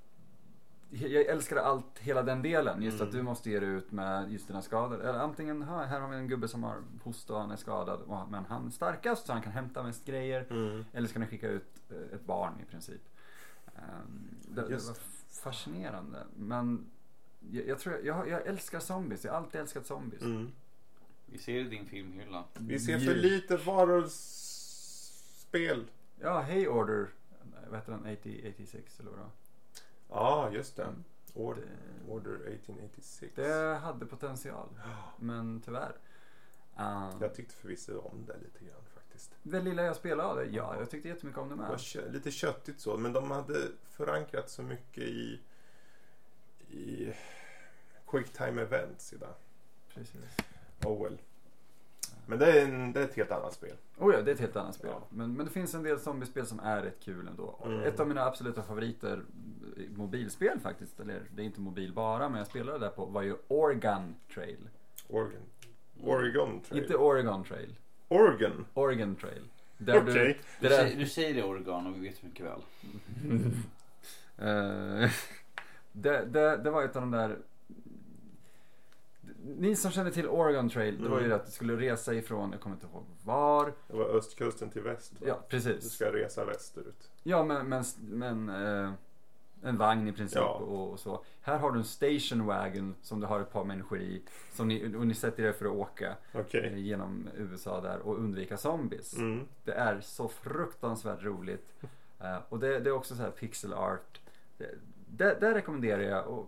[0.90, 2.82] jag älskade allt, hela den delen.
[2.82, 3.08] Just Mm.
[3.08, 5.02] att du måste ge dig ut med just dina skador.
[5.02, 8.28] Eller antingen, här, här har vi en gubbe som har hosta och han är skadad.
[8.30, 10.46] Men han är starkast så han kan hämta mest grejer.
[10.50, 10.86] Mm.
[10.94, 13.02] Eller så kan du skicka ut eh, ett barn i princip.
[13.76, 14.96] Ehm, det, det var
[15.44, 16.18] fascinerande.
[16.38, 16.86] Men
[17.52, 19.26] jag, jag tror jag, jag älskar zombies.
[19.26, 20.22] Jag har alltid älskat zombies.
[20.24, 20.52] Mm.
[21.32, 22.44] Vi ser i din filmhylla.
[22.54, 23.58] Vi ser för lite
[24.62, 25.86] varulvsspel.
[26.20, 27.08] Ja, Hey Order.
[27.70, 28.14] Vad heter den?
[28.18, 29.26] 80, 86 eller vad det.
[30.10, 30.88] Ja, just det.
[31.34, 33.34] Order, Det- Order 1886.
[33.36, 34.68] Det hade potential.
[35.20, 35.96] Men tyvärr.
[36.78, 39.32] Um, Jag tyckte förvisso om det lite grann faktiskt.
[39.44, 40.76] det lilla jag spelade av det, ja.
[40.80, 41.80] Jag tyckte jättemycket om det Det var med.
[41.80, 42.98] kö- lite köttigt så.
[42.98, 45.40] Men de hade förankrat så mycket i,
[46.70, 47.14] i
[48.08, 49.34] Quick Time Events idag.
[49.94, 50.16] Precis.
[50.86, 51.18] Oh well.
[52.26, 53.76] Men det är, en, det är ett helt annat spel.
[53.98, 54.90] Oh ja, det är ett helt annat spel.
[54.94, 55.08] Ja.
[55.10, 57.60] Men, men det finns en del zombiespel som är rätt kul ändå.
[57.66, 57.82] Mm.
[57.82, 59.22] Ett av mina absoluta favoriter,
[59.96, 63.36] mobilspel faktiskt, eller det är inte mobil bara, men jag spelade där på, var ju
[63.48, 64.70] Oregon Trail.
[65.08, 65.42] Oregon,
[66.04, 66.82] Oregon Trail.
[66.82, 67.76] Inte Oregon Trail,
[68.08, 68.66] Oregon?
[68.74, 69.44] Oregon Trail.
[69.78, 70.40] Där Okej.
[70.60, 72.62] du, där, säger, du säger det organ och vi vet mycket väl.
[74.38, 75.10] Eh,
[75.92, 77.38] det, det, det var ett av de där
[79.46, 81.30] Ni som känner till Oregon Trail, det var ju Mm.
[81.30, 83.74] det att du skulle resa ifrån, jag kommer inte ihåg var.
[83.88, 85.14] Det var östkusten till väst.
[85.22, 85.28] va?
[85.28, 85.92] Ja, Du precis.
[85.92, 87.12] ska resa västerut.
[87.24, 88.92] Ja, men, men, men eh,
[89.64, 90.54] en vagn i princip Ja.
[90.54, 91.24] och, och så.
[91.42, 94.22] Här har du en station wagon som du har ett par människor i.
[94.54, 96.66] Som ni, och ni sätter er för att åka Okej.
[96.66, 99.18] eh, genom USA där och undvika zombies.
[99.18, 99.48] Mm.
[99.64, 101.74] Det är så fruktansvärt roligt.
[102.24, 104.20] Eh, och det, det är också så här pixel art.
[104.58, 104.70] Det,
[105.08, 106.28] det, det rekommenderar jag.
[106.28, 106.48] Och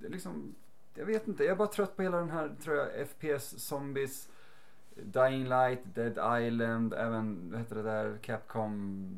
[0.00, 0.54] det liksom,
[0.94, 4.28] jag vet inte, jag är bara trött på hela den här tror jag, FPS zombies.
[4.96, 9.08] Dying Light, Dead Island, även vad heter det där, Capcom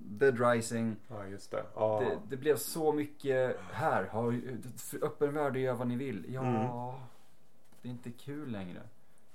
[0.00, 0.96] Dead Rising.
[1.08, 1.64] Ja, just det.
[1.74, 2.00] Ja.
[2.00, 4.30] Det, det blev så mycket här.
[4.32, 4.58] Ju-
[5.02, 6.26] öppen värld och gör vad ni vill.
[6.28, 6.96] Ja, Mm.
[7.82, 8.80] det är inte kul längre.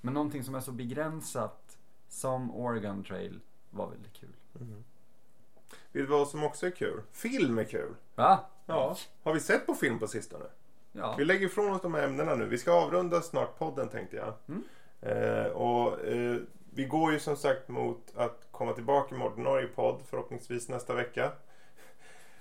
[0.00, 1.78] Men någonting som är så begränsat
[2.08, 4.32] som Oregon Trail var väldigt kul.
[4.60, 4.84] Mm.
[5.92, 7.00] Vet du vad som också är kul?
[7.12, 7.94] Film är kul.
[8.14, 8.40] Va?
[8.66, 8.96] Ja.
[9.22, 10.44] Har vi sett på film på sistone?
[10.98, 11.14] Ja.
[11.18, 12.46] Vi lägger ifrån oss de här ämnena nu.
[12.46, 14.34] Vi ska avrunda snart podden tänkte jag.
[14.48, 14.64] Mm.
[15.00, 16.36] Eh, och eh,
[16.74, 21.32] vi går ju som sagt mot att komma tillbaka med ordinarie podd förhoppningsvis nästa vecka.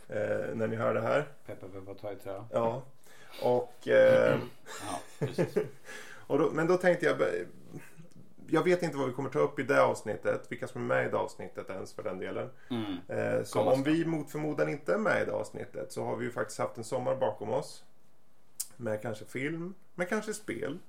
[0.08, 1.26] Eh, när ni hör det här.
[1.46, 2.44] Peppa peppa ta i trä.
[2.52, 2.82] Ja.
[3.44, 4.40] Och, eh,
[5.20, 5.28] Ja,
[6.28, 7.22] och då, men då tänkte jag.
[8.48, 10.52] Jag vet inte vad vi kommer ta upp i det avsnittet.
[10.52, 12.50] Vilka som är med i det avsnittet ens för den delen.
[12.70, 12.98] Mm.
[13.08, 16.16] Eh, så Komma om vi mot förmodan inte är med i det avsnittet så har
[16.16, 17.84] vi ju faktiskt haft en sommar bakom oss.
[18.78, 20.80] Med kanske film, med kanske spel.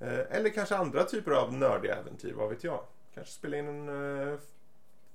[0.00, 2.80] Eh, eller kanske andra typer av nördiga äventyr, vad vet jag.
[3.14, 4.38] Kanske spela in en eh,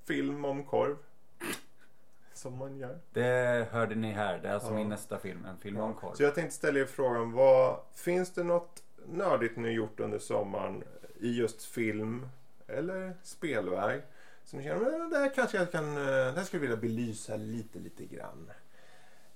[0.04, 0.96] film om korv.
[2.32, 2.98] Som man gör.
[3.12, 4.38] Det hörde ni här.
[4.38, 4.74] Det är alltså Ja.
[4.74, 5.44] min nästa film.
[5.44, 6.14] En film om korv.
[6.14, 10.84] Så jag tänkte ställa er frågan, vad, finns det något nördigt ni gjort under sommaren
[11.20, 12.28] i just film
[12.66, 14.02] eller spelväg?
[14.44, 16.76] Så ni känner, men det här kanske jag kan, eh, det här skulle jag vilja
[16.76, 18.50] belysa lite, lite grann.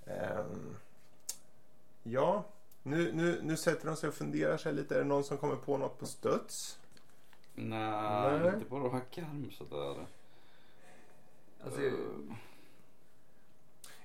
[0.07, 0.77] Ehm,
[2.03, 2.45] ja,
[2.86, 4.94] nu, nu, nu sätter de sig och funderar sig lite.
[4.94, 6.78] Är det någon som kommer på något på studs?
[7.55, 8.55] Nej, Nej.
[8.55, 10.06] inte på rak arm sådär.
[11.65, 11.93] Alltså, Eh,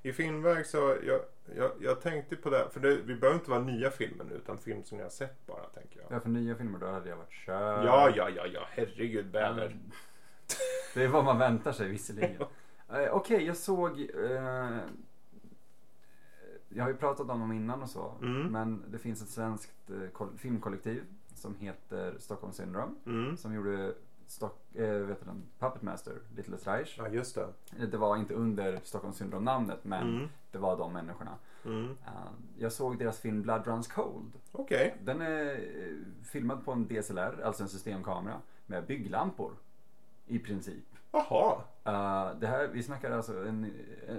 [0.02, 1.22] I filmväg så, jag,
[1.56, 4.58] jag, jag tänkte på det, för det, vi behöver inte vara nya filmer nu, utan
[4.58, 6.12] film som ni har sett bara, tänker jag.
[6.12, 7.86] ja, för nya filmer då hade jag varit kör.
[7.86, 9.78] Ja, ja, ja, ja, herregud, bäver.
[10.94, 12.44] Det är vad man väntar sig visserligen.
[12.94, 14.00] Eh, Okej, jag såg...
[14.00, 14.78] Eh,
[16.70, 18.14] jag har ju pratat om dem innan och så.
[18.22, 18.48] Mm.
[18.52, 21.04] Men det finns ett svenskt eh, koll- filmkollektiv
[21.36, 22.92] som heter Stockholm Syndrome.
[23.06, 23.38] Mm.
[23.38, 23.94] Som gjorde
[24.28, 26.96] Stock, eh, vet du, den, Puppet Master, Little Reich.
[26.98, 27.86] Ja, just det.
[27.88, 30.28] Det var inte under Stockholm Syndrome namnet men Mm.
[30.52, 31.32] det var de människorna.
[31.66, 31.84] Mm.
[31.92, 32.12] Eh,
[32.58, 34.32] jag såg deras film Blood Runs Cold.
[34.52, 34.96] Okej.
[35.04, 39.52] Den är eh, filmad på en DSLR, alltså en systemkamera, med bygglampor.
[40.28, 40.84] I princip.
[41.12, 41.62] Jaha.
[42.40, 43.64] Det här, vi snackar alltså en,
[44.08, 44.16] eh,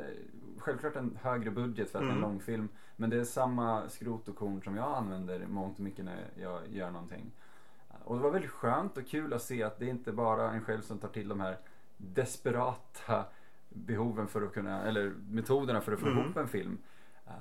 [0.61, 2.31] självklart en högre budget för att det är en Mm.
[2.31, 2.69] långfilm.
[2.97, 6.61] Men det är samma skrot och korn som jag använder mångt och mycket när jag
[6.69, 7.31] gör någonting.
[8.05, 10.65] Och det var väldigt skönt och kul att se att det inte bara är en
[10.65, 11.59] själv som tar till de här
[11.97, 13.25] desperata
[13.69, 16.19] behoven för att kunna, eller metoderna för att få Mm.
[16.19, 16.79] ihop en film.
[17.27, 17.33] Uh,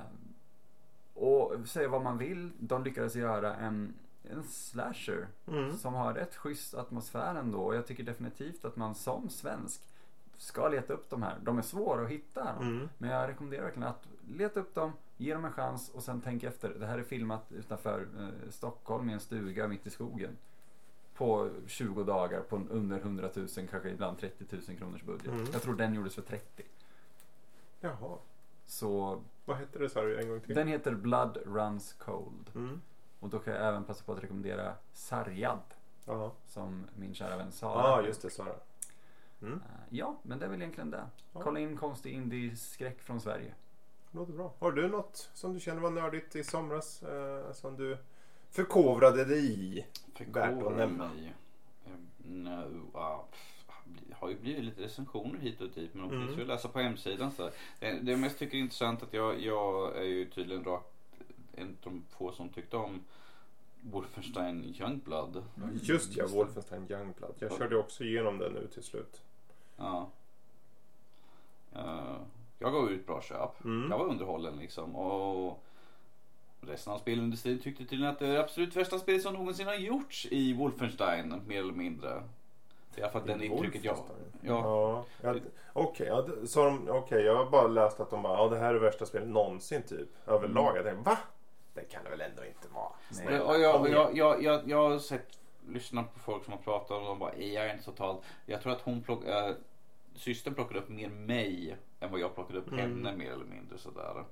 [1.13, 3.93] och säga vad man vill, de lyckades göra en,
[4.23, 5.73] en slasher Mm.
[5.77, 7.59] som har rätt schysst atmosfär ändå.
[7.59, 9.81] Och jag tycker definitivt att man som svensk
[10.39, 11.37] ska leta upp de här.
[11.41, 12.49] De är svåra att hitta.
[12.49, 12.89] Mm.
[12.97, 16.43] Men jag rekommenderar verkligen att leta upp dem, ge dem en chans och sen tänk
[16.43, 16.69] efter.
[16.69, 20.37] Det här är filmat utanför eh, Stockholm i en stuga mitt i skogen.
[21.15, 25.27] På 20 dagar på under 100 000, kanske ibland 30 000 kronors budget.
[25.27, 25.45] Mm.
[25.53, 26.63] Jag tror den gjordes för 30.
[27.79, 28.17] Jaha.
[28.65, 30.55] Så Vad hette det sa du en gång till?
[30.55, 32.49] den heter Blood Runs Cold.
[32.55, 32.81] Mm.
[33.19, 35.59] Och då kan jag även passa på att rekommendera Sarjad.
[36.05, 36.31] Ja.
[36.45, 38.55] Som min kära vän Sara Ja, har just det Sara.
[39.41, 39.53] Mm.
[39.53, 39.59] Eh,
[39.89, 41.05] Ja, men det är väl egentligen det.
[41.33, 41.41] Ja.
[41.43, 43.53] Kolla in konstig indie-skräck från Sverige.
[44.11, 44.53] Låter bra.
[44.59, 47.03] Har du något som du känner var nördigt i somras?
[47.03, 47.97] Eh, som du
[48.49, 49.85] förkovrade dig i?
[50.17, 51.07] Värt att Förkovra nämna.
[51.07, 51.33] mig.
[52.25, 53.65] No, ah, pff,
[54.07, 56.27] det har ju blivit lite recensioner hit och dit men de Mm.
[56.27, 57.31] finns ju att läsa på hemsidan.
[57.31, 57.49] Så.
[57.79, 60.93] Det, det jag mest tycker är intressant att jag, jag är ju tydligen rakt
[61.55, 62.99] en av de få som tyckte om
[63.81, 65.43] Wolfenstein Youngblood.
[65.81, 67.33] Just ja, Wolfenstein Youngblood.
[67.39, 69.21] Jag körde också igenom den nu till slut.
[69.79, 70.09] Ja.
[71.75, 72.15] Eh,
[72.59, 73.63] jag gav ut bra köp.
[73.65, 73.91] Mm.
[73.91, 74.95] Jag var underhållen liksom.
[74.95, 75.63] Och
[76.61, 79.75] resten av spelindustrin tyckte tydligen att det är det absolut värsta spelet som någonsin har
[79.75, 81.41] gjorts i Wolfenstein.
[81.47, 82.23] Mer eller mindre.
[82.95, 83.97] Det i alla fall den intrycket jag...
[84.41, 85.05] Ja.
[85.21, 85.39] Ja, ja,
[85.73, 88.73] Okej, ja, så de- okej, jag har bara läst att de bara, ja det här
[88.73, 90.09] är värsta spelet någonsin typ.
[90.27, 90.77] Överlag.
[90.77, 91.17] Jag tänkte, va?
[91.73, 92.91] Det kan det väl ändå inte vara?
[93.39, 95.38] Jag, och jag, jag, jag, jag har sett,
[95.73, 98.21] lyssnat på folk som har pratat och de bara, "Eh, jag är inte totalt.
[98.45, 99.51] Jag tror att hon plock, äh,
[100.15, 102.79] systern plockade upp mer mig än vad jag plockade upp Mm.
[102.79, 104.23] henne mer eller mindre sådär.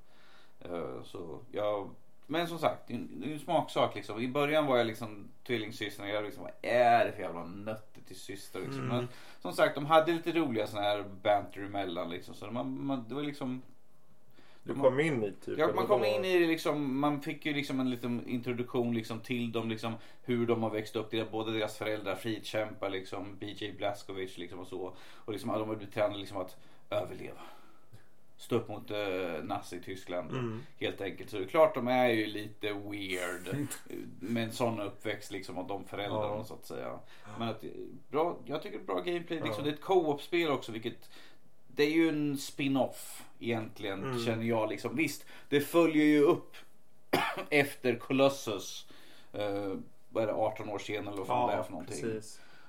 [0.59, 1.89] Eh, så jag
[2.30, 2.97] Men som sagt, det är
[3.34, 4.19] en, smaksak liksom.
[4.19, 6.09] I början var jag liksom tvillingsystrarna.
[6.11, 8.84] Jag liksom, vad är det för jävla nötter till syster liksom.
[8.84, 8.95] Mm.
[8.97, 9.07] Men
[9.39, 12.34] som sagt, de hade lite roliga såna här banter emellan liksom.
[12.35, 13.61] Så man, man, det var liksom
[14.68, 15.60] Du kom in i typ?
[15.60, 19.19] Ja, man kom in i det liksom, man fick ju liksom en liten introduktion liksom
[19.19, 23.72] till dem liksom hur de har växt upp, deras, både deras föräldrar, frikämpar liksom, BJ
[23.77, 24.94] Blazkowicz liksom och så.
[25.15, 26.57] Och liksom de har blivit tränade liksom att
[26.89, 27.41] överleva.
[28.39, 30.60] Stå upp mot eh, Nazi-Tyskland Mm.
[30.80, 31.30] helt enkelt.
[31.30, 33.68] Så det är klart de är ju lite weird
[34.19, 36.44] med en sån uppväxt liksom av de föräldrarna Ja.
[36.44, 36.99] så att säga.
[37.39, 37.64] Men att,
[38.11, 39.39] bra, jag tycker bra gameplay.
[39.39, 39.53] Liksom.
[39.57, 39.61] Ja.
[39.64, 41.10] Det är ett co-op-spel också vilket
[41.78, 44.26] det är ju en spin-off egentligen mm.
[44.26, 44.95] känner jag liksom.
[44.95, 46.56] Visst, det följer ju upp
[47.49, 48.88] efter Colossus.
[49.34, 49.74] Eh,
[50.10, 52.22] vad är det, 18 år senare eller vad ja, det är för någonting.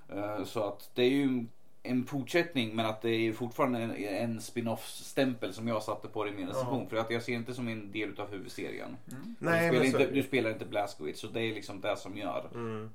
[0.09, 1.47] Eh, så att det är ju
[1.83, 6.25] en fortsättning men att det är fortfarande en, en spin-off stämpel som jag satte på
[6.25, 6.89] det i min recension.
[6.89, 8.97] För att jag ser inte som en del av huvudserien.
[9.11, 9.37] Mm.
[9.39, 12.49] Nej, du, spelar inte, du spelar inte Blaskowitz så det är liksom det som gör.
[12.55, 12.91] Mm.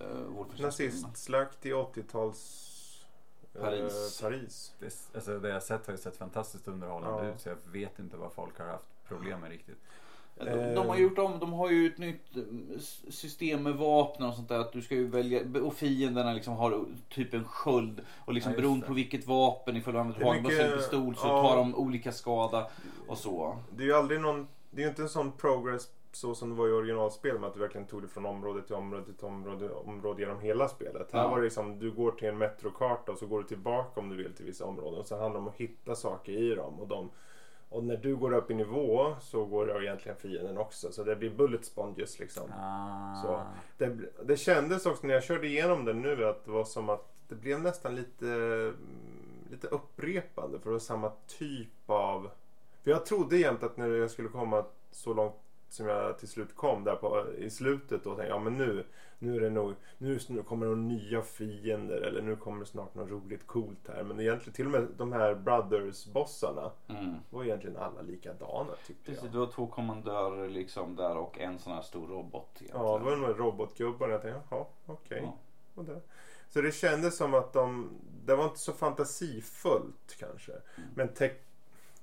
[0.00, 2.68] Uh, Nazistlök till 80-tals
[3.60, 4.22] Paris.
[4.22, 4.72] Eh, Paris.
[4.78, 7.32] Det, alltså, det jag sett har ju sett fantastiskt underhållande ja.
[7.32, 9.78] ut så jag vet inte vad folk har haft problem med riktigt.
[10.38, 12.78] De, de, har eh, gjort om, de har ju ett nytt eh,
[13.10, 14.58] system med vapen och sånt där.
[14.58, 18.00] Att du ska ju välja, och fienderna liksom har typ en sköld.
[18.24, 21.56] Och liksom ja, beroende på vilket vapen, ifall du använder hagelbössa pistol så ja, tar
[21.56, 22.70] de olika skada
[23.08, 23.58] och så.
[23.76, 25.88] Det är ju aldrig någon, det är ju inte en sån progress
[26.18, 28.74] så som det var i originalspel med att du verkligen tog det från område till
[28.74, 31.12] område till område, område genom hela spelet.
[31.12, 31.28] Här Ja.
[31.28, 34.16] var det liksom, du går till en metrokarta och så går du tillbaka om du
[34.16, 35.00] vill till vissa områden.
[35.00, 36.80] Och så handlar det om att hitta saker i dem.
[36.80, 37.10] Och, de,
[37.68, 40.92] och när du går upp i nivå så går det egentligen fienden också.
[40.92, 42.52] Så det blir bullet sponges liksom.
[42.58, 43.14] Ah.
[43.22, 43.40] Så.
[43.78, 47.14] Det, det kändes också när jag körde igenom den nu att det var som att
[47.28, 48.26] det blev nästan lite,
[49.50, 50.58] lite upprepande.
[50.58, 52.30] För det var samma typ av...
[52.82, 55.34] För jag trodde jämt att när jag skulle komma så långt
[55.68, 58.84] som jag till slut kom där på, i slutet då tänkte jag ja men nu,
[59.18, 62.94] nu är det nog, nu, nu kommer det nya fiender eller nu kommer det snart
[62.94, 64.02] något roligt coolt här.
[64.02, 67.14] Men egentligen till och med de här Brothers-bossarna Mm.
[67.30, 69.32] var egentligen alla likadana tyckte Precis, jag.
[69.32, 72.48] det var två kommandörer liksom där och en sån här stor robot.
[72.54, 72.86] Egentligen.
[72.86, 74.12] Ja, det var de här robotgubbarna.
[74.12, 75.20] Jag tänkte, jaha, okej.
[75.24, 75.34] Ja.
[75.74, 76.00] Och det.
[76.50, 77.90] Så det kändes som att de,
[78.24, 80.52] det var inte så fantasifullt kanske.
[80.52, 80.88] Mm.
[80.94, 81.42] Men tek,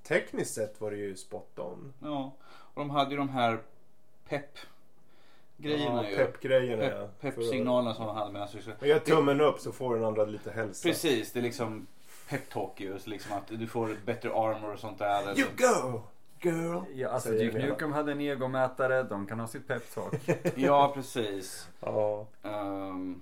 [0.04, 1.94] tekniskt sett var det ju spot on.
[2.02, 2.34] Ja,
[2.76, 3.60] och de hade ju de här
[4.30, 4.57] pepp
[5.57, 6.15] grejerna ja, ju.
[6.15, 6.89] Peppgrejerna ja.
[6.89, 10.06] Pepp- För- Pepp-signalerna som de hade medan vi Men gör tummen upp så får den
[10.06, 10.88] andra lite hälsa.
[10.89, 11.88] Precis, det är liksom
[12.30, 12.99] peptalk ju.
[12.99, 15.22] så Liksom att du får bättre armor och sånt där.
[15.22, 16.02] eller- You go!
[16.41, 16.84] Girl!
[16.93, 17.57] Ja, alltså Duke.
[17.57, 20.30] Nukem hade en egomätare, de kan ha sitt peptalk.
[20.56, 21.69] Ja, precis.
[21.80, 22.27] Ja.
[22.43, 23.22] Ehm,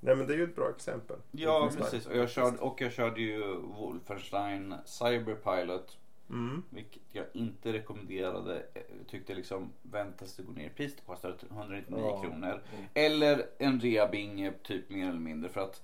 [0.00, 1.16] Nej men det är ju ett bra exempel.
[1.30, 2.06] ja, precis.
[2.06, 5.96] Och jag, körde, och jag körde ju Wolfenstein Cyberpilot.
[6.30, 6.62] Mm.
[6.70, 8.62] Vilket jag inte rekommenderade.
[8.74, 10.96] Jag Tyckte liksom vänta tills det går ner i pris.
[10.96, 12.22] Det kostar 199 Ja.
[12.22, 12.62] kronor.
[12.94, 15.50] Eller en reabinge typ mer eller mindre.
[15.50, 15.82] För att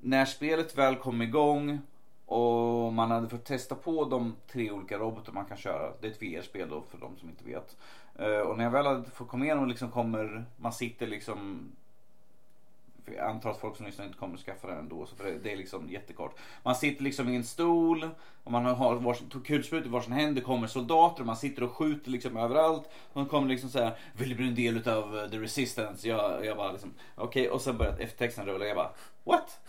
[0.00, 1.78] när spelet väl kom igång
[2.26, 5.92] och man hade fått testa på de tre olika robotar man kan köra.
[6.00, 7.76] Det är ett VR-spel då för de som inte vet.
[8.18, 11.68] Eh, Och när jag väl hade fått komma igenom och liksom kommer, man sitter liksom
[13.16, 15.06] jag antar att folk som lyssnar inte kommer att skaffa det ändå.
[15.06, 16.38] Så för det, det är liksom jättekort.
[16.62, 18.08] Man sitter liksom i en stol
[18.44, 20.34] och man har varsin, tog i varsin hand.
[20.34, 22.90] Det kommer soldater och man sitter och skjuter liksom överallt.
[23.12, 23.92] Och de kommer liksom säga.
[24.12, 26.08] Vill du bli en del utav eh, the resistance?
[26.08, 27.50] Jag, jag bara liksom okej.
[27.50, 28.66] Och sen börjar eftertexten rulla.
[28.66, 28.90] Jag bara
[29.24, 29.60] what?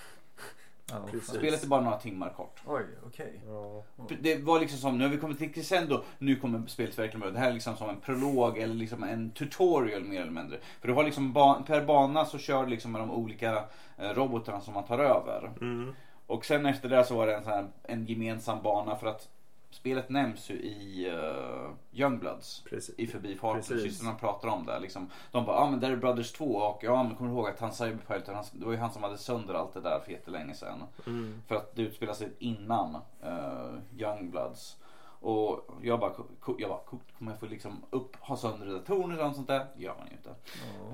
[0.92, 1.20] Ja.
[1.22, 2.62] Spelet är bara några timmar kort.
[2.66, 3.42] Oj, okej.
[3.48, 3.84] Ja.
[4.22, 7.34] Det var liksom som, nu har vi kommit till crescendo, nu kommer spelet verkligen börja.
[7.34, 10.58] Det här är liksom som en prolog eller liksom en tutorial mer eller mindre.
[10.82, 13.64] För du har liksom ba- per bana så kör du liksom med de olika
[13.98, 15.52] eh, robotarna som man tar över.
[15.62, 15.94] Mm.
[16.28, 19.28] Och sen efter det så var det en, sån här, en gemensam bana för att
[19.70, 22.64] spelet nämns ju i uh, Youngbloods.
[22.70, 23.00] Precis.
[23.00, 23.62] I förbifarten.
[23.62, 23.82] Precis.
[23.82, 24.80] Systrarna pratar om det.
[24.80, 25.10] Liksom.
[25.32, 27.50] De bara, ja ah, men där är Brothers 2 och ja men kommer du ihåg
[27.50, 30.12] att han Cyberpilot, han, det var ju han som hade sönder allt det där för
[30.12, 30.84] jättelänge sedan.
[31.08, 31.42] Mm.
[31.48, 34.78] För att det utspelar sig innan uh, Youngbloods.
[35.22, 36.12] Och jag bara,
[36.58, 39.48] jag bara ko- kommer jag få liksom upp, ha sönder det där tornet och sånt
[39.48, 39.66] där?
[39.76, 40.36] Det gör man ju inte.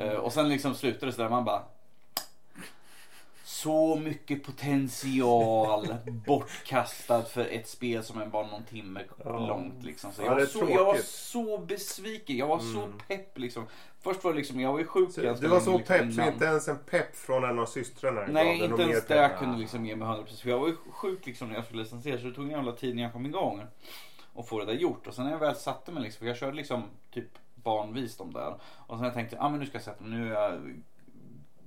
[0.03, 1.61] Eh, och sen liksom slutar det sådär, man bara
[3.45, 9.83] så mycket potential bortkastad för ett spel som är bara någon timme långt.
[9.83, 10.11] Liksom.
[10.11, 12.37] Så Ja, jag, var så, jag var så besviken.
[12.37, 12.97] Jag var så Mm.
[13.07, 13.65] pepp liksom.
[14.01, 16.13] Först var det liksom, jag var ju sjuk Så ganska du var så liksom, pepp
[16.13, 16.33] så innan.
[16.33, 19.95] inte ens en pepp från en av systrarna Nej, inte ens det kunde liksom ge
[19.95, 22.45] mig 100% för jag var ju sjuk liksom när jag skulle recensera så det tog
[22.45, 23.61] en jävla tid när jag kom igång
[24.33, 25.07] och få det där gjort.
[25.07, 28.33] Och sen när jag väl satte mig liksom, för jag körde liksom typ barnvis de
[28.33, 28.55] där.
[28.87, 30.81] Och sen jag tänkte ah, men nu ska jag sätta mig, nu är jag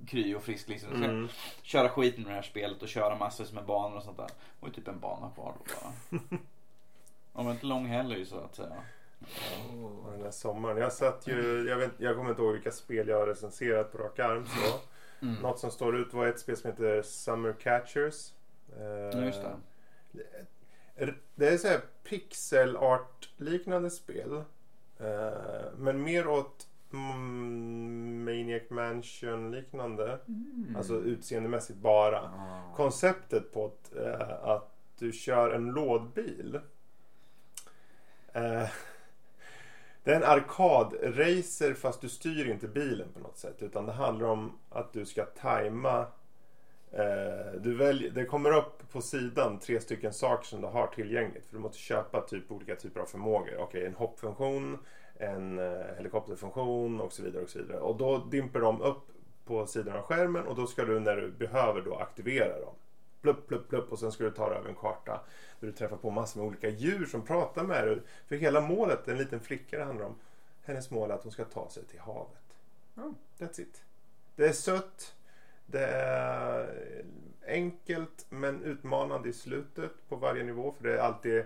[0.09, 0.89] kry och frisk liksom.
[0.89, 1.27] Ska Mm.
[1.61, 4.29] köra skiten med det här spelet och köra massor med banor och sånt där.
[4.65, 6.19] Ju typ en bana kvar då bara.
[7.33, 8.83] Och var inte lång heller ju så att säga.
[10.05, 10.77] Och den här sommaren.
[10.77, 13.97] Jag satt ju, jag, vet, jag kommer inte ihåg vilka spel jag har recenserat på
[13.97, 14.45] rak arm.
[14.45, 14.79] Så.
[15.25, 15.41] Mm.
[15.41, 18.31] Något som står ut var ett spel som heter Summer Catchers.
[18.77, 19.41] Eh, just
[20.95, 21.13] det.
[21.35, 24.43] Det är så här pixel art liknande spel.
[24.99, 26.67] Eh, men mer åt
[26.97, 30.19] Maniac Mansion liknande.
[30.27, 30.75] Mm.
[30.77, 32.19] Alltså utseendemässigt bara.
[32.19, 32.75] Ah.
[32.75, 36.59] Konceptet på att, eh, att du kör en lådbil.
[38.33, 38.41] Eh,
[40.03, 43.61] det är en arkadracer fast du styr inte bilen på något sätt.
[43.61, 46.05] Utan det handlar om att du ska tajma.
[46.91, 51.45] Eh, du väljer, det kommer upp på sidan tre stycken saker som du har tillgängligt.
[51.45, 53.57] För du måste köpa typ olika typer av förmågor.
[53.57, 54.77] Okej, en hoppfunktion,
[55.19, 57.43] en eh, helikopterfunktion och så vidare.
[57.43, 57.79] Och så vidare.
[57.79, 59.07] Och då dimper de upp
[59.45, 62.73] på sidan av skärmen och då ska du när du behöver då aktivera dem.
[63.21, 65.21] Plupp, plupp, plupp och sen ska du ta dig över en karta
[65.59, 68.01] där du träffar på massor med olika djur som pratar med dig.
[68.27, 70.15] För hela målet, en liten flicka det handlar om,
[70.63, 72.57] hennes mål är att hon ska ta sig till havet.
[72.95, 73.13] Ja.
[73.37, 73.83] That's it.
[74.35, 75.15] Det är sött,
[75.65, 76.69] det är
[77.47, 81.43] enkelt men utmanande i slutet på varje nivå för det är alltid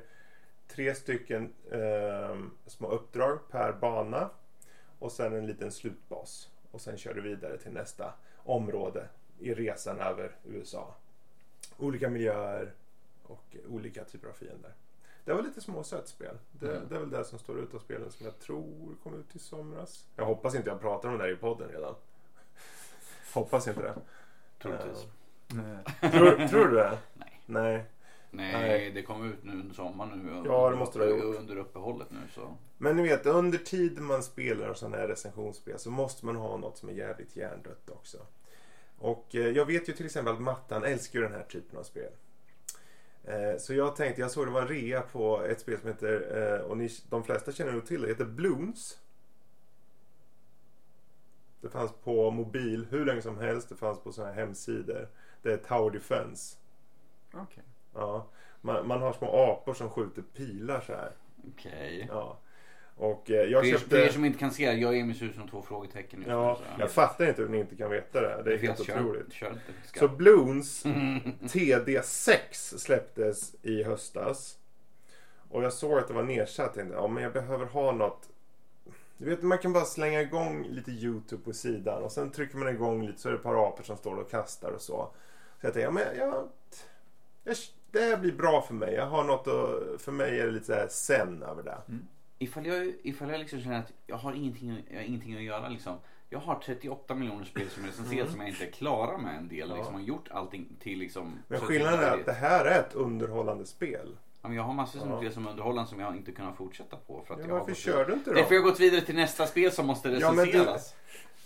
[0.68, 4.30] tre stycken eh, små uppdrag per bana
[5.00, 6.50] och sen en liten slutbas.
[6.72, 9.08] Och sen kör du vidare till nästa område
[9.40, 10.96] i resan över USA.
[11.78, 12.74] Olika miljöer
[13.24, 14.74] och olika typer av fiender.
[15.26, 16.38] Det var lite småsött spel.
[16.52, 16.88] Det, Mm.
[16.90, 19.40] det är väl det som står ut av spelen som jag tror kom ut i
[19.40, 20.06] somras.
[20.16, 21.96] Jag hoppas inte jag pratar om det här i podden redan.
[23.34, 23.96] Hoppas inte det.
[24.62, 25.06] Troligtvis.
[26.02, 26.98] Eh, Tror, tror du det?
[27.14, 27.42] Nej.
[27.46, 27.86] Nej.
[28.36, 28.92] Nej, Nej.
[28.92, 30.50] det kom ut nu under sommaren nu.
[30.50, 31.40] Ja, det måste det ha gjort.
[31.40, 32.58] Under uppehållet nu så.
[32.78, 36.78] Men ni vet, under tiden man spelar sådana här recensionsspel så måste man ha något
[36.78, 38.18] som är jävligt hjärndött också.
[38.98, 42.12] Och eh, jag vet ju till exempel att Mattan älskar den här typen av spel.
[43.24, 46.38] Eh, så jag tänkte, jag såg det var en rea på ett spel som heter,
[46.56, 49.00] eh, och ni, de flesta känner nog till det, det heter Bloons.
[51.62, 55.08] Det fanns på mobil hur länge som helst, det fanns på sådana här hemsidor.
[55.42, 56.58] Det är Tower Defense.
[57.34, 57.64] Okej.
[57.94, 58.28] Ja.
[58.62, 61.12] Man, man har små apor som skjuter pilar så här.
[61.54, 62.08] Okej.
[62.12, 62.38] Ja.
[62.96, 63.90] Och eh, jag För, köpte...
[63.90, 66.60] för er som inte kan se, jag är ser ut som två frågetecken just Ja,
[66.78, 66.82] nu.
[66.84, 68.42] jag fattar inte hur ni inte kan veta det.
[68.46, 69.34] Det är helt Kör- otroligt.
[69.34, 70.00] Kör inte.
[70.00, 70.86] Så Bloons
[71.42, 74.58] TD6 släpptes i höstas.
[75.50, 76.66] Och jag såg att det var nedsatt.
[76.66, 78.30] Jag tänkte, ja men jag behöver ha något.
[79.18, 82.04] Du vet, man kan bara slänga igång lite YouTube på sidan.
[82.04, 84.32] Och sen trycker man igång lite så är det ett par apor som står och
[84.32, 85.10] kastar och så.
[85.62, 86.48] Så jag tänkte, ja men jag,
[87.44, 87.56] jag,
[87.94, 88.94] det här blir bra för mig.
[88.94, 91.78] Jag har något att, för mig är det lite så här sen över det.
[92.40, 95.70] Ifall jag, ifall jag liksom känner att jag har ingenting, jag har ingenting att göra
[95.70, 95.98] liksom.
[96.30, 99.48] Jag har 38 miljoner spel som är recenserat som jag inte är klara med en
[99.48, 99.62] del.
[99.62, 99.70] Mm.
[99.70, 99.76] Ja.
[99.78, 101.40] Liksom, har gjort allting till liksom.
[101.48, 104.18] Men skillnaden är att det här är ett underhållande spel.
[104.42, 105.32] Ja, men jag har massor som Ja.
[105.32, 107.24] som underhållande som jag inte kunnat fortsätta på.
[107.28, 108.44] För att Ja, jag varför kör du inte då?
[108.44, 110.96] För jag har gått vidare till nästa spel som måste Ja, men du- recenseras.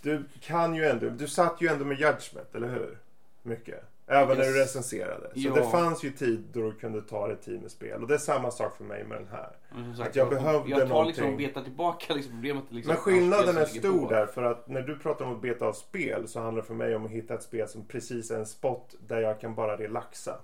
[0.01, 2.97] Du kan ju ändå, du satt ju ändå med judgment, eller hur?
[3.43, 3.83] Mycket.
[4.09, 5.27] Även när du recenserade.
[5.33, 5.53] Så Ja.
[5.53, 8.01] det fanns ju tid då du kunde ta dig tid med spel.
[8.01, 9.49] Och det är samma sak för mig med den här.
[9.97, 11.47] Sagt, att jag behövde jag tar liksom någonting.
[11.47, 12.63] beta tillbaka liksom problemet.
[12.69, 14.09] Liksom, Men skillnaden spel är stor på.
[14.13, 16.73] där för att när du pratar om att beta av spel så handlar det för
[16.73, 19.77] mig om att hitta ett spel som precis är en spot där jag kan bara
[19.77, 20.39] relaxa.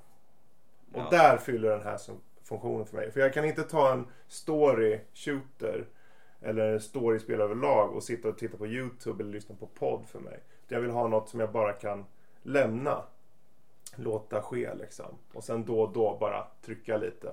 [0.94, 1.07] Och Ja.
[1.11, 3.11] där fyller den här som funktionen för mig.
[3.11, 5.85] För jag kan inte ta en story shooter
[6.41, 10.19] eller en storyspel överlag och sitta och titta på YouTube eller lyssna på podd för
[10.19, 10.40] mig.
[10.68, 12.06] Jag vill ha något som jag bara kan
[12.44, 13.03] lämna.
[13.95, 15.18] Låta ske liksom.
[15.34, 17.32] Och sen då och då bara trycka lite.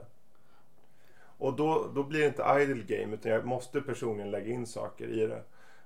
[1.40, 5.08] Och då, då blir det inte idle game utan jag måste personligen lägga in saker
[5.08, 5.42] i det.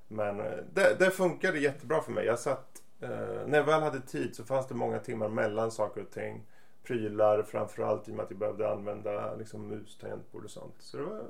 [0.09, 2.27] Men eh, det, det funkade jättebra för mig.
[2.27, 6.01] Jag satt, eh, när jag väl hade tid så fanns det många timmar mellan saker
[6.03, 6.47] och ting.
[6.83, 10.75] Prylar framförallt i och med att jag behövde använda liksom, mus, tangentbord och sånt.
[10.79, 11.25] Så det var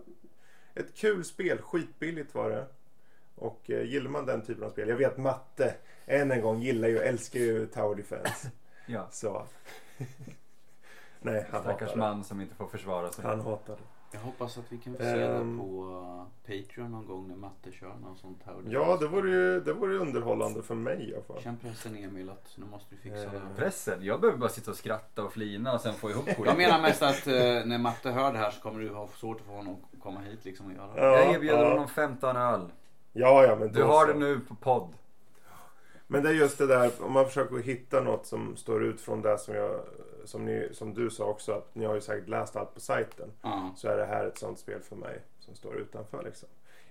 [0.74, 1.58] ett kul spel.
[1.58, 2.66] Skitbilligt var det.
[3.34, 4.88] Och eh, gillar man den typen av spel.
[4.88, 5.74] Jag vet Matte,
[6.06, 8.50] än en gång, gillar ju, älskar ju Tower Defense.
[8.86, 9.06] Ja.
[9.10, 9.42] Så.
[11.20, 11.98] Nej, han Stackars hatar det.
[11.98, 13.24] man som inte får försvara sig.
[13.24, 13.82] Han hatar det.
[14.12, 15.56] Jag hoppas att vi kan få se Ehm.
[15.56, 18.54] det på uh, Patreon någon gång när Matte kör någon sånt här.
[18.68, 21.42] Ja, det vore ju det vore underhållande för mig i alla fall.
[21.42, 23.30] Känn pressen Emil att nu måste du fixa Eh.
[23.32, 23.40] det.
[23.56, 24.04] Pressen?
[24.04, 26.38] Jag behöver bara sitta och skratta och flina och sen få ihop skit.
[26.46, 27.32] Jag menar mest att eh,
[27.64, 30.20] när Matte hör det här så kommer du ha svårt att få honom att komma
[30.20, 31.00] hit liksom och göra det.
[31.00, 31.68] Ja, Jag erbjuder ja.
[31.68, 32.72] honom 15 öl.
[33.12, 34.12] Ja, ja, men Du har så.
[34.12, 34.88] det nu på podd.
[36.06, 39.22] Men det är just det där, om man försöker hitta något som står ut från
[39.22, 39.80] det som jag,
[40.24, 43.32] som, ni, som du sa också, att ni har ju säkert läst allt på sajten.
[43.42, 43.72] Ja.
[43.76, 46.48] Så är det här ett sånt spel för mig som står utanför liksom.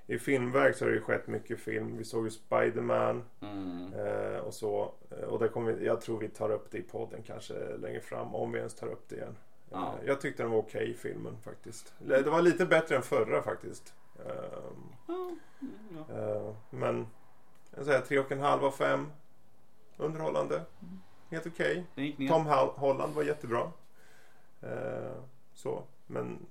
[0.08, 1.98] I filmväg så har det ju skett mycket film.
[1.98, 3.94] Vi såg ju Spiderman Mm.
[3.94, 4.92] eh, och så.
[5.12, 8.02] Eh, Och det kommer, vi- jag tror vi tar upp det i podden kanske längre
[8.02, 9.36] fram, om vi ens tar upp det igen.
[9.70, 9.94] Ja.
[10.02, 11.94] Eh, jag tyckte den var okej filmen faktiskt.
[12.00, 13.94] Det var lite bättre än förra faktiskt.
[14.26, 14.34] Eh,
[15.08, 15.32] Ja.
[16.20, 17.08] Eh, men
[17.76, 19.08] jag säger tre och en halv av fem.
[19.98, 20.62] Underhållande.
[21.32, 21.86] Helt okej.
[21.96, 22.28] Ner.
[22.28, 23.72] Tom Hol- Holland var jättebra.
[24.62, 25.14] Eh,
[25.54, 26.46] så, men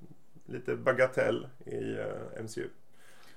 [0.47, 2.69] lite bagatell i eh, MCU.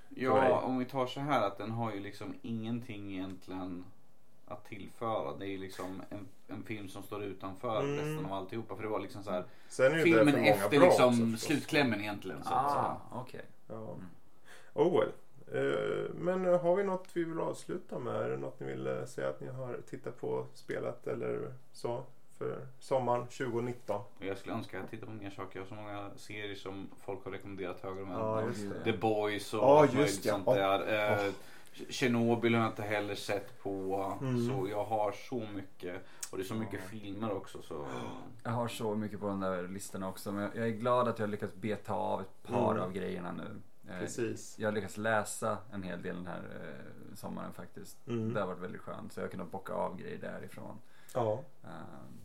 [0.10, 3.86] Ja, om vi tar så här att den har ju liksom ingenting egentligen
[4.48, 5.38] att tillföra.
[5.38, 7.96] Det är ju liksom en, en film som står utanför Mm.
[7.96, 8.76] resten av alltihopa.
[8.76, 12.44] För det var liksom så här Sen är det filmen efter liksom slutklämmen egentligen.
[12.44, 13.42] Så Ah, okej.
[13.68, 13.76] Ja.
[13.76, 14.06] Mm.
[14.74, 15.10] Oh well.
[15.10, 15.14] Eh,
[16.14, 18.16] men eh, har vi något vi vill avsluta med?
[18.16, 22.04] Är det något ni vill eh, säga att ni har tittat på, spelat eller så
[22.38, 23.96] för sommaren 2019?
[24.18, 25.60] Och Jag skulle önska att jag tittade på mer saker.
[25.60, 28.66] Jag har så många serier som folk har rekommenderat höger och Ja, vänster.
[28.66, 28.94] just The.
[28.98, 30.54] Boys och allt just sånt Ja.
[30.54, 31.26] där.
[31.26, 31.32] Eh,
[31.90, 34.14] Tjernobyl har jag inte heller sett på.
[34.22, 34.48] Mm.
[34.48, 35.96] Så jag har så mycket.
[36.32, 37.62] Och det är så mycket filmer också.
[37.62, 37.86] Så...
[38.44, 40.32] Jag har så mycket på den där listan också.
[40.32, 42.84] Men jag- jag är glad att jag har lyckats beta av ett par Mm.
[42.84, 43.62] av grejerna nu.
[43.90, 44.56] Eh, Precis.
[44.60, 48.08] Jag har lyckats läsa en hel del den här eh, sommaren faktiskt.
[48.08, 48.34] Mm.
[48.34, 49.14] Det har varit väldigt skönt.
[49.14, 50.78] Så jag har kunnat bocka av grejer därifrån.
[51.14, 51.42] Ja.
[51.64, 52.20] Ehm,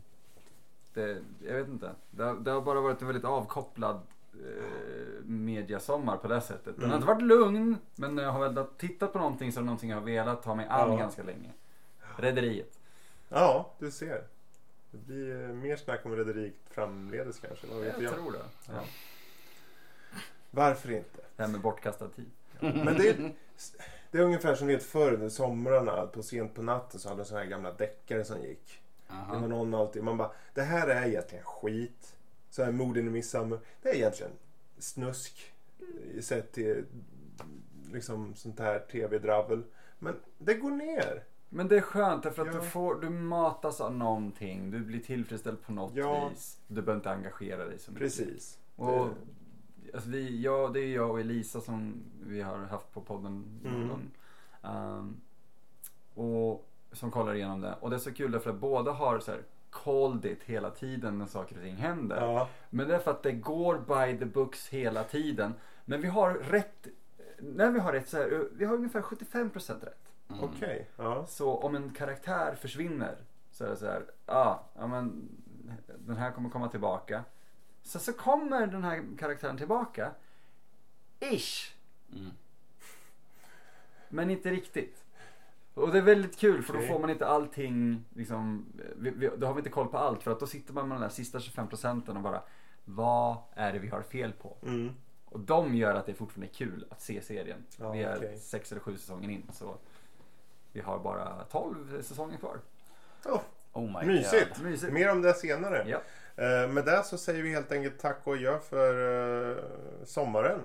[0.93, 1.91] det, jag vet inte.
[2.11, 3.95] Det, har- det har bara varit en väldigt avkopplad
[4.33, 6.75] eh, mediasommar på det sättet.
[6.75, 6.95] Den har Mm.
[6.95, 9.89] inte varit lugn, men när jag har väl tittat på någonting så är det någonting
[9.89, 10.97] jag har velat ta mig an Ja.
[10.97, 11.49] ganska länge.
[12.17, 12.79] Rederiet.
[13.29, 14.23] ja, du ser.
[14.91, 17.67] Det blir mer snack om Rederiet framledes kanske.
[17.67, 18.03] Vad vet jag?
[18.03, 18.43] Jag tror det.
[18.67, 18.83] Ja.
[20.51, 21.21] Varför inte?
[21.35, 22.29] Det här med bortkastad tid.
[22.59, 23.33] Men det är,
[24.11, 26.05] det är ungefär som vet förr under somrarna.
[26.07, 28.81] På sent på natten så hade de sådana här gamla deckare som gick.
[29.07, 30.03] Det var någon alltid.
[30.03, 32.15] Man bara, det här är egentligen skit.
[32.49, 33.59] Så här morden i Midsummer.
[33.81, 34.31] Det är egentligen
[34.79, 35.53] snusk.
[36.21, 36.85] Sett till
[37.91, 39.63] liksom sånt här tv-dravel.
[39.99, 41.23] Men det går ner.
[41.49, 42.61] Men det är skönt därför att Ja.
[42.61, 44.71] du, får, du matas av någonting.
[44.71, 46.29] Du blir tillfredsställd på något Ja.
[46.29, 46.57] vis.
[46.67, 48.03] Du behöver inte engagera dig så mycket.
[48.05, 48.59] Precis.
[48.75, 49.07] Och,
[49.93, 53.73] alltså vi, ja, det är jag och Elisa som vi har haft på podden någon
[53.75, 53.87] Mm.
[53.89, 54.11] gång.
[54.63, 55.15] Ehm,
[56.13, 57.75] och som kollar igenom det.
[57.79, 61.17] Och det är så kul därför att båda har så här called it hela tiden
[61.17, 62.17] när saker och ting händer.
[62.21, 62.49] Ja.
[62.69, 65.53] Men det är för att det går by the books hela tiden.
[65.85, 66.87] Men vi har rätt,
[67.39, 70.13] när vi har rätt så här, vi har ungefär 75% rätt.
[70.29, 70.43] Mm.
[70.43, 70.87] Okej.
[70.97, 71.25] Ja.
[71.25, 73.15] Så om en karaktär försvinner
[73.51, 75.29] så är det så här, ah, ja men
[75.97, 77.23] den här kommer komma tillbaka.
[77.83, 80.11] Så, så kommer den här karaktären tillbaka.
[81.19, 81.75] Ish.
[82.13, 82.31] Mm.
[84.09, 85.03] Men inte riktigt.
[85.73, 89.47] Och det är väldigt kul för då får man inte allting, liksom, vi, vi, då
[89.47, 90.23] har vi inte koll på allt.
[90.23, 92.43] För att då sitter man med de där sista 25 procenten och bara,
[92.85, 94.57] vad är det vi har fel på?
[94.63, 94.95] Mm.
[95.25, 97.65] Och de gör att det fortfarande är kul att se serien.
[97.77, 98.37] Ja, vi är okej.
[98.39, 99.77] sex eller sju säsonger in så
[100.71, 102.59] vi har bara 12 säsonger kvar.
[103.25, 103.41] Oh
[103.79, 104.55] my Mysigt.
[104.57, 104.65] god.
[104.65, 104.93] Mysigt.
[104.93, 105.85] Mer om det senare.
[105.87, 105.97] Ja.
[106.43, 109.57] Eh, med det så säger vi helt enkelt tack och adjö för eh,
[110.05, 110.59] sommaren.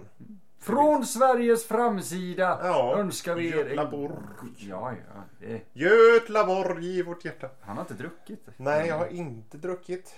[0.59, 4.15] Från Sveriges framsida Ja, önskar vi er Göteborg.
[4.57, 5.23] Ja, ja.
[5.41, 7.49] Det, Götlaborg i vårt hjärta.
[7.61, 8.47] han har inte druckit.
[8.57, 10.15] Nej, jag har inte druckit.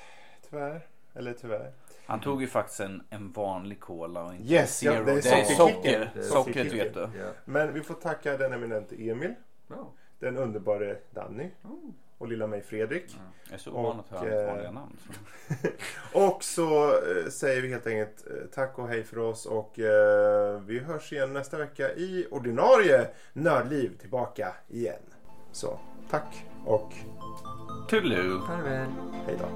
[0.51, 0.87] Tyvärr.
[1.15, 1.73] Eller tyvärr.
[2.07, 5.05] Han tog ju faktiskt en, en vanlig cola och inte Yes, ja, zero.
[5.05, 5.57] det är det är sockerkicken.
[5.57, 6.11] socker.
[6.15, 7.01] Det är Sockret vet du.
[7.01, 7.31] Ja.
[7.45, 9.35] Men vi får tacka den eminente Emil,
[9.69, 9.93] Ja.
[10.19, 11.91] den underbara Danny Oh.
[12.19, 13.17] Och lilla mig Fredrik.
[13.45, 14.97] Jag är så ovan att höra eh, mitt vanliga namn.
[15.07, 15.69] Så.
[16.19, 20.61] Och så eh, säger vi helt enkelt eh, tack och hej för oss och eh,
[20.61, 25.03] vi hörs igen nästa vecka i ordinarie Nördliv tillbaka igen.
[25.53, 25.81] Så
[26.11, 26.93] tack och
[27.89, 28.47] Toodaloo.
[28.47, 28.89] Farväl.
[29.27, 29.49] hej då.